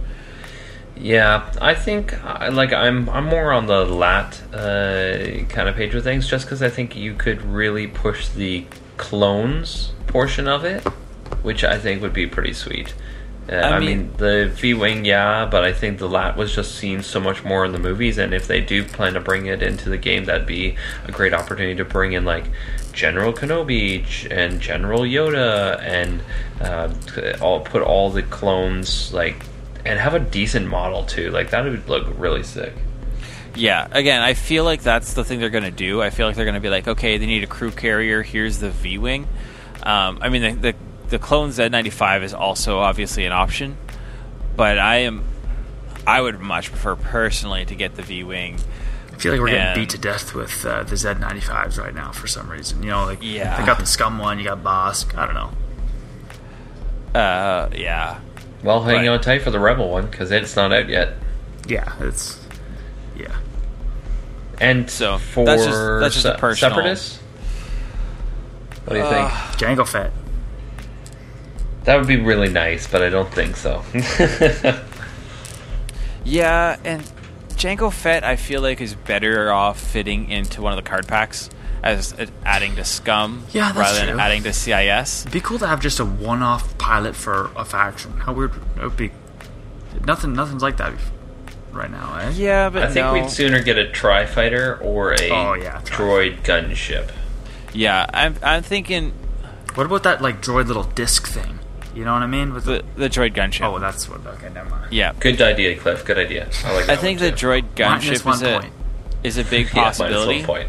Yeah, 0.96 1.52
I 1.60 1.74
think 1.74 2.14
like 2.24 2.72
I'm 2.72 3.08
I'm 3.08 3.24
more 3.24 3.52
on 3.52 3.66
the 3.66 3.84
lat 3.84 4.40
uh, 4.54 5.44
kind 5.48 5.68
of 5.68 5.74
page 5.74 5.94
of 5.94 6.04
things, 6.04 6.28
just 6.28 6.46
because 6.46 6.62
I 6.62 6.68
think 6.68 6.94
you 6.96 7.14
could 7.14 7.42
really 7.42 7.86
push 7.86 8.28
the 8.28 8.64
clones 8.96 9.92
portion 10.06 10.46
of 10.46 10.64
it, 10.64 10.82
which 11.42 11.64
I 11.64 11.78
think 11.78 12.00
would 12.02 12.12
be 12.12 12.26
pretty 12.26 12.52
sweet. 12.52 12.94
Uh, 13.50 13.56
I, 13.56 13.78
mean, 13.78 13.88
I, 13.88 13.94
mean, 13.94 14.12
the 14.16 14.52
V 14.54 14.72
Wing, 14.72 15.04
yeah, 15.04 15.44
but 15.44 15.64
I 15.64 15.72
think 15.74 15.98
the 15.98 16.08
Lat 16.08 16.34
was 16.34 16.54
just 16.54 16.76
seen 16.76 17.02
so 17.02 17.20
much 17.20 17.44
more 17.44 17.66
in 17.66 17.72
the 17.72 17.78
movies, 17.78 18.16
and 18.16 18.32
if 18.32 18.46
they 18.46 18.62
do 18.62 18.82
plan 18.82 19.14
to 19.14 19.20
bring 19.20 19.46
it 19.46 19.62
into 19.62 19.90
the 19.90 19.98
game, 19.98 20.24
that'd 20.24 20.46
be 20.46 20.76
a 21.06 21.12
great 21.12 21.34
opportunity 21.34 21.74
to 21.74 21.84
bring 21.84 22.12
in 22.12 22.24
like 22.24 22.44
General 22.92 23.34
Kenobi 23.34 24.06
and 24.30 24.60
General 24.60 25.00
Yoda, 25.00 25.78
and 25.82 26.22
uh, 26.62 26.88
all 27.42 27.60
put 27.60 27.82
all 27.82 28.08
the 28.08 28.22
clones 28.22 29.12
like, 29.12 29.44
and 29.84 29.98
have 29.98 30.14
a 30.14 30.20
decent 30.20 30.66
model 30.66 31.04
too. 31.04 31.30
Like 31.30 31.50
that 31.50 31.64
would 31.64 31.88
look 31.88 32.06
really 32.18 32.42
sick. 32.42 32.72
Yeah, 33.56 33.86
again, 33.92 34.20
I 34.20 34.34
feel 34.34 34.64
like 34.64 34.82
that's 34.82 35.14
the 35.14 35.24
thing 35.24 35.38
they're 35.38 35.48
going 35.48 35.64
to 35.64 35.70
do. 35.70 36.02
I 36.02 36.10
feel 36.10 36.26
like 36.26 36.34
they're 36.34 36.44
going 36.44 36.56
to 36.56 36.60
be 36.60 36.70
like, 36.70 36.88
okay, 36.88 37.18
they 37.18 37.26
need 37.26 37.44
a 37.44 37.46
crew 37.46 37.70
carrier. 37.70 38.22
Here's 38.22 38.58
the 38.58 38.70
V 38.70 38.98
Wing. 38.98 39.28
Um, 39.84 40.18
I 40.20 40.28
mean, 40.28 40.42
the, 40.42 40.72
the 40.72 40.74
the 41.08 41.18
clone 41.18 41.50
Z95 41.50 42.22
is 42.22 42.34
also 42.34 42.78
obviously 42.78 43.24
an 43.26 43.32
option, 43.32 43.76
but 44.56 44.78
I 44.78 44.96
am 44.96 45.24
I 46.06 46.20
would 46.20 46.40
much 46.40 46.70
prefer 46.70 46.96
personally 46.96 47.64
to 47.66 47.74
get 47.74 47.94
the 47.94 48.02
V 48.02 48.24
wing. 48.24 48.58
I 49.12 49.16
feel 49.16 49.32
like 49.32 49.40
we're 49.40 49.48
getting 49.48 49.82
beat 49.82 49.90
to 49.90 49.98
death 49.98 50.34
with 50.34 50.66
uh, 50.66 50.82
the 50.82 50.96
Z95s 50.96 51.78
right 51.78 51.94
now 51.94 52.12
for 52.12 52.26
some 52.26 52.50
reason. 52.50 52.82
You 52.82 52.90
know, 52.90 53.04
like 53.04 53.20
yeah. 53.22 53.58
they 53.58 53.64
got 53.64 53.78
the 53.78 53.86
Scum 53.86 54.18
one, 54.18 54.38
you 54.38 54.44
got 54.44 54.62
Bosk. 54.62 55.16
I 55.16 55.26
don't 55.26 55.34
know. 55.34 57.18
Uh, 57.18 57.68
yeah. 57.74 58.20
Well, 58.64 58.82
hang 58.82 59.04
but, 59.04 59.08
on 59.08 59.20
tight 59.20 59.42
for 59.42 59.50
the 59.50 59.60
Rebel 59.60 59.90
one 59.90 60.06
because 60.06 60.32
it's 60.32 60.56
not 60.56 60.72
out 60.72 60.88
yet. 60.88 61.16
Yeah, 61.68 61.92
it's 62.00 62.40
yeah. 63.14 63.36
And 64.58 64.90
so 64.90 65.18
for 65.18 65.44
that's 65.44 65.66
just, 65.66 66.00
that's 66.00 66.14
just 66.14 66.26
a 66.26 66.38
personal. 66.38 66.76
Separatists. 66.76 67.18
What 68.84 68.94
do 68.94 68.98
you 69.00 69.04
uh, 69.04 69.28
think? 69.50 69.60
Jango 69.60 69.86
Fett. 69.86 70.12
That 71.84 71.98
would 71.98 72.08
be 72.08 72.16
really 72.16 72.48
nice, 72.48 72.86
but 72.86 73.02
I 73.02 73.10
don't 73.10 73.30
think 73.30 73.56
so. 73.56 73.84
yeah, 76.24 76.78
and 76.84 77.02
Jango 77.50 77.92
Fett, 77.92 78.24
I 78.24 78.36
feel 78.36 78.62
like 78.62 78.80
is 78.80 78.94
better 78.94 79.52
off 79.52 79.78
fitting 79.78 80.30
into 80.30 80.62
one 80.62 80.72
of 80.72 80.82
the 80.82 80.88
card 80.88 81.06
packs 81.06 81.50
as 81.84 82.14
adding 82.46 82.74
to 82.76 82.84
Scum 82.84 83.44
yeah, 83.52 83.70
rather 83.78 83.98
than 83.98 84.08
true. 84.08 84.18
adding 84.18 84.42
to 84.44 84.52
CIS. 84.54 85.22
It'd 85.22 85.32
be 85.32 85.40
cool 85.40 85.58
to 85.58 85.66
have 85.66 85.80
just 85.80 86.00
a 86.00 86.04
one-off 86.04 86.76
pilot 86.78 87.14
for 87.14 87.50
a 87.54 87.64
faction. 87.64 88.12
How 88.12 88.32
weird 88.32 88.52
it 88.76 88.82
would 88.82 88.96
be. 88.96 89.12
Nothing, 90.04 90.32
nothing's 90.32 90.62
like 90.62 90.78
that 90.78 90.94
right 91.72 91.90
now, 91.90 92.16
eh? 92.16 92.32
Yeah, 92.34 92.70
but 92.70 92.84
I 92.84 92.86
think 92.86 93.04
no. 93.04 93.12
we'd 93.12 93.30
sooner 93.30 93.62
get 93.62 93.76
a 93.76 93.90
tri 93.90 94.24
fighter 94.24 94.78
or 94.80 95.12
a 95.12 95.30
oh, 95.30 95.52
yeah, 95.52 95.82
droid 95.82 96.42
gunship. 96.42 97.12
Yeah, 97.74 98.06
I'm, 98.12 98.36
I'm 98.42 98.62
thinking. 98.62 99.12
What 99.74 99.84
about 99.84 100.04
that 100.04 100.22
like 100.22 100.40
droid 100.40 100.68
little 100.68 100.84
disc 100.84 101.26
thing? 101.26 101.58
You 101.94 102.04
know 102.04 102.14
what 102.14 102.22
I 102.22 102.26
mean? 102.26 102.54
With 102.54 102.64
the, 102.64 102.82
the 102.96 103.10
droid 103.10 103.34
gunship. 103.34 103.62
Oh, 103.62 103.78
that's 103.78 104.08
what. 104.08 104.26
Okay, 104.26 104.48
never 104.52 104.70
mind. 104.70 104.92
Yeah. 104.92 105.12
Good 105.20 105.40
idea, 105.42 105.76
Cliff. 105.76 106.04
Good 106.04 106.18
idea. 106.18 106.48
I 106.64 106.74
like. 106.74 106.88
I 106.88 106.96
think 106.96 107.18
the 107.18 107.30
droid 107.30 107.74
gunship 107.74 108.32
is 108.32 108.42
a 108.42 108.70
is 109.22 109.38
a 109.38 109.44
big 109.44 109.68
possibility. 109.70 110.40
yeah, 110.40 110.46
point. 110.46 110.68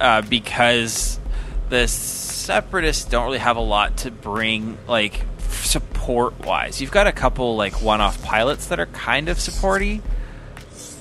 Uh, 0.00 0.22
because 0.22 1.20
the 1.68 1.86
separatists 1.86 3.04
don't 3.04 3.24
really 3.26 3.38
have 3.38 3.56
a 3.56 3.62
lot 3.62 3.98
to 3.98 4.10
bring, 4.10 4.78
like 4.88 5.22
support 5.38 6.38
wise. 6.40 6.80
You've 6.80 6.90
got 6.90 7.06
a 7.06 7.12
couple 7.12 7.56
like 7.56 7.80
one 7.80 8.00
off 8.00 8.22
pilots 8.22 8.66
that 8.66 8.80
are 8.80 8.86
kind 8.86 9.28
of 9.28 9.38
supporty, 9.38 10.02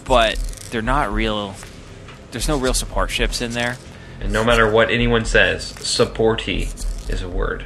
but 0.06 0.38
they're 0.72 0.82
not 0.82 1.12
real. 1.12 1.56
There's 2.32 2.47
no 2.47 2.58
real 2.58 2.74
support 2.74 3.10
ships 3.10 3.41
in 3.41 3.52
there. 3.52 3.78
And 4.20 4.34
no 4.34 4.43
matter 4.43 4.70
what 4.70 4.91
anyone 4.91 5.26
says, 5.26 5.72
supporty 5.74 6.68
is 7.10 7.22
a 7.22 7.30
word 7.30 7.66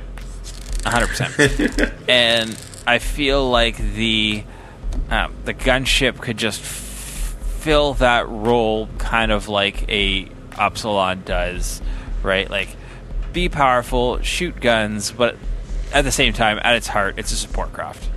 hundred 0.86 1.08
percent. 1.08 1.94
And 2.10 2.58
I 2.86 3.00
feel 3.00 3.50
like 3.50 3.78
the 3.78 4.44
um, 5.10 5.34
the 5.46 5.54
gunship 5.54 6.20
could 6.20 6.38
just 6.38 6.62
f- 6.62 7.36
fill 7.62 7.94
that 7.96 8.28
role, 8.28 8.90
kind 8.98 9.32
of 9.32 9.48
like 9.48 9.90
a 9.90 10.30
Upsilon 10.58 11.24
does, 11.24 11.82
right? 12.22 12.50
Like 12.50 12.70
be 13.32 13.50
powerful, 13.50 14.22
shoot 14.22 14.60
guns, 14.60 15.12
but 15.12 15.36
at 15.94 16.04
the 16.04 16.12
same 16.12 16.34
time, 16.34 16.60
at 16.64 16.76
its 16.76 16.88
heart, 16.88 17.16
it's 17.18 17.32
a 17.32 17.36
support 17.36 17.74
craft. 17.74 18.10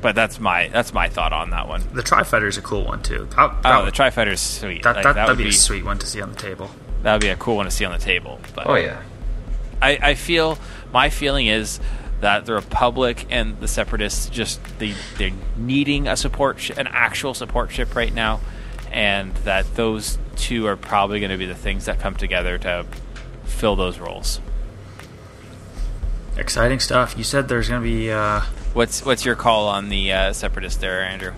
But 0.00 0.14
that's 0.14 0.40
my 0.40 0.68
that's 0.68 0.94
my 0.94 1.08
thought 1.08 1.32
on 1.32 1.50
that 1.50 1.68
one. 1.68 1.82
The 1.92 2.02
Tri 2.02 2.22
Fighter 2.22 2.48
is 2.48 2.56
a 2.56 2.62
cool 2.62 2.84
one 2.84 3.02
too. 3.02 3.28
That, 3.36 3.62
that 3.62 3.80
oh, 3.80 3.84
the 3.84 3.90
Tri 3.90 4.10
Fighter 4.10 4.30
is 4.30 4.40
sweet. 4.40 4.82
That, 4.82 4.96
like, 4.96 5.14
that, 5.14 5.28
would 5.28 5.36
be, 5.36 5.44
be, 5.44 5.50
a 5.50 5.52
sweet 5.52 5.84
one 5.84 5.98
to 5.98 6.06
see 6.06 6.22
on 6.22 6.30
the 6.32 6.38
table. 6.38 6.70
That 7.02 7.12
would 7.12 7.20
be 7.20 7.28
a 7.28 7.36
cool 7.36 7.56
one 7.56 7.66
to 7.66 7.70
see 7.70 7.84
on 7.84 7.92
the 7.92 7.98
table. 7.98 8.40
But 8.54 8.66
oh 8.66 8.76
yeah, 8.76 9.02
I, 9.82 9.98
I 10.00 10.14
feel 10.14 10.58
my 10.92 11.10
feeling 11.10 11.46
is 11.46 11.80
that 12.20 12.46
the 12.46 12.54
Republic 12.54 13.26
and 13.30 13.58
the 13.60 13.68
Separatists 13.68 14.28
just 14.30 14.60
they 14.78 14.94
they're 15.18 15.32
needing 15.56 16.08
a 16.08 16.16
support 16.16 16.60
sh- 16.60 16.72
an 16.76 16.86
actual 16.86 17.34
support 17.34 17.70
ship 17.70 17.94
right 17.94 18.12
now, 18.12 18.40
and 18.90 19.34
that 19.36 19.74
those 19.74 20.18
two 20.40 20.66
are 20.66 20.76
probably 20.76 21.20
going 21.20 21.30
to 21.30 21.38
be 21.38 21.46
the 21.46 21.54
things 21.54 21.84
that 21.84 22.00
come 22.00 22.16
together 22.16 22.58
to 22.58 22.86
fill 23.44 23.76
those 23.76 23.98
roles. 23.98 24.40
Exciting 26.36 26.80
stuff. 26.80 27.16
You 27.16 27.24
said 27.24 27.48
there's 27.48 27.68
going 27.68 27.82
to 27.82 27.88
be. 27.88 28.10
Uh... 28.10 28.40
What's 28.72 29.04
what's 29.04 29.24
your 29.24 29.36
call 29.36 29.68
on 29.68 29.88
the 29.88 30.12
uh, 30.12 30.32
Separatist 30.32 30.80
there, 30.80 31.02
Andrew? 31.02 31.32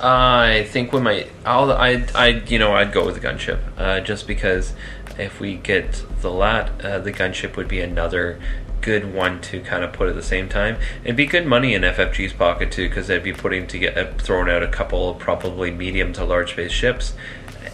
I 0.00 0.66
think 0.70 0.92
we 0.92 1.00
might. 1.00 1.30
I'll. 1.44 1.72
I. 1.72 2.06
I. 2.14 2.28
You 2.28 2.58
know. 2.58 2.74
I'd 2.74 2.92
go 2.92 3.04
with 3.04 3.20
the 3.20 3.26
gunship, 3.26 3.60
uh, 3.76 4.00
just 4.00 4.26
because 4.26 4.74
if 5.18 5.40
we 5.40 5.56
get 5.56 6.04
the 6.20 6.30
lat, 6.30 6.84
uh, 6.84 6.98
the 6.98 7.12
gunship 7.12 7.56
would 7.56 7.68
be 7.68 7.80
another 7.80 8.38
good 8.86 9.12
one 9.12 9.40
to 9.40 9.60
kind 9.60 9.82
of 9.82 9.92
put 9.92 10.08
at 10.08 10.14
the 10.14 10.22
same 10.22 10.48
time. 10.48 10.76
It'd 11.02 11.16
be 11.16 11.26
good 11.26 11.44
money 11.44 11.74
in 11.74 11.82
FFG's 11.82 12.32
pocket 12.32 12.70
too, 12.70 12.88
because 12.88 13.08
they'd 13.08 13.22
be 13.22 13.32
putting 13.32 13.66
to 13.66 13.78
get 13.78 13.98
uh, 13.98 14.12
throwing 14.18 14.48
out 14.48 14.62
a 14.62 14.68
couple 14.68 15.14
probably 15.14 15.72
medium 15.72 16.12
to 16.12 16.24
large 16.24 16.52
space 16.52 16.70
ships, 16.70 17.14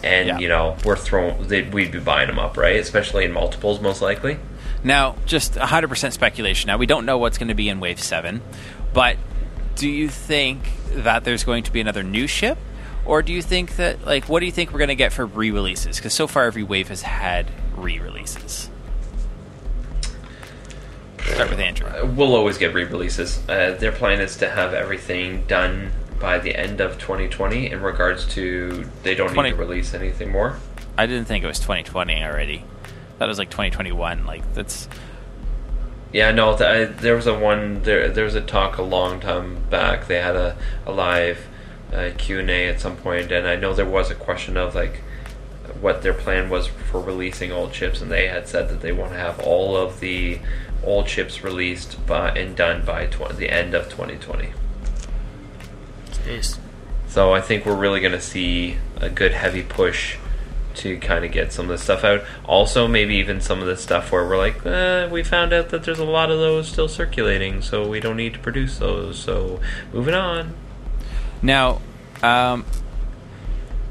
and 0.03 0.29
yeah. 0.29 0.39
you 0.39 0.49
know 0.49 0.77
we're 0.85 0.97
throwing 0.97 1.49
we'd 1.71 1.93
be 1.93 2.01
buying 2.01 2.29
them 2.29 2.39
up, 2.39 2.57
right? 2.57 2.77
Especially 2.77 3.25
in 3.25 3.33
multiples, 3.33 3.81
most 3.81 4.03
likely. 4.03 4.39
Now, 4.85 5.17
just 5.27 5.55
100% 5.55 6.13
speculation. 6.13 6.67
Now, 6.67 6.77
we 6.77 6.87
don't 6.87 7.07
know 7.07 7.17
what's 7.17 7.39
going 7.39 7.49
to 7.49 7.55
be 7.55 7.69
in 7.69 7.79
Wave 7.79 8.01
7, 8.01 8.43
but 8.93 9.17
do 9.77 9.89
you 9.89 10.09
think 10.09 10.65
that 10.91 11.23
there's 11.23 11.45
going 11.45 11.63
to 11.63 11.73
be 11.73 11.81
another 11.81 12.03
new 12.03 12.27
ship? 12.27 12.59
Or 13.05 13.23
do 13.23 13.33
you 13.33 13.43
think 13.43 13.77
that, 13.77 14.05
like, 14.05 14.29
what 14.29 14.41
do 14.41 14.47
you 14.47 14.53
think 14.53 14.73
we're 14.73 14.79
going 14.79 14.89
to 14.89 14.97
get 14.97 15.13
for 15.13 15.25
re 15.25 15.53
releases? 15.53 15.97
Because 15.97 16.15
so 16.15 16.27
far, 16.27 16.45
every 16.45 16.65
wave 16.65 16.89
has 16.89 17.03
had 17.03 17.47
re 17.77 17.99
releases. 18.01 18.71
Start 21.25 21.51
with 21.51 21.61
Andrew. 21.61 21.89
We'll 22.15 22.35
always 22.35 22.59
get 22.59 22.75
re-releases. 22.75 23.39
Uh, 23.49 23.77
their 23.79 23.93
plan 23.93 24.21
is 24.21 24.37
to 24.39 24.51
have 24.51 24.75
everything 24.75 25.45
done 25.47 25.93
by 26.23 26.39
the 26.39 26.57
end 26.57 26.81
of 26.81 26.99
2020. 26.99 27.71
In 27.71 27.83
regards 27.83 28.25
to, 28.29 28.89
they 29.03 29.15
don't 29.15 29.35
20 29.35 29.51
need 29.51 29.57
to 29.57 29.61
release 29.61 29.93
anything 29.93 30.31
more. 30.31 30.57
I 30.97 31.07
didn't 31.07 31.27
think 31.27 31.45
it 31.45 31.49
was 31.49 31.59
2020 31.59 32.23
already. 32.23 32.65
That 33.19 33.27
was 33.27 33.39
like 33.39 33.51
2021. 33.51 34.25
Like, 34.25 34.55
that's. 34.55 34.89
Yeah, 36.13 36.31
no. 36.31 36.57
Th- 36.57 36.69
I, 36.69 36.85
there 36.85 37.17
was 37.17 37.27
a 37.27 37.39
one. 37.39 37.83
There, 37.83 38.09
there 38.09 38.25
was 38.25 38.35
a 38.35 38.41
talk 38.41 38.79
a 38.79 38.83
long 38.83 39.21
time 39.21 39.65
back. 39.69 40.07
They 40.07 40.21
had 40.21 40.37
a, 40.37 40.57
a 40.87 40.93
live 40.93 41.47
uh, 41.93 42.11
Q 42.17 42.41
and 42.41 42.51
A 42.51 42.69
at 42.69 42.81
some 42.81 42.97
point, 42.97 43.33
and 43.33 43.47
I 43.47 43.57
know 43.57 43.75
there 43.75 43.87
was 43.87 44.11
a 44.11 44.15
question 44.15 44.57
of 44.57 44.75
like 44.75 45.03
what 45.81 46.03
their 46.03 46.15
plan 46.15 46.51
was 46.51 46.67
for 46.67 47.01
releasing 47.01 47.51
old 47.51 47.73
chips, 47.73 48.01
and 48.01 48.11
they 48.11 48.29
had 48.29 48.47
said 48.47 48.69
that 48.69 48.81
they 48.81 48.93
want 48.93 49.13
to 49.13 49.19
have 49.19 49.41
all 49.41 49.77
of 49.77 50.01
the 50.01 50.39
old 50.85 51.07
chips 51.07 51.43
released 51.43 52.05
by 52.07 52.31
and 52.31 52.57
done 52.57 52.85
by 52.85 53.07
tw- 53.07 53.37
the 53.37 53.51
end 53.51 53.75
of 53.75 53.85
2020. 53.85 54.53
Jeez. 56.25 56.59
So 57.09 57.35
I 57.35 57.41
think 57.41 57.67
we're 57.67 57.77
really 57.77 58.01
going 58.01 58.13
to 58.13 58.21
see 58.21 58.79
a 59.01 59.11
good 59.11 59.33
heavy 59.33 59.63
push 59.63 60.17
to 60.77 60.99
kind 60.99 61.25
of 61.25 61.33
get 61.33 61.53
some 61.53 61.67
of 61.67 61.71
this 61.71 61.83
stuff 61.83 62.05
out. 62.05 62.23
Also, 62.47 62.89
maybe 62.89 63.17
even 63.17 63.41
some 63.41 63.61
of 63.61 63.67
the 63.67 63.77
stuff 63.77 64.11
where 64.11 64.27
we're 64.27 64.39
like, 64.39 64.65
eh, 64.65 65.07
we 65.09 65.23
found 65.23 65.53
out 65.53 65.69
that 65.69 65.85
there's 65.85 65.99
a 65.99 66.05
lot 66.05 66.31
of 66.31 66.39
those 66.39 66.69
still 66.69 66.89
circulating, 66.89 67.61
so 67.61 67.87
we 67.87 68.01
don't 68.01 68.17
need 68.17 68.33
to 68.33 68.39
produce 68.39 68.79
those. 68.79 69.19
So 69.19 69.61
moving 69.93 70.15
on. 70.15 70.55
Now, 71.43 71.81
um, 72.23 72.65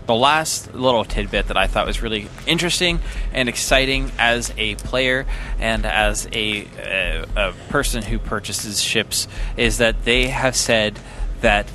the 0.08 0.16
last 0.16 0.74
little 0.74 1.06
tidbit 1.06 1.48
that 1.48 1.58
I 1.58 1.68
thought 1.68 1.86
was 1.86 2.02
really 2.02 2.28
interesting 2.48 3.00
and 3.34 3.48
exciting 3.48 4.12
as 4.18 4.52
a 4.58 4.76
player 4.76 5.26
and 5.60 5.86
as 5.86 6.28
a, 6.34 6.68
a, 6.78 7.26
a 7.36 7.54
person 7.70 8.04
who 8.04 8.18
purchases 8.18 8.82
ships 8.82 9.28
is 9.58 9.78
that 9.78 10.04
they 10.06 10.28
have 10.28 10.56
said 10.56 11.00
that 11.42 11.68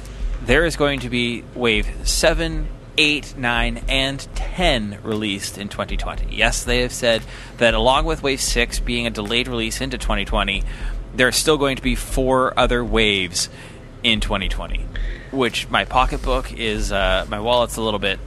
there 0.46 0.64
is 0.64 0.76
going 0.76 1.00
to 1.00 1.10
be 1.10 1.44
Wave 1.54 1.88
7, 2.04 2.68
8, 2.96 3.36
9, 3.36 3.84
and 3.88 4.26
10 4.34 4.98
released 5.02 5.58
in 5.58 5.68
2020. 5.68 6.34
Yes, 6.34 6.64
they 6.64 6.80
have 6.82 6.92
said 6.92 7.22
that 7.58 7.74
along 7.74 8.06
with 8.06 8.22
Wave 8.22 8.40
6 8.40 8.80
being 8.80 9.06
a 9.06 9.10
delayed 9.10 9.48
release 9.48 9.80
into 9.80 9.98
2020, 9.98 10.62
there 11.14 11.28
are 11.28 11.32
still 11.32 11.58
going 11.58 11.76
to 11.76 11.82
be 11.82 11.94
four 11.94 12.58
other 12.58 12.84
waves 12.84 13.48
in 14.02 14.20
2020 14.20 14.84
which 15.32 15.68
my 15.68 15.84
pocketbook 15.84 16.52
is 16.52 16.92
uh, 16.92 17.26
my 17.28 17.40
wallet's 17.40 17.76
a 17.76 17.82
little 17.82 17.98
bit 17.98 18.20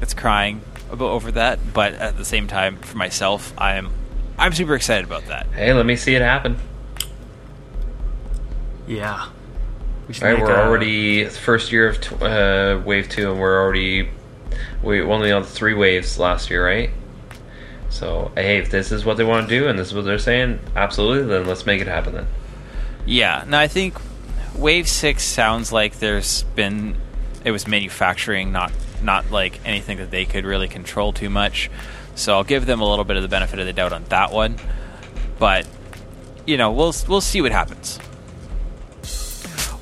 it's 0.00 0.14
crying 0.14 0.60
about 0.90 1.10
over 1.10 1.30
that 1.30 1.60
but 1.72 1.92
at 1.92 2.16
the 2.16 2.24
same 2.24 2.48
time 2.48 2.76
for 2.78 2.96
myself 2.96 3.52
i 3.56 3.74
am 3.74 3.92
i'm 4.38 4.52
super 4.52 4.74
excited 4.74 5.04
about 5.04 5.24
that 5.26 5.46
Hey, 5.54 5.72
let 5.72 5.86
me 5.86 5.94
see 5.94 6.14
it 6.14 6.22
happen. 6.22 6.58
Yeah. 8.86 9.28
We 10.12 10.16
should 10.16 10.24
All 10.24 10.32
right, 10.34 10.42
we're 10.42 10.54
a- 10.54 10.68
already 10.68 11.24
first 11.24 11.72
year 11.72 11.88
of 11.88 11.98
tw- 11.98 12.20
uh, 12.20 12.78
wave 12.84 13.08
two, 13.08 13.30
and 13.30 13.40
we're 13.40 13.58
already 13.58 14.10
we 14.82 15.00
only 15.00 15.32
on 15.32 15.42
three 15.42 15.72
waves 15.72 16.18
last 16.18 16.50
year, 16.50 16.62
right? 16.62 16.90
So 17.88 18.30
hey, 18.34 18.58
if 18.58 18.70
this 18.70 18.92
is 18.92 19.06
what 19.06 19.16
they 19.16 19.24
want 19.24 19.48
to 19.48 19.58
do 19.58 19.68
and 19.68 19.78
this 19.78 19.88
is 19.88 19.94
what 19.94 20.04
they're 20.04 20.18
saying, 20.18 20.60
absolutely, 20.76 21.28
then 21.28 21.46
let's 21.46 21.64
make 21.64 21.80
it 21.80 21.86
happen. 21.86 22.12
Then 22.12 22.26
yeah 23.04 23.44
now 23.48 23.58
i 23.58 23.66
think 23.66 23.98
wave 24.54 24.88
6 24.88 25.22
sounds 25.24 25.72
like 25.72 25.98
there's 25.98 26.44
been 26.54 26.96
it 27.44 27.50
was 27.50 27.66
manufacturing 27.66 28.52
not 28.52 28.70
not 29.02 29.28
like 29.32 29.60
anything 29.64 29.98
that 29.98 30.12
they 30.12 30.24
could 30.24 30.44
really 30.44 30.68
control 30.68 31.12
too 31.12 31.28
much 31.28 31.68
so 32.14 32.34
i'll 32.34 32.44
give 32.44 32.64
them 32.64 32.80
a 32.80 32.88
little 32.88 33.04
bit 33.04 33.16
of 33.16 33.22
the 33.22 33.28
benefit 33.28 33.58
of 33.58 33.66
the 33.66 33.72
doubt 33.72 33.92
on 33.92 34.04
that 34.04 34.30
one 34.30 34.56
but 35.40 35.66
you 36.46 36.56
know 36.56 36.70
we'll 36.70 36.94
we'll 37.08 37.20
see 37.20 37.40
what 37.40 37.50
happens 37.50 37.98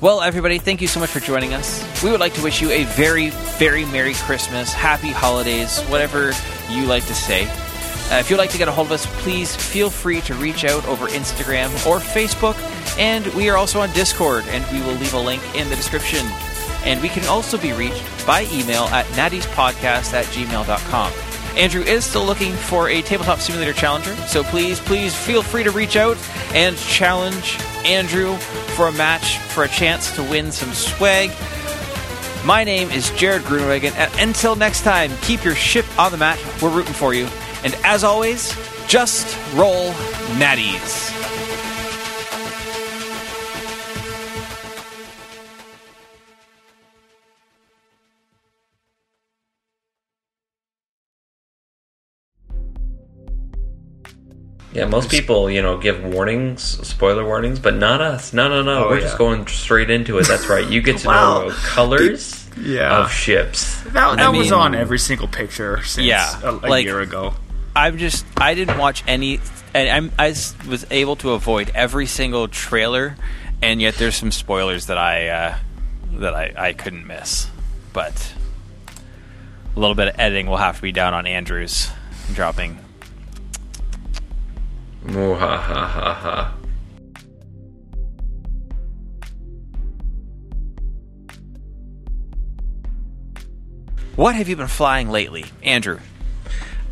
Well, 0.01 0.21
everybody, 0.21 0.57
thank 0.57 0.81
you 0.81 0.87
so 0.87 0.99
much 0.99 1.11
for 1.11 1.19
joining 1.19 1.53
us. 1.53 2.03
We 2.03 2.09
would 2.09 2.19
like 2.19 2.33
to 2.33 2.41
wish 2.41 2.59
you 2.59 2.71
a 2.71 2.85
very, 2.85 3.29
very 3.59 3.85
Merry 3.85 4.15
Christmas, 4.15 4.73
Happy 4.73 5.11
Holidays, 5.11 5.79
whatever 5.83 6.31
you 6.71 6.87
like 6.87 7.05
to 7.05 7.13
say. 7.13 7.43
Uh, 8.09 8.17
if 8.17 8.27
you'd 8.27 8.37
like 8.37 8.49
to 8.49 8.57
get 8.57 8.67
a 8.67 8.71
hold 8.71 8.87
of 8.87 8.93
us, 8.93 9.05
please 9.21 9.55
feel 9.55 9.91
free 9.91 10.21
to 10.21 10.33
reach 10.33 10.65
out 10.65 10.83
over 10.87 11.05
Instagram 11.09 11.69
or 11.85 11.99
Facebook. 11.99 12.57
And 12.97 13.27
we 13.35 13.47
are 13.47 13.57
also 13.57 13.79
on 13.79 13.91
Discord, 13.91 14.43
and 14.47 14.65
we 14.73 14.83
will 14.83 14.97
leave 14.97 15.13
a 15.13 15.19
link 15.19 15.43
in 15.55 15.69
the 15.69 15.75
description. 15.75 16.25
And 16.83 16.99
we 16.99 17.07
can 17.07 17.23
also 17.27 17.59
be 17.59 17.71
reached 17.71 18.03
by 18.25 18.47
email 18.51 18.85
at 18.85 19.05
nattiespodcast 19.09 20.13
at 20.13 20.25
gmail.com. 20.25 21.30
Andrew 21.57 21.81
is 21.81 22.05
still 22.05 22.25
looking 22.25 22.53
for 22.53 22.89
a 22.89 23.01
tabletop 23.01 23.39
simulator 23.39 23.73
challenger, 23.73 24.15
so 24.27 24.43
please, 24.43 24.79
please 24.79 25.15
feel 25.15 25.43
free 25.43 25.63
to 25.63 25.71
reach 25.71 25.95
out 25.95 26.17
and 26.53 26.77
challenge 26.77 27.57
Andrew 27.85 28.37
for 28.75 28.87
a 28.87 28.91
match 28.93 29.37
for 29.37 29.63
a 29.63 29.67
chance 29.67 30.15
to 30.15 30.23
win 30.23 30.51
some 30.51 30.73
swag. 30.73 31.31
My 32.45 32.63
name 32.63 32.89
is 32.89 33.11
Jared 33.11 33.43
Grunwagen, 33.43 33.93
and 33.95 34.11
until 34.19 34.55
next 34.55 34.81
time, 34.81 35.11
keep 35.21 35.43
your 35.43 35.55
ship 35.55 35.85
on 35.99 36.11
the 36.11 36.17
mat. 36.17 36.39
We're 36.61 36.69
rooting 36.69 36.93
for 36.93 37.13
you. 37.13 37.27
And 37.63 37.75
as 37.83 38.03
always, 38.03 38.55
just 38.87 39.37
roll 39.53 39.91
natties. 40.39 41.20
Yeah, 54.73 54.85
most 54.85 55.09
people 55.09 55.49
you 55.49 55.61
know 55.61 55.77
give 55.77 56.03
warnings, 56.03 56.61
spoiler 56.87 57.25
warnings, 57.25 57.59
but 57.59 57.75
not 57.75 58.01
us. 58.01 58.33
No, 58.33 58.47
no, 58.49 58.61
no. 58.61 58.85
Oh, 58.85 58.89
We're 58.89 58.95
yeah. 58.97 59.01
just 59.03 59.17
going 59.17 59.47
straight 59.47 59.89
into 59.89 60.17
it. 60.17 60.27
That's 60.27 60.47
right. 60.47 60.67
You 60.67 60.81
get 60.81 60.99
to 60.99 61.07
Wow. 61.09 61.43
know 61.47 61.49
colors 61.51 62.47
Yeah. 62.61 62.99
of 63.03 63.11
ships. 63.11 63.81
That, 63.83 64.17
that 64.17 64.29
was 64.31 64.51
mean- 64.51 64.53
on 64.53 64.75
every 64.75 64.99
single 64.99 65.27
picture 65.27 65.83
since 65.83 66.05
Yeah, 66.07 66.39
a, 66.43 66.51
a 66.51 66.55
like- 66.69 66.85
year 66.85 66.99
ago. 67.01 67.33
I'm 67.75 67.97
just 67.97 68.25
I 68.37 68.53
didn't 68.53 68.77
watch 68.77 69.01
any 69.07 69.39
and 69.73 69.89
I'm 69.89 70.11
I 70.19 70.29
s- 70.31 70.55
was 70.67 70.85
able 70.91 71.15
to 71.17 71.31
avoid 71.31 71.71
every 71.73 72.05
single 72.05 72.49
trailer 72.49 73.15
and 73.61 73.81
yet 73.81 73.95
there's 73.95 74.15
some 74.15 74.31
spoilers 74.31 74.87
that 74.87 74.97
I 74.97 75.27
uh, 75.29 75.55
that 76.15 76.33
I, 76.33 76.53
I 76.57 76.73
couldn't 76.73 77.07
miss. 77.07 77.47
But 77.93 78.33
a 79.75 79.79
little 79.79 79.95
bit 79.95 80.09
of 80.09 80.19
editing 80.19 80.47
will 80.47 80.57
have 80.57 80.75
to 80.77 80.81
be 80.81 80.91
down 80.91 81.13
on 81.13 81.25
Andrew's 81.25 81.89
dropping 82.33 82.77
Muhahaha. 85.05 86.51
What 94.15 94.35
have 94.35 94.49
you 94.49 94.55
been 94.55 94.67
flying 94.67 95.09
lately, 95.09 95.45
Andrew? 95.63 95.99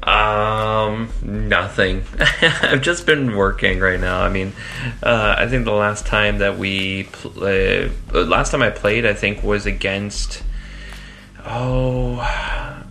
Um, 0.02 1.10
nothing. 1.22 2.04
I've 2.42 2.82
just 2.82 3.06
been 3.06 3.36
working 3.36 3.80
right 3.80 4.00
now. 4.00 4.22
I 4.22 4.30
mean, 4.30 4.54
uh, 5.04 5.36
I 5.38 5.48
think 5.48 5.66
the 5.66 5.74
last 5.74 6.06
time 6.06 6.40
that 6.40 6.58
we, 6.58 7.04
pl- 7.12 7.44
uh, 7.44 7.90
last 8.24 8.52
time 8.52 8.64
I 8.64 8.70
played, 8.70 9.06
I 9.06 9.14
think 9.14 9.44
was 9.44 9.66
against. 9.66 10.42
Oh, 11.46 12.18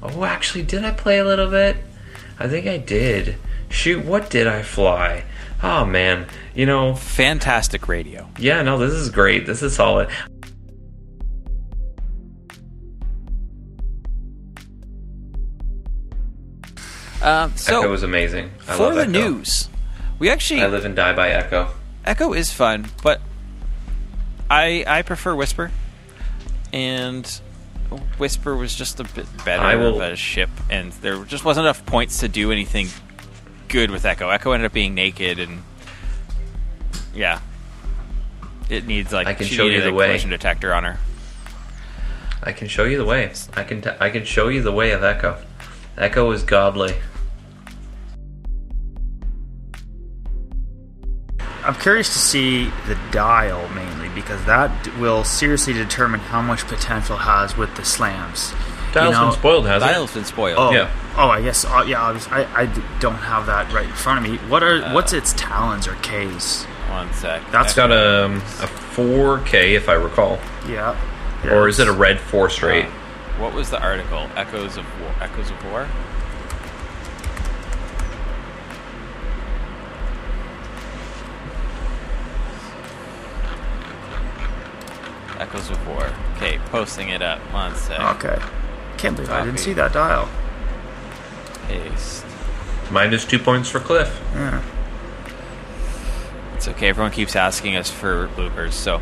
oh, 0.03 0.25
actually, 0.25 0.63
did 0.65 0.85
I 0.85 0.91
play 0.93 1.19
a 1.19 1.25
little 1.25 1.51
bit? 1.51 1.77
I 2.39 2.47
think 2.47 2.67
I 2.67 2.77
did. 2.77 3.37
Shoot, 3.71 4.05
what 4.05 4.31
did 4.31 4.47
I 4.47 4.63
fly? 4.63 5.25
Oh 5.63 5.85
man, 5.85 6.27
you 6.55 6.67
know, 6.67 6.95
Fantastic 6.95 7.89
radio. 7.89 8.29
yeah, 8.39 8.63
no, 8.63 8.79
this 8.79 8.93
is 8.93 9.11
great. 9.11 9.47
This 9.47 9.63
is 9.63 9.75
solid. 9.75 10.09
Um, 17.21 17.57
so 17.57 17.81
Echo 17.81 17.91
was 17.91 18.03
amazing. 18.03 18.51
I 18.69 18.77
for 18.77 18.95
the 18.95 19.03
Echo. 19.03 19.11
news, 19.11 19.69
we 20.19 20.31
actually 20.31 20.63
I 20.63 20.69
live 20.69 20.85
and 20.85 20.95
die 20.95 21.13
by 21.15 21.31
Echo. 21.31 21.71
Echo 22.05 22.33
is 22.33 22.53
fun, 22.53 22.87
but 23.03 23.21
I 24.49 24.85
I 24.87 25.03
prefer 25.03 25.35
Whisper, 25.35 25.73
and 26.73 27.27
Whisper 28.19 28.55
was 28.57 28.75
just 28.75 29.01
a 29.01 29.05
bit 29.05 29.27
better 29.45 29.63
I 29.63 29.75
will- 29.75 30.01
of 30.01 30.13
a 30.13 30.17
ship, 30.17 30.51
and 30.71 30.93
there 30.95 31.25
just 31.25 31.45
wasn't 31.45 31.65
enough 31.67 31.85
points 31.87 32.19
to 32.21 32.29
do 32.29 32.53
anything 32.53 32.89
good 33.69 33.91
with 33.91 34.05
Echo. 34.05 34.31
Echo 34.31 34.53
ended 34.53 34.67
up 34.67 34.73
being 34.73 34.95
naked, 34.95 35.39
and 35.39 35.63
yeah, 37.15 37.41
it 38.69 38.87
needs 38.87 39.13
like 39.13 39.27
I 39.27 39.35
can 39.35 39.47
she 39.47 39.55
show 39.55 39.67
you 39.67 39.81
the 39.81 39.91
a 39.91 39.93
way. 39.95 40.07
collision 40.07 40.31
detector 40.31 40.75
on 40.75 40.85
her. 40.85 40.99
I 42.43 42.53
can 42.53 42.69
show 42.69 42.85
you 42.85 42.99
the 42.99 43.05
way. 43.05 43.33
I 43.55 43.65
can 43.65 43.81
t- 43.83 43.91
I 44.01 44.11
can 44.11 44.25
show 44.25 44.49
you 44.49 44.63
the 44.63 44.73
way 44.73 44.93
of 44.93 45.03
Echo. 45.03 45.39
Echo 45.97 46.31
is 46.31 46.43
godly. 46.43 46.95
I'm 51.65 51.75
curious 51.75 52.11
to 52.15 52.19
see 52.19 52.65
the 52.87 52.99
dial 53.11 53.69
mainly 53.71 54.09
because 54.11 54.43
that 54.47 54.71
will 54.99 55.23
seriously 55.23 55.75
determine 55.75 56.21
how 56.21 56.41
much 56.41 56.67
potential 56.67 57.17
it 57.17 57.21
has 57.21 57.57
with 57.59 57.75
the 57.77 57.85
slams. 57.85 58.55
Dial's 58.93 59.15
You 59.15 59.21
know- 59.21 59.27
been 59.31 59.39
spoiled, 59.39 59.67
hasn't 59.67 59.91
Dial's 59.93 60.13
been 60.15 60.25
spoiled. 60.25 60.59
Oh, 60.59 60.71
Yeah. 60.73 60.89
Oh, 61.17 61.29
I 61.29 61.43
guess. 61.43 61.65
Uh, 61.65 61.85
yeah, 61.87 62.01
obviously, 62.01 62.33
I, 62.33 62.63
I 62.63 62.67
d- 62.67 62.81
don't 63.01 63.15
have 63.17 63.47
that 63.47 63.73
right 63.73 63.87
in 63.87 63.93
front 63.93 64.25
of 64.25 64.31
me. 64.31 64.39
What 64.49 64.63
are 64.63 64.83
Uh, 64.85 64.93
what's 64.95 65.13
its 65.13 65.33
talons 65.35 65.89
or 65.89 65.95
K's? 65.97 66.65
One 66.91 67.13
sec. 67.13 67.43
That's 67.51 67.67
it? 67.67 67.71
It's 67.71 67.75
got 67.75 67.91
a, 67.91 68.25
um, 68.27 68.37
a 68.61 68.67
4K, 68.95 69.75
if 69.77 69.89
I 69.89 69.95
recall. 69.95 70.39
Yeah. 70.69 70.95
Or 71.51 71.69
is 71.69 71.79
it 71.81 71.89
a 71.89 71.93
red 71.93 72.19
4 72.21 72.49
straight? 72.51 72.87
Uh, 72.87 72.89
what 73.39 73.53
was 73.53 73.71
the 73.71 73.81
article? 73.83 74.29
Echoes 74.37 74.77
of 74.77 74.85
War. 75.01 75.13
Echoes 75.21 75.51
of 75.51 75.65
War. 75.67 75.87
Echoes 85.39 85.71
of 85.71 85.87
War. 85.87 86.11
Okay, 86.37 86.59
posting 86.71 87.11
it 87.11 87.23
up. 87.23 87.39
One 87.53 87.75
sec. 87.77 88.01
Okay. 88.25 88.39
Can't 88.99 89.17
believe 89.17 89.31
I 89.31 89.45
didn't 89.45 89.61
see 89.61 89.73
that 89.75 89.93
dial. 89.93 90.29
Paste. 91.69 92.25
Minus 92.91 93.25
two 93.25 93.39
points 93.39 93.69
for 93.69 93.81
Cliff. 93.81 94.21
Yeah. 94.35 94.63
It's 96.57 96.67
okay. 96.69 96.89
Everyone 96.89 97.13
keeps 97.13 97.37
asking 97.37 97.77
us 97.77 97.91
for 97.91 98.29
bloopers, 98.29 98.73
so 98.73 99.01